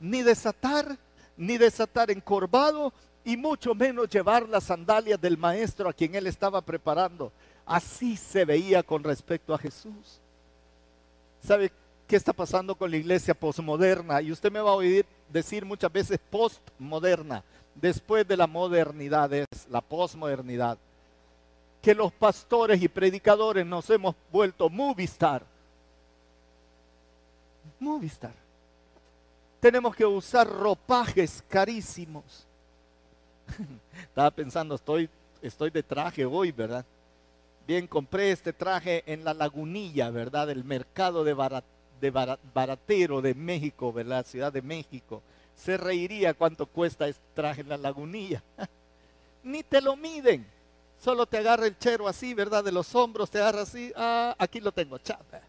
Ni 0.00 0.22
desatar, 0.22 0.98
ni 1.36 1.58
desatar 1.58 2.10
encorvado, 2.10 2.92
y 3.26 3.36
mucho 3.36 3.74
menos 3.74 4.08
llevar 4.08 4.48
las 4.48 4.64
sandalias 4.64 5.20
del 5.20 5.36
maestro 5.36 5.88
a 5.88 5.92
quien 5.92 6.14
él 6.14 6.28
estaba 6.28 6.60
preparando. 6.60 7.32
Así 7.66 8.16
se 8.16 8.44
veía 8.44 8.84
con 8.84 9.02
respecto 9.02 9.52
a 9.52 9.58
Jesús. 9.58 10.20
¿Sabe 11.46 11.70
¿qué 12.08 12.16
está 12.16 12.32
pasando 12.32 12.74
con 12.74 12.90
la 12.90 12.96
iglesia 12.96 13.32
posmoderna? 13.32 14.20
Y 14.20 14.32
usted 14.32 14.50
me 14.50 14.60
va 14.60 14.70
a 14.70 14.74
oír 14.74 15.06
decir 15.28 15.64
muchas 15.64 15.92
veces 15.92 16.18
postmoderna, 16.28 17.44
después 17.72 18.26
de 18.26 18.36
la 18.36 18.48
modernidad 18.48 19.32
es 19.32 19.46
la 19.70 19.80
posmodernidad. 19.80 20.76
Que 21.80 21.94
los 21.94 22.12
pastores 22.12 22.82
y 22.82 22.88
predicadores 22.88 23.64
nos 23.64 23.88
hemos 23.90 24.16
vuelto 24.32 24.68
movistar. 24.68 25.44
Movistar. 27.78 28.34
Tenemos 29.60 29.94
que 29.94 30.04
usar 30.04 30.48
ropajes 30.48 31.44
carísimos. 31.48 32.44
Estaba 34.02 34.32
pensando, 34.32 34.74
estoy, 34.74 35.08
estoy 35.40 35.70
de 35.70 35.84
traje 35.84 36.24
hoy, 36.26 36.50
¿verdad? 36.50 36.84
Bien, 37.66 37.86
compré 37.86 38.30
este 38.30 38.52
traje 38.52 39.02
en 39.06 39.24
la 39.24 39.34
lagunilla, 39.34 40.10
¿verdad? 40.10 40.46
Del 40.46 40.62
mercado 40.62 41.24
de, 41.24 41.34
de 42.00 42.10
baratero 42.54 43.20
de 43.20 43.34
México, 43.34 43.92
¿verdad? 43.92 44.24
Ciudad 44.24 44.52
de 44.52 44.62
México. 44.62 45.22
Se 45.56 45.76
reiría 45.76 46.34
cuánto 46.34 46.66
cuesta 46.66 47.08
este 47.08 47.24
traje 47.34 47.62
en 47.62 47.68
la 47.68 47.76
lagunilla. 47.76 48.42
Ni 49.42 49.62
te 49.62 49.80
lo 49.80 49.96
miden. 49.96 50.46
Solo 50.98 51.26
te 51.26 51.38
agarra 51.38 51.66
el 51.66 51.78
chero 51.78 52.06
así, 52.06 52.34
¿verdad? 52.34 52.62
De 52.62 52.72
los 52.72 52.94
hombros, 52.94 53.30
te 53.30 53.38
agarra 53.38 53.62
así. 53.62 53.92
Ah, 53.96 54.34
aquí 54.38 54.60
lo 54.60 54.70
tengo, 54.72 54.98
chapa. 54.98 55.40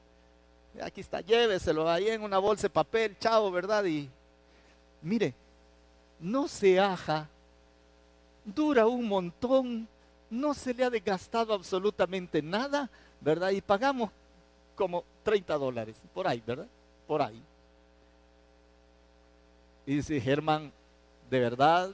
Aquí 0.82 1.02
está, 1.02 1.22
lléveselo 1.22 1.90
ahí 1.90 2.08
en 2.10 2.22
una 2.22 2.38
bolsa 2.38 2.64
de 2.64 2.70
papel, 2.70 3.18
chavo, 3.20 3.50
¿verdad? 3.52 3.84
Y 3.86 4.10
mire, 5.02 5.34
no 6.20 6.48
se 6.48 6.80
aja, 6.80 7.28
dura 8.46 8.86
un 8.86 9.08
montón, 9.08 9.88
no 10.30 10.54
se 10.54 10.74
le 10.74 10.84
ha 10.84 10.90
desgastado 10.90 11.54
absolutamente 11.54 12.42
nada, 12.42 12.90
¿verdad? 13.22 13.52
Y 13.52 13.62
pagamos 13.62 14.12
como 14.76 15.04
30 15.24 15.58
dólares, 15.58 15.96
por 16.14 16.28
ahí, 16.28 16.42
¿verdad? 16.46 16.68
Por 17.08 17.22
ahí. 17.22 17.42
Y 19.86 19.96
dice 19.96 20.20
Germán, 20.20 20.72
de 21.30 21.40
verdad, 21.40 21.92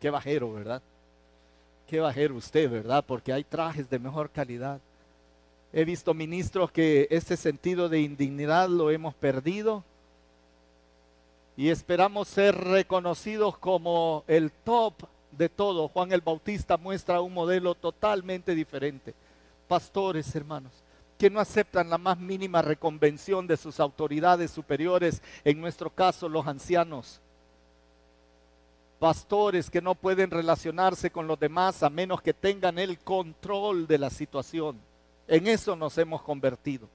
qué 0.00 0.10
bajero, 0.10 0.52
¿verdad? 0.52 0.82
Qué 1.86 2.00
bajero 2.00 2.36
usted, 2.36 2.70
¿verdad? 2.70 3.04
Porque 3.06 3.32
hay 3.32 3.44
trajes 3.44 3.88
de 3.88 3.98
mejor 3.98 4.30
calidad. 4.30 4.80
He 5.72 5.84
visto 5.84 6.12
ministros 6.14 6.70
que 6.70 7.06
ese 7.10 7.36
sentido 7.36 7.88
de 7.88 8.00
indignidad 8.00 8.68
lo 8.68 8.90
hemos 8.90 9.14
perdido 9.14 9.84
y 11.56 11.68
esperamos 11.68 12.28
ser 12.28 12.56
reconocidos 12.56 13.56
como 13.58 14.24
el 14.26 14.50
top 14.50 14.94
de 15.32 15.48
todo. 15.48 15.88
Juan 15.88 16.12
el 16.12 16.20
Bautista 16.20 16.76
muestra 16.76 17.20
un 17.20 17.34
modelo 17.34 17.74
totalmente 17.74 18.54
diferente. 18.54 19.14
Pastores, 19.66 20.34
hermanos, 20.34 20.72
que 21.18 21.30
no 21.30 21.40
aceptan 21.40 21.90
la 21.90 21.98
más 21.98 22.18
mínima 22.18 22.62
reconvención 22.62 23.46
de 23.46 23.56
sus 23.56 23.80
autoridades 23.80 24.50
superiores, 24.50 25.22
en 25.44 25.60
nuestro 25.60 25.90
caso 25.90 26.28
los 26.28 26.46
ancianos. 26.46 27.20
Pastores 28.98 29.68
que 29.68 29.82
no 29.82 29.94
pueden 29.94 30.30
relacionarse 30.30 31.10
con 31.10 31.26
los 31.26 31.40
demás 31.40 31.82
a 31.82 31.90
menos 31.90 32.22
que 32.22 32.34
tengan 32.34 32.78
el 32.78 32.98
control 33.00 33.86
de 33.86 33.98
la 33.98 34.10
situación. 34.10 34.78
En 35.26 35.48
eso 35.48 35.74
nos 35.74 35.98
hemos 35.98 36.22
convertido 36.22 36.88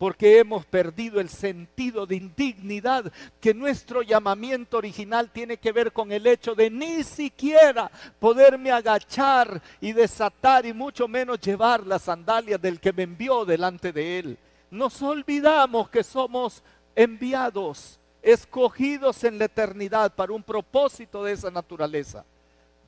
porque 0.00 0.38
hemos 0.38 0.64
perdido 0.64 1.20
el 1.20 1.28
sentido 1.28 2.06
de 2.06 2.16
indignidad, 2.16 3.12
que 3.38 3.52
nuestro 3.52 4.00
llamamiento 4.00 4.78
original 4.78 5.30
tiene 5.30 5.58
que 5.58 5.72
ver 5.72 5.92
con 5.92 6.10
el 6.10 6.26
hecho 6.26 6.54
de 6.54 6.70
ni 6.70 7.04
siquiera 7.04 7.90
poderme 8.18 8.72
agachar 8.72 9.60
y 9.78 9.92
desatar 9.92 10.64
y 10.64 10.72
mucho 10.72 11.06
menos 11.06 11.38
llevar 11.38 11.86
las 11.86 12.00
sandalias 12.00 12.62
del 12.62 12.80
que 12.80 12.94
me 12.94 13.02
envió 13.02 13.44
delante 13.44 13.92
de 13.92 14.18
él. 14.18 14.38
Nos 14.70 15.02
olvidamos 15.02 15.90
que 15.90 16.02
somos 16.02 16.62
enviados, 16.96 18.00
escogidos 18.22 19.22
en 19.24 19.38
la 19.38 19.44
eternidad 19.44 20.14
para 20.14 20.32
un 20.32 20.42
propósito 20.42 21.24
de 21.24 21.32
esa 21.32 21.50
naturaleza. 21.50 22.24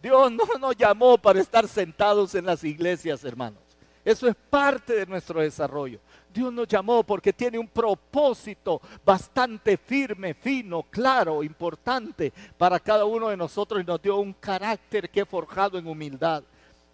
Dios 0.02 0.32
no 0.32 0.46
nos 0.58 0.74
llamó 0.74 1.18
para 1.18 1.42
estar 1.42 1.68
sentados 1.68 2.34
en 2.34 2.46
las 2.46 2.64
iglesias, 2.64 3.22
hermanos. 3.22 3.60
Eso 4.02 4.26
es 4.26 4.34
parte 4.50 4.94
de 4.94 5.06
nuestro 5.06 5.40
desarrollo. 5.40 6.00
Dios 6.33 6.53
nos 6.53 6.66
llamó 6.66 7.03
porque 7.03 7.33
tiene 7.33 7.59
un 7.59 7.68
propósito 7.68 8.80
bastante 9.05 9.76
firme, 9.76 10.35
fino, 10.35 10.85
claro, 10.85 11.43
importante 11.43 12.33
para 12.57 12.80
cada 12.80 13.05
uno 13.05 13.28
de 13.28 13.37
nosotros 13.37 13.83
y 13.83 13.85
nos 13.85 14.01
dio 14.01 14.16
un 14.16 14.33
carácter 14.33 15.11
que 15.11 15.20
he 15.20 15.26
forjado 15.26 15.78
en 15.78 15.87
humildad. 15.87 16.43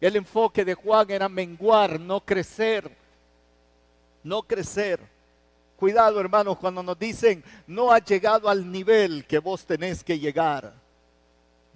El 0.00 0.16
enfoque 0.16 0.64
de 0.64 0.74
Juan 0.74 1.10
era 1.10 1.28
menguar, 1.28 1.98
no 1.98 2.20
crecer, 2.20 2.90
no 4.22 4.42
crecer. 4.42 5.00
Cuidado 5.76 6.20
hermanos 6.20 6.58
cuando 6.58 6.82
nos 6.82 6.98
dicen 6.98 7.42
no 7.66 7.92
ha 7.92 7.98
llegado 7.98 8.48
al 8.48 8.70
nivel 8.70 9.24
que 9.26 9.38
vos 9.38 9.64
tenés 9.64 10.02
que 10.02 10.18
llegar 10.18 10.87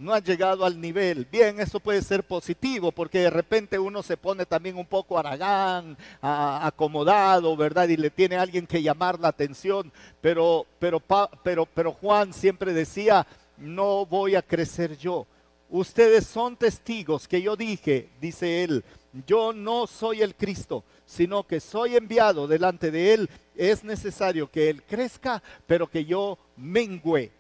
no 0.03 0.13
ha 0.13 0.19
llegado 0.19 0.65
al 0.65 0.81
nivel. 0.81 1.27
Bien, 1.31 1.61
eso 1.61 1.79
puede 1.79 2.03
ser 2.03 2.25
positivo 2.25 2.91
porque 2.91 3.21
de 3.21 3.31
repente 3.31 3.79
uno 3.79 4.03
se 4.03 4.17
pone 4.17 4.45
también 4.45 4.77
un 4.77 4.87
poco 4.87 5.19
aragán, 5.19 5.97
acomodado, 6.21 7.57
¿verdad? 7.57 7.89
Y 7.89 7.97
le 7.97 8.11
tiene 8.11 8.37
a 8.37 8.43
alguien 8.43 8.67
que 8.67 8.83
llamar 8.83 9.21
la 9.21 9.29
atención. 9.29 9.93
Pero, 10.21 10.67
pero, 10.79 11.01
pero, 11.43 11.67
pero 11.67 11.93
Juan 11.93 12.33
siempre 12.33 12.73
decía, 12.73 13.27
no 13.57 14.05
voy 14.05 14.35
a 14.35 14.43
crecer 14.43 14.99
yo. 14.99 15.27
Ustedes 15.71 16.27
son 16.27 16.57
testigos 16.57 17.29
que 17.29 17.41
yo 17.41 17.57
dije, 17.57 18.11
dice 18.21 18.65
él, 18.65 18.85
yo 19.27 19.53
no 19.53 19.87
soy 19.87 20.21
el 20.21 20.35
Cristo, 20.35 20.85
sino 21.07 21.47
que 21.47 21.61
soy 21.61 21.97
enviado 21.97 22.47
delante 22.47 22.91
de 22.91 23.15
él. 23.15 23.31
Es 23.57 23.85
necesario 23.85 24.51
que 24.51 24.69
él 24.69 24.83
crezca, 24.83 25.43
pero 25.67 25.87
que 25.87 26.05
yo 26.05 26.39
mengüe 26.57 27.31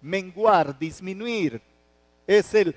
menguar, 0.00 0.78
disminuir, 0.78 1.60
es 2.28 2.54
el, 2.54 2.76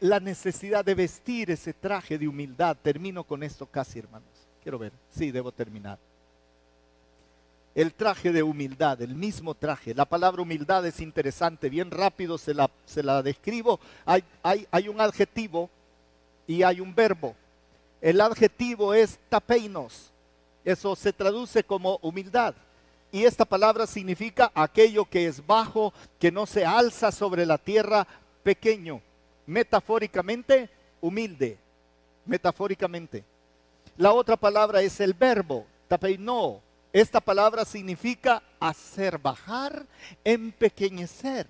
la 0.00 0.18
necesidad 0.18 0.82
de 0.82 0.94
vestir 0.94 1.50
ese 1.50 1.74
traje 1.74 2.16
de 2.16 2.26
humildad. 2.26 2.74
Termino 2.82 3.22
con 3.22 3.42
esto 3.42 3.66
casi, 3.66 3.98
hermanos. 3.98 4.30
Quiero 4.62 4.78
ver. 4.78 4.92
Sí, 5.10 5.30
debo 5.30 5.52
terminar. 5.52 5.98
El 7.74 7.92
traje 7.92 8.32
de 8.32 8.42
humildad, 8.42 9.00
el 9.02 9.14
mismo 9.14 9.54
traje. 9.54 9.94
La 9.94 10.06
palabra 10.06 10.40
humildad 10.40 10.86
es 10.86 11.00
interesante. 11.00 11.68
Bien 11.68 11.90
rápido 11.90 12.38
se 12.38 12.54
la, 12.54 12.70
se 12.86 13.02
la 13.02 13.22
describo. 13.22 13.78
Hay, 14.06 14.24
hay, 14.42 14.66
hay 14.70 14.88
un 14.88 15.02
adjetivo 15.02 15.68
y 16.46 16.62
hay 16.62 16.80
un 16.80 16.94
verbo. 16.94 17.36
El 18.00 18.22
adjetivo 18.22 18.94
es 18.94 19.18
tapeinos. 19.28 20.10
Eso 20.64 20.96
se 20.96 21.12
traduce 21.12 21.62
como 21.62 21.98
humildad. 22.00 22.54
Y 23.12 23.24
esta 23.24 23.44
palabra 23.44 23.86
significa 23.86 24.50
aquello 24.54 25.04
que 25.04 25.26
es 25.26 25.46
bajo, 25.46 25.92
que 26.18 26.32
no 26.32 26.46
se 26.46 26.64
alza 26.64 27.12
sobre 27.12 27.44
la 27.44 27.58
tierra, 27.58 28.06
pequeño, 28.42 29.00
metafóricamente 29.46 30.70
humilde, 31.00 31.58
metafóricamente. 32.24 33.24
La 33.96 34.12
otra 34.12 34.36
palabra 34.36 34.82
es 34.82 35.00
el 35.00 35.14
verbo, 35.14 35.66
tapeino. 35.88 36.60
Esta 36.92 37.20
palabra 37.20 37.64
significa 37.64 38.42
hacer 38.58 39.18
bajar, 39.18 39.86
empequeñecer, 40.24 41.46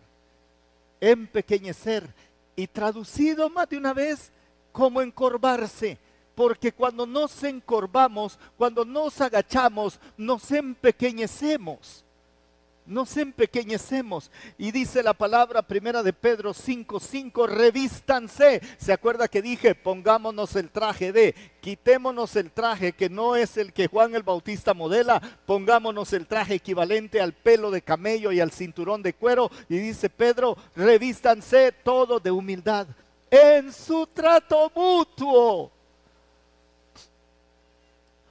empequeñecer. 1.01 2.09
Y 2.57 2.67
traducido 2.67 3.49
más 3.49 3.69
de 3.71 3.79
una 3.79 3.95
vez 3.95 4.31
como 4.73 5.01
encorvarse. 5.01 5.99
Porque 6.35 6.73
cuando 6.73 7.07
nos 7.07 7.43
encorvamos, 7.43 8.39
cuando 8.59 8.85
nos 8.85 9.21
agachamos, 9.21 9.99
nos 10.17 10.51
empequeñecemos 10.51 12.05
nos 12.87 13.17
empequeñecemos. 13.17 14.31
Y 14.59 14.73
dice 14.73 15.03
la 15.03 15.15
palabra 15.15 15.63
primera 15.63 16.03
de 16.03 16.13
Pedro 16.13 16.53
5:5, 16.53 17.47
revístanse. 17.47 18.61
¿Se 18.79 18.93
acuerda 18.93 19.29
que 19.29 19.43
dije, 19.43 19.75
pongámonos 19.75 20.57
el 20.57 20.71
traje 20.71 21.13
de, 21.13 21.35
quitémonos 21.61 22.37
el 22.37 22.51
traje 22.51 22.93
que 22.93 23.09
no 23.09 23.37
es 23.37 23.57
el 23.57 23.73
que 23.73 23.87
Juan 23.87 24.15
el 24.15 24.23
Bautista 24.23 24.75
modela, 24.75 25.21
pongámonos 25.47 26.13
el 26.13 26.27
traje 26.27 26.55
equivalente 26.55 27.21
al 27.21 27.33
pelo 27.33 27.71
de 27.71 27.83
camello 27.83 28.33
y 28.33 28.41
al 28.41 28.51
cinturón 28.51 29.03
de 29.03 29.15
cuero. 29.15 29.51
Y 29.69 29.77
dice 29.79 30.11
Pedro, 30.11 30.57
revístanse 30.75 31.73
todo 31.73 32.19
de 32.19 32.31
humildad 32.31 32.87
en 33.31 33.73
su 33.73 34.07
trato 34.07 34.71
mutuo. 34.75 35.71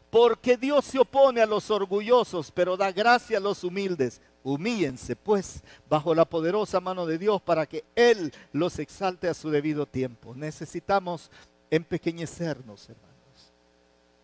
Porque 0.09 0.57
Dios 0.57 0.85
se 0.85 0.99
opone 0.99 1.41
a 1.41 1.45
los 1.45 1.69
orgullosos, 1.69 2.51
pero 2.51 2.75
da 2.75 2.91
gracia 2.91 3.37
a 3.37 3.41
los 3.41 3.63
humildes. 3.63 4.19
Humíllense 4.43 5.15
pues 5.15 5.61
bajo 5.89 6.15
la 6.15 6.25
poderosa 6.25 6.79
mano 6.79 7.05
de 7.05 7.17
Dios 7.17 7.41
para 7.41 7.65
que 7.65 7.83
Él 7.95 8.33
los 8.53 8.79
exalte 8.79 9.27
a 9.27 9.33
su 9.33 9.49
debido 9.49 9.85
tiempo. 9.85 10.33
Necesitamos 10.33 11.29
empequeñecernos, 11.69 12.89
hermanos. 12.89 13.09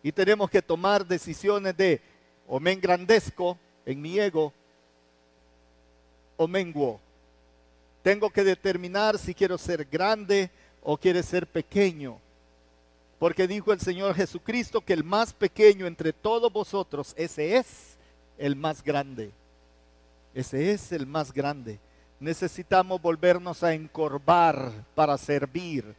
Y 0.02 0.12
tenemos 0.12 0.50
que 0.50 0.62
tomar 0.62 1.06
decisiones 1.06 1.76
de 1.76 2.00
o 2.46 2.60
me 2.60 2.72
engrandezco 2.72 3.58
en 3.84 4.00
mi 4.00 4.18
ego 4.18 4.52
o 6.36 6.46
menguo. 6.46 7.00
Tengo 8.02 8.30
que 8.30 8.44
determinar 8.44 9.18
si 9.18 9.34
quiero 9.34 9.58
ser 9.58 9.84
grande 9.84 10.50
o 10.82 10.96
quiero 10.96 11.22
ser 11.22 11.46
pequeño. 11.46 12.18
Porque 13.18 13.48
dijo 13.48 13.72
el 13.72 13.80
Señor 13.80 14.14
Jesucristo 14.14 14.80
que 14.80 14.92
el 14.92 15.02
más 15.02 15.32
pequeño 15.32 15.86
entre 15.86 16.12
todos 16.12 16.52
vosotros, 16.52 17.14
ese 17.16 17.56
es 17.56 17.96
el 18.38 18.54
más 18.54 18.82
grande. 18.82 19.32
Ese 20.36 20.70
es 20.70 20.92
el 20.92 21.06
más 21.06 21.32
grande. 21.32 21.80
Necesitamos 22.20 23.00
volvernos 23.00 23.62
a 23.62 23.72
encorvar 23.72 24.70
para 24.94 25.16
servir. 25.16 25.94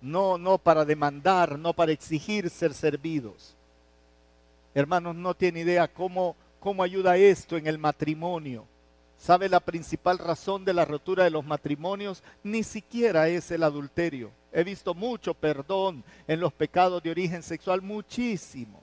No, 0.00 0.38
no 0.38 0.56
para 0.56 0.86
demandar, 0.86 1.58
no 1.58 1.74
para 1.74 1.92
exigir 1.92 2.48
ser 2.48 2.72
servidos. 2.72 3.54
Hermanos, 4.74 5.14
no 5.14 5.34
tiene 5.34 5.60
idea 5.60 5.86
cómo, 5.86 6.34
cómo 6.58 6.82
ayuda 6.82 7.18
esto 7.18 7.58
en 7.58 7.66
el 7.66 7.76
matrimonio. 7.76 8.64
¿Sabe 9.18 9.50
la 9.50 9.60
principal 9.60 10.16
razón 10.16 10.64
de 10.64 10.72
la 10.72 10.86
rotura 10.86 11.24
de 11.24 11.30
los 11.30 11.44
matrimonios? 11.44 12.22
Ni 12.42 12.62
siquiera 12.62 13.28
es 13.28 13.50
el 13.50 13.62
adulterio. 13.62 14.30
He 14.54 14.64
visto 14.64 14.94
mucho 14.94 15.34
perdón 15.34 16.02
en 16.26 16.40
los 16.40 16.54
pecados 16.54 17.02
de 17.02 17.10
origen 17.10 17.42
sexual, 17.42 17.82
muchísimo. 17.82 18.80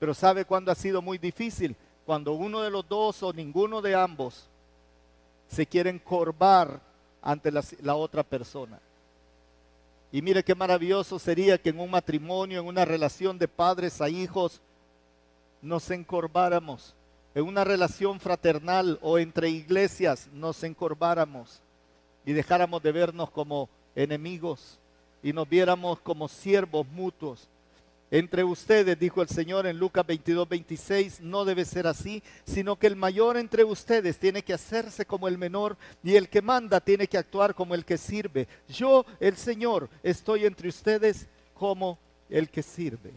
Pero 0.00 0.14
¿sabe 0.14 0.44
cuándo 0.44 0.72
ha 0.72 0.74
sido 0.74 1.00
muy 1.00 1.16
difícil? 1.16 1.76
Cuando 2.08 2.32
uno 2.32 2.62
de 2.62 2.70
los 2.70 2.88
dos 2.88 3.22
o 3.22 3.34
ninguno 3.34 3.82
de 3.82 3.94
ambos 3.94 4.48
se 5.46 5.66
quiere 5.66 5.90
encorvar 5.90 6.80
ante 7.20 7.52
la, 7.52 7.94
otra 7.94 8.22
persona. 8.22 8.80
Y 10.10 10.22
mire 10.22 10.42
qué 10.42 10.54
maravilloso 10.54 11.18
sería 11.18 11.58
que 11.58 11.68
en 11.68 11.78
un 11.78 11.90
matrimonio, 11.90 12.60
en 12.60 12.66
una 12.66 12.86
relación 12.86 13.38
de 13.38 13.46
padres 13.46 14.00
a 14.00 14.08
hijos, 14.08 14.62
nos 15.60 15.90
encorváramos 15.90 16.94
en 17.34 17.44
una 17.44 17.62
relación 17.62 18.18
fraternal 18.20 18.98
o 19.02 19.18
entre 19.18 19.50
iglesias 19.50 20.30
nos 20.32 20.64
encorváramos 20.64 21.60
y 22.24 22.32
dejáramos 22.32 22.82
de 22.82 22.90
vernos 22.90 23.28
como 23.28 23.68
enemigos 23.94 24.78
y 25.22 25.34
nos 25.34 25.46
viéramos 25.46 26.00
como 26.00 26.26
siervos 26.26 26.86
mutuos. 26.86 27.50
Entre 28.10 28.42
ustedes, 28.42 28.98
dijo 28.98 29.20
el 29.20 29.28
Señor 29.28 29.66
en 29.66 29.78
Lucas 29.78 30.06
22, 30.06 30.48
26, 30.48 31.20
no 31.20 31.44
debe 31.44 31.66
ser 31.66 31.86
así, 31.86 32.22
sino 32.44 32.76
que 32.76 32.86
el 32.86 32.96
mayor 32.96 33.36
entre 33.36 33.64
ustedes 33.64 34.18
tiene 34.18 34.42
que 34.42 34.54
hacerse 34.54 35.04
como 35.04 35.28
el 35.28 35.36
menor 35.36 35.76
y 36.02 36.16
el 36.16 36.30
que 36.30 36.40
manda 36.40 36.80
tiene 36.80 37.06
que 37.06 37.18
actuar 37.18 37.54
como 37.54 37.74
el 37.74 37.84
que 37.84 37.98
sirve. 37.98 38.48
Yo, 38.68 39.04
el 39.20 39.36
Señor, 39.36 39.90
estoy 40.02 40.46
entre 40.46 40.70
ustedes 40.70 41.26
como 41.52 41.98
el 42.30 42.48
que 42.48 42.62
sirve. 42.62 43.12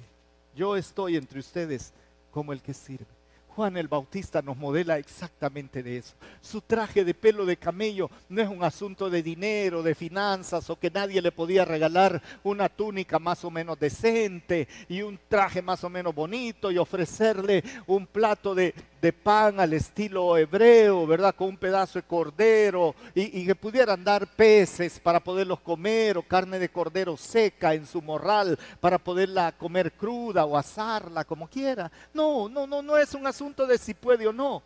Yo 0.55 0.75
estoy 0.75 1.15
entre 1.15 1.39
ustedes 1.39 1.93
como 2.29 2.51
el 2.51 2.61
que 2.61 2.73
sirve. 2.73 3.20
Juan 3.56 3.76
el 3.76 3.89
Bautista 3.89 4.41
nos 4.41 4.56
modela 4.56 4.97
exactamente 4.97 5.84
de 5.84 5.97
eso. 5.97 6.14
Su 6.39 6.62
traje 6.62 7.04
de 7.04 7.14
pelo 7.14 7.45
de 7.45 7.58
camello 7.58 8.10
no 8.30 8.41
es 8.41 8.47
un 8.47 8.64
asunto 8.64 9.10
de 9.10 9.22
dinero, 9.22 9.84
de 9.84 9.93
finanzas 9.93 10.70
o 10.70 10.80
que 10.80 10.89
nadie 10.89 11.22
le 11.22 11.34
podía 11.34 11.66
regalar 11.66 12.22
una 12.43 12.70
túnica 12.70 13.20
más 13.20 13.43
o 13.43 13.52
menos 13.52 13.78
decente 13.78 14.70
y 14.88 15.02
un 15.02 15.20
traje 15.28 15.62
más 15.62 15.84
o 15.84 15.89
menos 15.89 16.16
bonito 16.16 16.72
y 16.72 16.78
ofrecerle 16.78 17.62
un 17.88 18.08
plato 18.08 18.56
de, 18.56 18.74
de 19.02 19.12
pan 19.12 19.60
al 19.60 19.74
estilo 19.74 20.38
hebreo, 20.38 21.08
¿verdad? 21.08 21.34
Con 21.34 21.49
un 21.49 21.58
pedazo 21.58 21.97
de 21.97 22.04
cordero 22.04 22.93
y, 23.16 23.45
que 23.45 23.56
pudieran 23.56 24.04
dar 24.04 24.28
peces 24.28 24.99
para 24.99 25.20
poderlos 25.20 25.60
comer 25.60 26.20
o 26.20 26.22
carne 26.22 26.60
de 26.60 26.70
cordero 26.70 27.18
seca 27.18 27.74
en 27.74 27.88
su 27.88 27.99
morral 28.02 28.60
para 28.80 28.99
poderla 28.99 29.54
comer 29.54 29.91
cruda 29.91 30.45
o 30.45 30.56
asarla 30.56 31.24
como 31.24 31.49
quiera. 31.49 31.91
No, 32.14 32.47
no, 32.47 32.68
no, 32.68 32.84
no 32.84 32.95
es 32.95 33.16
un 33.16 33.26
asunto 33.26 33.66
de 33.66 33.80
si 33.80 33.95
puede 33.95 34.28
o 34.28 34.34
no. 34.34 34.62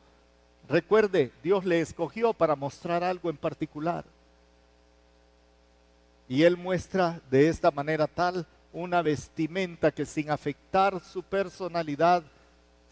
Recuerde, 0.68 1.32
Dios 1.42 1.64
le 1.64 1.80
escogió 1.80 2.34
para 2.34 2.58
mostrar 2.58 3.06
algo 3.06 3.30
en 3.30 3.38
particular. 3.38 4.04
Y 6.28 6.44
Él 6.44 6.58
muestra 6.58 7.22
de 7.30 7.48
esta 7.48 7.72
manera 7.72 8.08
tal 8.08 8.46
una 8.74 9.02
vestimenta 9.02 9.92
que 9.92 10.06
sin 10.06 10.30
afectar 10.30 11.00
su 11.00 11.24
personalidad 11.24 12.24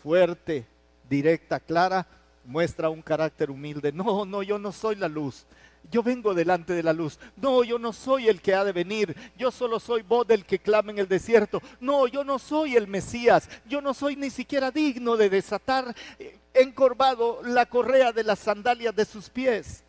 fuerte, 0.02 0.66
directa, 1.14 1.60
clara, 1.60 2.08
muestra 2.44 2.90
un 2.90 3.02
carácter 3.02 3.52
humilde. 3.52 3.92
No, 3.92 4.26
no, 4.26 4.42
yo 4.42 4.58
no 4.58 4.72
soy 4.72 4.96
la 4.96 5.08
luz. 5.08 5.46
Yo 5.92 6.02
vengo 6.02 6.34
delante 6.34 6.74
de 6.74 6.82
la 6.82 6.94
luz. 6.94 7.20
No, 7.36 7.64
yo 7.64 7.78
no 7.78 7.94
soy 7.94 8.28
el 8.28 8.42
que 8.42 8.56
ha 8.56 8.64
de 8.64 8.72
venir. 8.72 9.16
Yo 9.38 9.52
solo 9.52 9.80
soy 9.80 10.02
voz 10.02 10.26
del 10.26 10.46
que 10.46 10.58
clama 10.58 10.92
en 10.92 10.98
el 10.98 11.08
desierto. 11.08 11.62
No, 11.80 12.08
yo 12.08 12.24
no 12.24 12.40
soy 12.40 12.76
el 12.76 12.88
Mesías. 12.88 13.50
Yo 13.68 13.82
no 13.82 13.94
soy 13.94 14.16
ni 14.16 14.30
siquiera 14.30 14.72
digno 14.72 15.16
de 15.18 15.30
desatar 15.30 15.94
eh, 16.18 16.38
encorvado 16.54 17.42
la 17.44 17.66
correa 17.66 18.12
de 18.12 18.24
las 18.24 18.40
sandalias 18.40 18.96
de 18.96 19.06
sus 19.06 19.30
pies. 19.30 19.84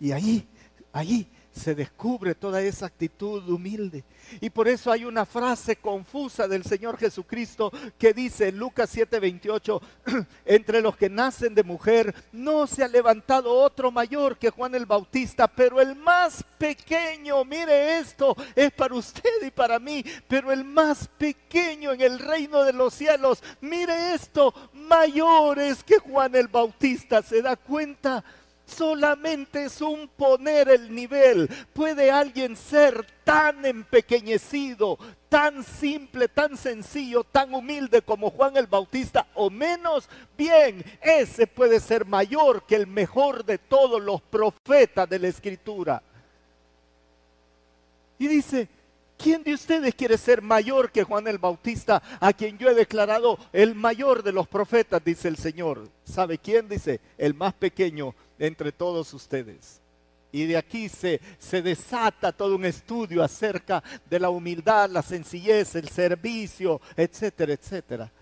Y 0.00 0.12
ahí, 0.12 0.48
ahí 0.92 1.28
se 1.52 1.74
descubre 1.74 2.34
toda 2.34 2.62
esa 2.62 2.86
actitud 2.86 3.48
humilde. 3.48 4.04
Y 4.40 4.50
por 4.50 4.68
eso 4.68 4.92
hay 4.92 5.04
una 5.04 5.26
frase 5.26 5.76
confusa 5.76 6.46
del 6.46 6.64
Señor 6.64 6.96
Jesucristo 6.96 7.72
que 7.98 8.12
dice 8.12 8.48
en 8.48 8.58
Lucas 8.58 8.94
7:28, 8.94 9.80
entre 10.44 10.80
los 10.80 10.96
que 10.96 11.08
nacen 11.08 11.54
de 11.54 11.64
mujer 11.64 12.14
no 12.32 12.66
se 12.66 12.84
ha 12.84 12.88
levantado 12.88 13.52
otro 13.52 13.90
mayor 13.90 14.38
que 14.38 14.50
Juan 14.50 14.74
el 14.74 14.86
Bautista, 14.86 15.48
pero 15.48 15.80
el 15.80 15.96
más 15.96 16.44
pequeño, 16.58 17.44
mire 17.44 17.98
esto, 17.98 18.36
es 18.54 18.70
para 18.72 18.94
usted 18.94 19.42
y 19.44 19.50
para 19.50 19.78
mí, 19.78 20.04
pero 20.28 20.52
el 20.52 20.64
más 20.64 21.08
pequeño 21.18 21.92
en 21.92 22.00
el 22.00 22.18
reino 22.18 22.62
de 22.62 22.72
los 22.72 22.94
cielos, 22.94 23.42
mire 23.60 24.14
esto, 24.14 24.54
mayor 24.72 25.58
es 25.58 25.82
que 25.82 25.98
Juan 25.98 26.36
el 26.36 26.48
Bautista, 26.48 27.22
¿se 27.22 27.42
da 27.42 27.56
cuenta? 27.56 28.22
Solamente 28.76 29.64
es 29.64 29.80
un 29.80 30.08
poner 30.08 30.68
el 30.68 30.94
nivel. 30.94 31.48
¿Puede 31.72 32.10
alguien 32.10 32.56
ser 32.56 33.06
tan 33.24 33.64
empequeñecido, 33.64 34.98
tan 35.28 35.64
simple, 35.64 36.28
tan 36.28 36.56
sencillo, 36.56 37.24
tan 37.24 37.54
humilde 37.54 38.02
como 38.02 38.30
Juan 38.30 38.56
el 38.56 38.66
Bautista 38.66 39.26
o 39.34 39.50
menos? 39.50 40.08
Bien, 40.36 40.84
ese 41.00 41.46
puede 41.46 41.80
ser 41.80 42.04
mayor 42.04 42.64
que 42.66 42.76
el 42.76 42.86
mejor 42.86 43.44
de 43.44 43.58
todos 43.58 44.00
los 44.00 44.22
profetas 44.22 45.08
de 45.08 45.18
la 45.18 45.28
escritura. 45.28 46.02
Y 48.18 48.28
dice, 48.28 48.68
¿Quién 49.22 49.42
de 49.42 49.52
ustedes 49.52 49.94
quiere 49.94 50.16
ser 50.16 50.40
mayor 50.40 50.90
que 50.90 51.04
Juan 51.04 51.28
el 51.28 51.36
Bautista, 51.36 52.02
a 52.20 52.32
quien 52.32 52.56
yo 52.56 52.70
he 52.70 52.74
declarado 52.74 53.38
el 53.52 53.74
mayor 53.74 54.22
de 54.22 54.32
los 54.32 54.48
profetas, 54.48 55.04
dice 55.04 55.28
el 55.28 55.36
Señor? 55.36 55.90
¿Sabe 56.04 56.38
quién? 56.38 56.70
Dice, 56.70 57.00
el 57.18 57.34
más 57.34 57.52
pequeño 57.52 58.14
entre 58.40 58.72
todos 58.72 59.14
ustedes. 59.14 59.80
Y 60.32 60.46
de 60.46 60.56
aquí 60.56 60.88
se, 60.88 61.20
se 61.38 61.62
desata 61.62 62.32
todo 62.32 62.56
un 62.56 62.64
estudio 62.64 63.22
acerca 63.22 63.84
de 64.08 64.18
la 64.18 64.30
humildad, 64.30 64.90
la 64.90 65.02
sencillez, 65.02 65.76
el 65.76 65.88
servicio, 65.88 66.80
etcétera, 66.96 67.52
etcétera. 67.52 68.12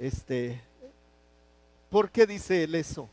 Este, 0.00 0.62
¿Por 1.90 2.10
qué 2.10 2.26
dice 2.26 2.64
él 2.64 2.74
eso? 2.74 3.10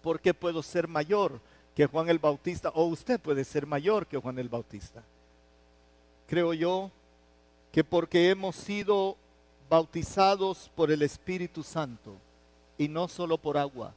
¿Por 0.00 0.20
qué 0.20 0.32
puedo 0.32 0.62
ser 0.62 0.86
mayor 0.86 1.40
que 1.74 1.86
Juan 1.86 2.08
el 2.08 2.20
Bautista? 2.20 2.68
O 2.70 2.84
usted 2.84 3.18
puede 3.18 3.44
ser 3.44 3.66
mayor 3.66 4.06
que 4.06 4.16
Juan 4.16 4.38
el 4.38 4.48
Bautista 4.48 5.02
creo 6.26 6.52
yo, 6.52 6.90
que 7.72 7.84
porque 7.84 8.30
hemos 8.30 8.56
sido 8.56 9.16
bautizados 9.68 10.70
por 10.74 10.90
el 10.90 11.02
Espíritu 11.02 11.62
Santo 11.62 12.16
y 12.78 12.88
no 12.88 13.08
solo 13.08 13.38
por 13.38 13.56
agua. 13.56 13.94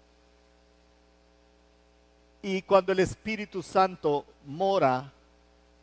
Y 2.42 2.62
cuando 2.62 2.92
el 2.92 3.00
Espíritu 3.00 3.62
Santo 3.62 4.26
mora 4.46 5.12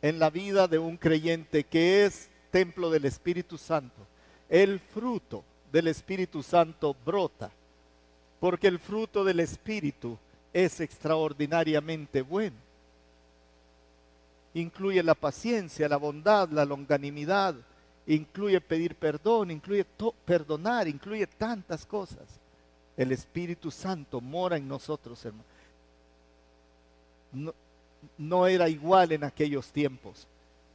en 0.01 0.19
la 0.19 0.29
vida 0.29 0.67
de 0.67 0.79
un 0.79 0.97
creyente 0.97 1.63
que 1.63 2.05
es 2.05 2.29
templo 2.51 2.89
del 2.89 3.05
Espíritu 3.05 3.57
Santo, 3.57 4.07
el 4.49 4.79
fruto 4.79 5.43
del 5.71 5.87
Espíritu 5.87 6.41
Santo 6.41 6.95
brota, 7.05 7.51
porque 8.39 8.67
el 8.67 8.79
fruto 8.79 9.23
del 9.23 9.39
Espíritu 9.39 10.17
es 10.53 10.79
extraordinariamente 10.79 12.21
bueno 12.21 12.67
incluye 14.59 15.01
la 15.03 15.15
paciencia, 15.15 15.87
la 15.89 15.97
bondad, 15.97 16.49
la 16.49 16.65
longanimidad, 16.65 17.55
incluye 18.05 18.61
pedir 18.61 18.95
perdón, 18.95 19.51
incluye 19.51 19.85
perdonar, 20.25 20.87
incluye 20.87 21.27
tantas 21.27 21.85
cosas. 21.85 22.39
El 22.95 23.11
Espíritu 23.11 23.69
Santo 23.69 24.21
mora 24.21 24.57
en 24.57 24.67
nosotros, 24.67 25.23
hermano. 25.25 25.45
No, 28.17 28.47
era 28.47 28.69
igual 28.69 29.11
en 29.11 29.23
aquellos 29.23 29.71
tiempos. 29.71 30.27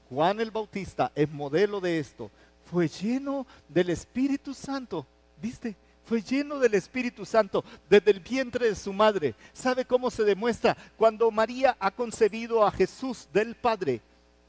Juan 0.09 0.41
el 0.41 0.51
Bautista 0.51 1.11
es 1.15 1.31
modelo 1.31 1.81
de 1.81 1.99
esto. 1.99 2.31
Fue 2.71 2.89
lleno 2.89 3.47
del 3.69 3.91
Espíritu 3.91 4.55
Santo. 4.55 5.07
¿Viste? 5.41 5.77
fue 6.05 6.21
lleno 6.21 6.59
del 6.59 6.75
Espíritu 6.75 7.25
Santo 7.25 7.65
desde 7.89 8.11
el 8.11 8.21
vientre 8.21 8.69
de 8.69 8.75
su 8.75 8.93
madre. 8.93 9.35
¿Sabe 9.53 9.85
cómo 9.85 10.11
se 10.11 10.25
demuestra? 10.25 10.77
Cuando 10.97 11.31
María 11.31 11.77
ha 11.79 11.91
concebido 11.91 12.67
a 12.67 12.71
Jesús 12.71 13.29
del 13.33 13.55
Padre, 13.55 14.01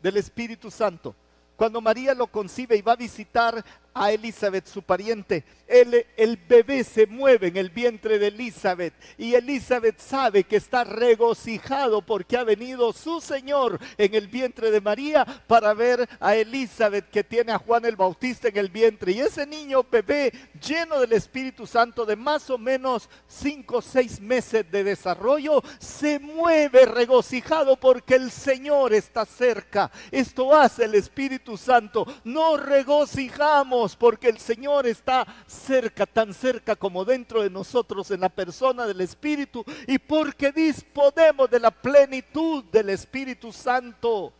del 0.01 0.17
Espíritu 0.17 0.69
Santo. 0.71 1.15
Cuando 1.55 1.79
María 1.79 2.13
lo 2.13 2.27
concibe 2.27 2.75
y 2.75 2.81
va 2.81 2.93
a 2.93 2.97
visitar 2.97 3.63
a 3.93 4.11
Elizabeth, 4.11 4.67
su 4.67 4.81
pariente. 4.81 5.43
El, 5.67 6.37
bebé 6.47 6.83
se 6.83 7.07
mueve 7.07 7.47
en 7.47 7.57
el 7.57 7.69
vientre 7.69 8.19
de 8.19 8.27
Elizabeth 8.27 8.93
y 9.17 9.33
Elizabeth 9.33 9.97
sabe 9.99 10.43
que 10.43 10.57
está 10.57 10.83
regocijado 10.83 12.01
porque 12.01 12.37
ha 12.37 12.43
venido 12.43 12.93
su 12.93 13.21
Señor 13.21 13.79
en 13.97 14.13
el 14.13 14.27
vientre 14.27 14.69
de 14.69 14.81
María 14.81 15.25
para 15.47 15.73
ver 15.73 16.07
a 16.19 16.35
Elizabeth 16.35 17.09
que 17.09 17.23
tiene 17.23 17.53
a 17.53 17.57
Juan 17.57 17.85
el 17.85 17.95
Bautista 17.95 18.49
en 18.49 18.57
el 18.57 18.69
vientre. 18.69 19.13
Y 19.13 19.21
ese 19.21 19.47
niño 19.47 19.83
bebé 19.89 20.31
lleno 20.61 20.99
del 20.99 21.13
Espíritu 21.13 21.65
Santo 21.65 22.05
de 22.05 22.17
más 22.17 22.49
o 22.49 22.57
menos 22.57 23.09
cinco 23.27 23.77
o 23.77 23.81
seis 23.81 24.19
meses 24.19 24.69
de 24.69 24.83
desarrollo 24.83 25.63
se 25.79 26.19
mueve 26.19 26.85
regocijado 26.85 27.77
porque 27.77 28.15
el 28.15 28.29
Señor 28.29 28.93
está 28.93 29.25
cerca. 29.25 29.89
Esto 30.11 30.53
hace 30.53 30.85
el 30.85 30.95
Espíritu 30.95 31.57
Santo. 31.57 32.05
No 32.23 32.57
regocijamos 32.57 33.82
porque 33.95 34.29
el 34.29 34.39
Señor 34.39 34.87
está 34.87 35.27
cerca, 35.45 36.05
tan 36.05 36.33
cerca 36.33 36.75
como 36.75 37.03
dentro 37.03 37.43
de 37.43 37.49
nosotros 37.49 38.09
en 38.11 38.21
la 38.21 38.29
persona 38.29 38.87
del 38.87 39.01
Espíritu 39.01 39.63
y 39.87 39.99
porque 39.99 40.51
disponemos 40.51 41.49
de 41.49 41.59
la 41.59 41.71
plenitud 41.71 42.63
del 42.65 42.89
Espíritu 42.89 43.51
Santo. 43.51 44.31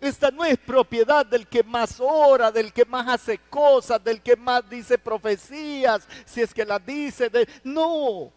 Esta 0.00 0.30
no 0.30 0.44
es 0.44 0.58
propiedad 0.58 1.24
del 1.24 1.46
que 1.46 1.62
más 1.62 2.00
ora, 2.00 2.50
del 2.50 2.72
que 2.72 2.84
más 2.84 3.08
hace 3.08 3.38
cosas, 3.38 4.02
del 4.02 4.20
que 4.20 4.34
más 4.36 4.68
dice 4.68 4.98
profecías, 4.98 6.08
si 6.24 6.40
es 6.40 6.52
que 6.52 6.64
las 6.64 6.84
dice. 6.84 7.30
De... 7.30 7.48
No, 7.62 8.32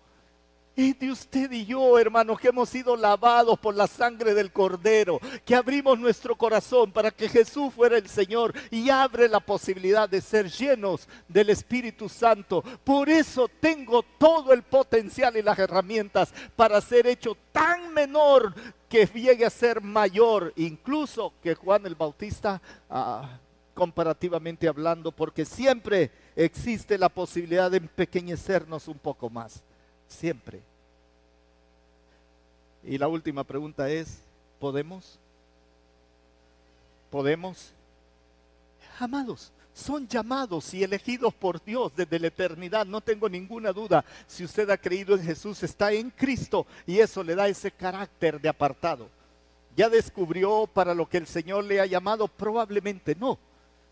es 0.76 0.99
de 0.99 1.11
usted 1.11 1.51
y 1.51 1.65
yo, 1.65 1.97
hermanos, 1.97 2.39
que 2.39 2.49
hemos 2.49 2.69
sido 2.69 2.97
lavados 2.97 3.57
por 3.59 3.76
la 3.76 3.88
sangre 3.88 4.34
del 4.34 4.51
Cordero, 4.51 5.19
que 5.45 5.55
abrimos 5.55 5.97
nuestro 5.97 6.36
corazón 6.36 6.91
para 6.91 7.11
que 7.11 7.30
Jesús 7.30 7.73
fuera 7.73 7.97
el 7.97 8.09
Señor 8.09 8.53
y 8.69 8.89
abre 8.89 9.30
la 9.30 9.39
posibilidad 9.39 10.09
de 10.09 10.21
ser 10.21 10.49
llenos 10.49 11.07
del 11.28 11.49
Espíritu 11.49 12.09
Santo. 12.09 12.61
Por 12.84 13.09
eso 13.09 13.47
tengo 13.59 14.03
todo 14.03 14.51
el 14.53 14.63
potencial 14.63 15.38
y 15.38 15.41
las 15.41 15.57
herramientas 15.57 16.34
para 16.55 16.82
ser 16.82 17.07
hecho 17.07 17.38
tan 17.51 17.93
menor 17.93 18.53
que 18.89 19.05
llegue 19.05 19.45
a 19.45 19.49
ser 19.49 19.82
mayor, 19.82 20.51
incluso 20.57 21.34
que 21.41 21.55
Juan 21.55 21.86
el 21.86 21.95
Bautista, 21.95 22.61
ah, 22.89 23.39
comparativamente 23.73 24.67
hablando, 24.67 25.11
porque 25.11 25.45
siempre 25.45 26.11
existe 26.36 26.97
la 26.97 27.09
posibilidad 27.09 27.71
de 27.71 27.78
empequeñecernos 27.78 28.88
un 28.88 28.97
poco 28.99 29.30
más 29.30 29.63
siempre. 30.08 30.62
Y 32.84 32.97
la 32.97 33.08
última 33.08 33.43
pregunta 33.43 33.89
es, 33.89 34.20
¿podemos? 34.60 35.20
¿Podemos? 37.10 37.72
Amados, 38.99 39.51
son 39.74 40.08
llamados 40.08 40.74
y 40.74 40.84
elegidos 40.84 41.34
por 41.34 41.64
Dios 41.64 41.91
desde 41.95 42.20
la 42.20 42.28
eternidad. 42.28 42.86
No 42.86 43.01
tengo 43.01 43.28
ninguna 43.28 43.74
duda. 43.74 44.06
Si 44.28 44.43
usted 44.43 44.70
ha 44.70 44.78
creído 44.78 45.16
en 45.16 45.24
Jesús, 45.24 45.62
está 45.64 45.91
en 45.91 46.12
Cristo 46.12 46.66
y 46.86 46.99
eso 46.99 47.24
le 47.24 47.36
da 47.36 47.47
ese 47.47 47.72
carácter 47.72 48.39
de 48.39 48.49
apartado. 48.49 49.10
¿Ya 49.76 49.89
descubrió 49.89 50.68
para 50.68 50.93
lo 50.93 51.10
que 51.10 51.18
el 51.18 51.28
Señor 51.28 51.66
le 51.66 51.82
ha 51.82 51.86
llamado? 51.86 52.28
Probablemente 52.28 53.16
no 53.20 53.38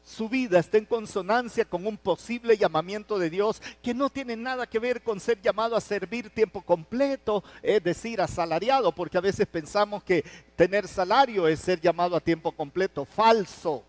su 0.04 0.28
vida 0.28 0.60
está 0.60 0.78
en 0.78 0.86
consonancia 0.86 1.64
con 1.64 1.88
un 1.88 1.98
posible 1.98 2.58
llamamiento 2.58 3.18
de 3.18 3.30
Dios 3.30 3.62
que 3.82 3.94
no 3.94 4.10
tiene 4.10 4.36
nada 4.36 4.68
que 4.68 4.78
ver 4.78 5.02
con 5.02 5.20
ser 5.20 5.42
llamado 5.42 5.78
a 5.78 5.82
servir 5.82 6.30
tiempo 6.30 6.62
completo, 6.62 7.42
es 7.62 7.82
decir, 7.82 8.20
asalariado, 8.20 8.92
porque 8.92 9.18
a 9.18 9.22
veces 9.22 9.48
pensamos 9.48 10.04
que 10.04 10.26
tener 10.58 10.90
salario 10.90 11.48
es 11.48 11.62
ser 11.62 11.80
llamado 11.80 12.18
a 12.18 12.20
tiempo 12.20 12.52
completo. 12.52 13.06
Falso. 13.06 13.84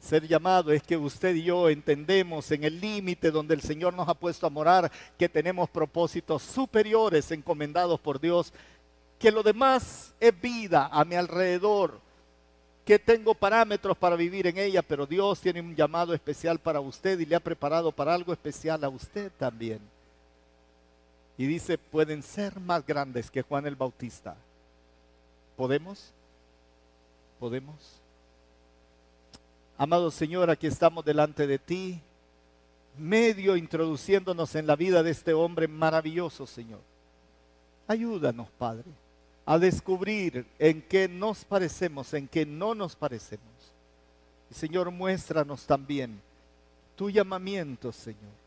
Ser 0.00 0.26
llamado 0.26 0.72
es 0.72 0.82
que 0.82 0.96
usted 0.96 1.34
y 1.34 1.44
yo 1.44 1.68
entendemos 1.68 2.50
en 2.52 2.62
el 2.62 2.80
límite 2.80 3.32
donde 3.32 3.54
el 3.54 3.60
Señor 3.60 3.94
nos 3.94 4.08
ha 4.08 4.14
puesto 4.14 4.46
a 4.46 4.50
morar 4.50 4.90
que 5.18 5.28
tenemos 5.28 5.68
propósitos 5.68 6.42
superiores 6.42 7.30
encomendados 7.32 7.98
por 8.00 8.20
Dios, 8.20 8.52
que 9.18 9.32
lo 9.32 9.42
demás 9.42 10.14
es 10.20 10.40
vida 10.40 10.88
a 10.92 11.04
mi 11.04 11.16
alrededor 11.16 12.00
que 12.84 12.98
tengo 12.98 13.34
parámetros 13.34 13.96
para 13.96 14.16
vivir 14.16 14.46
en 14.46 14.58
ella, 14.58 14.82
pero 14.82 15.06
Dios 15.06 15.40
tiene 15.40 15.60
un 15.60 15.74
llamado 15.74 16.14
especial 16.14 16.58
para 16.58 16.80
usted 16.80 17.18
y 17.20 17.26
le 17.26 17.36
ha 17.36 17.40
preparado 17.40 17.92
para 17.92 18.14
algo 18.14 18.32
especial 18.32 18.82
a 18.82 18.88
usted 18.88 19.30
también. 19.38 19.80
Y 21.38 21.46
dice, 21.46 21.78
pueden 21.78 22.22
ser 22.22 22.58
más 22.58 22.84
grandes 22.84 23.30
que 23.30 23.42
Juan 23.42 23.66
el 23.66 23.76
Bautista. 23.76 24.36
¿Podemos? 25.56 26.12
¿Podemos? 27.38 28.00
Amado 29.78 30.10
Señor, 30.10 30.50
aquí 30.50 30.66
estamos 30.66 31.04
delante 31.04 31.46
de 31.46 31.58
ti, 31.58 32.00
medio 32.98 33.56
introduciéndonos 33.56 34.54
en 34.54 34.66
la 34.66 34.76
vida 34.76 35.02
de 35.02 35.10
este 35.10 35.32
hombre 35.32 35.68
maravilloso, 35.68 36.46
Señor. 36.46 36.80
Ayúdanos, 37.86 38.48
Padre 38.58 38.84
a 39.44 39.58
descubrir 39.58 40.46
en 40.58 40.82
qué 40.82 41.08
nos 41.08 41.44
parecemos, 41.44 42.12
en 42.14 42.28
qué 42.28 42.46
no 42.46 42.74
nos 42.74 42.94
parecemos. 42.94 43.42
Señor, 44.50 44.90
muéstranos 44.90 45.66
también 45.66 46.20
tu 46.96 47.10
llamamiento, 47.10 47.90
Señor. 47.92 48.42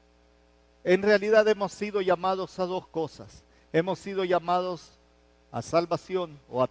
En 0.84 1.02
realidad 1.02 1.48
hemos 1.48 1.72
sido 1.72 2.02
llamados 2.02 2.60
a 2.60 2.66
dos 2.66 2.88
cosas. 2.88 3.44
Hemos 3.74 4.00
sido 4.00 4.24
llamados 4.24 4.92
a 5.52 5.62
salvación 5.62 6.40
o 6.50 6.64
a 6.64 6.70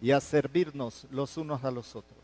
y 0.00 0.10
a 0.10 0.20
servirnos 0.20 1.06
los 1.10 1.36
unos 1.36 1.62
a 1.62 1.70
los 1.70 1.94
otros. 1.94 2.18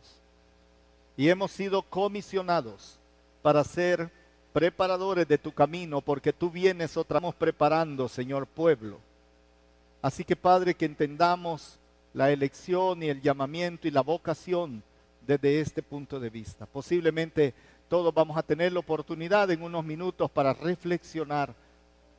Y 1.16 1.28
hemos 1.28 1.50
sido 1.52 1.82
comisionados 1.82 2.98
para 3.42 3.62
ser 3.64 4.10
preparadores 4.52 5.28
de 5.28 5.38
tu 5.38 5.52
camino, 5.52 6.00
porque 6.00 6.32
tú 6.32 6.50
vienes 6.50 6.96
otra 6.96 7.20
vez 7.20 7.34
preparando, 7.34 8.08
Señor, 8.08 8.46
pueblo 8.46 8.98
Así 10.02 10.24
que 10.24 10.36
Padre, 10.36 10.74
que 10.74 10.86
entendamos 10.86 11.78
la 12.12 12.30
elección 12.30 13.02
y 13.02 13.08
el 13.08 13.20
llamamiento 13.20 13.86
y 13.86 13.90
la 13.90 14.00
vocación 14.00 14.82
desde 15.26 15.60
este 15.60 15.82
punto 15.82 16.18
de 16.18 16.30
vista. 16.30 16.66
Posiblemente 16.66 17.54
todos 17.88 18.12
vamos 18.14 18.36
a 18.36 18.42
tener 18.42 18.72
la 18.72 18.80
oportunidad 18.80 19.50
en 19.50 19.62
unos 19.62 19.84
minutos 19.84 20.30
para 20.30 20.52
reflexionar 20.52 21.54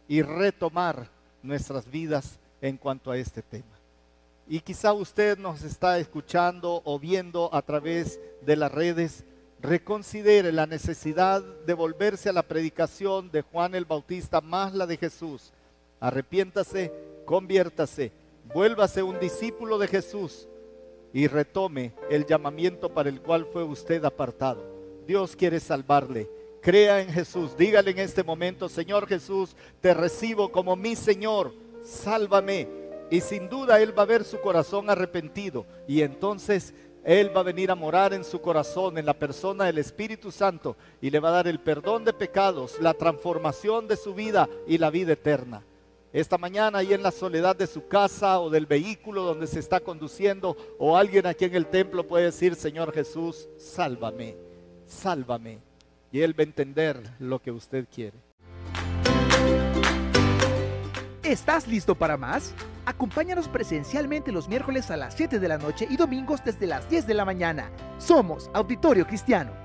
y 0.08 0.22
retomar 0.22 1.10
nuestras 1.42 1.90
vidas 1.90 2.40
en 2.62 2.78
cuanto 2.78 3.12
a 3.12 3.18
este 3.18 3.42
tema. 3.42 3.82
Y 4.48 4.60
quizá 4.60 4.94
usted 4.94 5.38
nos 5.38 5.64
está 5.64 5.98
escuchando 5.98 6.82
o 6.84 7.00
viendo 7.00 7.50
a 7.54 7.62
través 7.62 8.20
de 8.42 8.56
las 8.56 8.72
redes, 8.72 9.24
reconsidere 9.62 10.52
la 10.52 10.66
necesidad 10.66 11.42
de 11.42 11.74
volverse 11.74 12.30
a 12.30 12.34
la 12.34 12.44
predicación 12.44 13.32
de 13.32 13.42
Juan 13.42 13.76
el 13.76 13.86
Bautista 13.86 14.42
más 14.42 14.74
la 14.74 14.86
de 14.86 14.98
Jesús. 14.98 15.54
Arrepiéntase 16.00 16.92
conviértase, 17.32 18.12
vuélvase 18.54 19.02
un 19.02 19.18
discípulo 19.18 19.78
de 19.78 19.88
Jesús 19.88 20.50
y 21.14 21.28
retome 21.28 21.94
el 22.10 22.26
llamamiento 22.26 22.94
para 22.94 23.08
el 23.08 23.22
cual 23.22 23.46
fue 23.46 23.64
usted 23.64 24.04
apartado. 24.04 24.62
Dios 25.08 25.38
quiere 25.38 25.62
salvarle. 25.62 26.30
Crea 26.62 27.00
en 27.00 27.10
Jesús. 27.10 27.56
Dígale 27.56 27.92
en 27.92 28.00
este 28.00 28.22
momento, 28.22 28.68
Señor 28.68 29.08
Jesús, 29.08 29.56
te 29.80 29.94
recibo 29.94 30.52
como 30.52 30.76
mi 30.76 30.94
Señor. 30.98 31.54
Sálvame. 31.86 32.68
Y 33.10 33.22
sin 33.22 33.48
duda 33.48 33.82
Él 33.82 33.98
va 33.98 34.04
a 34.04 34.08
ver 34.08 34.26
su 34.26 34.42
corazón 34.42 34.90
arrepentido. 34.90 35.66
Y 35.88 36.02
entonces 36.02 36.74
Él 37.06 37.32
va 37.34 37.40
a 37.40 37.44
venir 37.44 37.72
a 37.72 37.76
morar 37.76 38.14
en 38.14 38.26
su 38.26 38.42
corazón, 38.42 38.98
en 38.98 39.06
la 39.06 39.18
persona 39.18 39.64
del 39.64 39.78
Espíritu 39.78 40.32
Santo. 40.32 40.76
Y 41.00 41.10
le 41.10 41.22
va 41.22 41.30
a 41.30 41.40
dar 41.40 41.48
el 41.48 41.62
perdón 41.62 42.04
de 42.04 42.12
pecados, 42.12 42.76
la 42.82 42.94
transformación 42.94 43.88
de 43.88 43.96
su 43.96 44.14
vida 44.14 44.50
y 44.68 44.78
la 44.78 44.90
vida 44.90 45.14
eterna 45.14 45.64
esta 46.14 46.38
mañana 46.38 46.80
ahí 46.80 46.94
en 46.94 47.04
la 47.04 47.12
soledad 47.12 47.56
de 47.56 47.68
su 47.68 47.88
casa 47.88 48.40
o 48.40 48.50
del 48.50 48.66
vehículo 48.66 49.24
donde 49.24 49.48
se 49.48 49.60
está 49.60 49.80
conduciendo 49.80 50.58
o 50.78 50.98
alguien 50.98 51.26
aquí 51.26 51.46
en 51.46 51.56
el 51.56 51.68
templo 51.68 52.06
puede 52.06 52.26
decir, 52.26 52.56
Señor 52.56 52.94
Jesús, 52.94 53.48
sálvame, 53.58 54.36
sálvame. 54.86 55.60
Y 56.12 56.22
Él 56.22 56.38
va 56.38 56.42
a 56.42 56.48
entender 56.48 57.02
lo 57.20 57.42
que 57.42 57.52
usted 57.52 57.88
quiere. 57.94 58.18
¿Estás 61.24 61.66
listo 61.66 61.96
para 61.96 62.18
más? 62.18 62.54
Acompáñanos 62.86 63.48
presencialmente 63.48 64.34
los 64.34 64.50
miércoles 64.50 64.92
a 64.92 64.98
las 64.98 65.14
7 65.14 65.40
de 65.40 65.48
la 65.48 65.58
noche 65.58 65.88
y 65.90 65.96
domingos 65.96 66.44
desde 66.44 66.68
las 66.68 66.90
10 66.90 67.08
de 67.08 67.14
la 67.14 67.24
mañana. 67.24 67.72
Somos 68.00 68.50
Auditorio 68.54 69.08
Cristiano. 69.08 69.61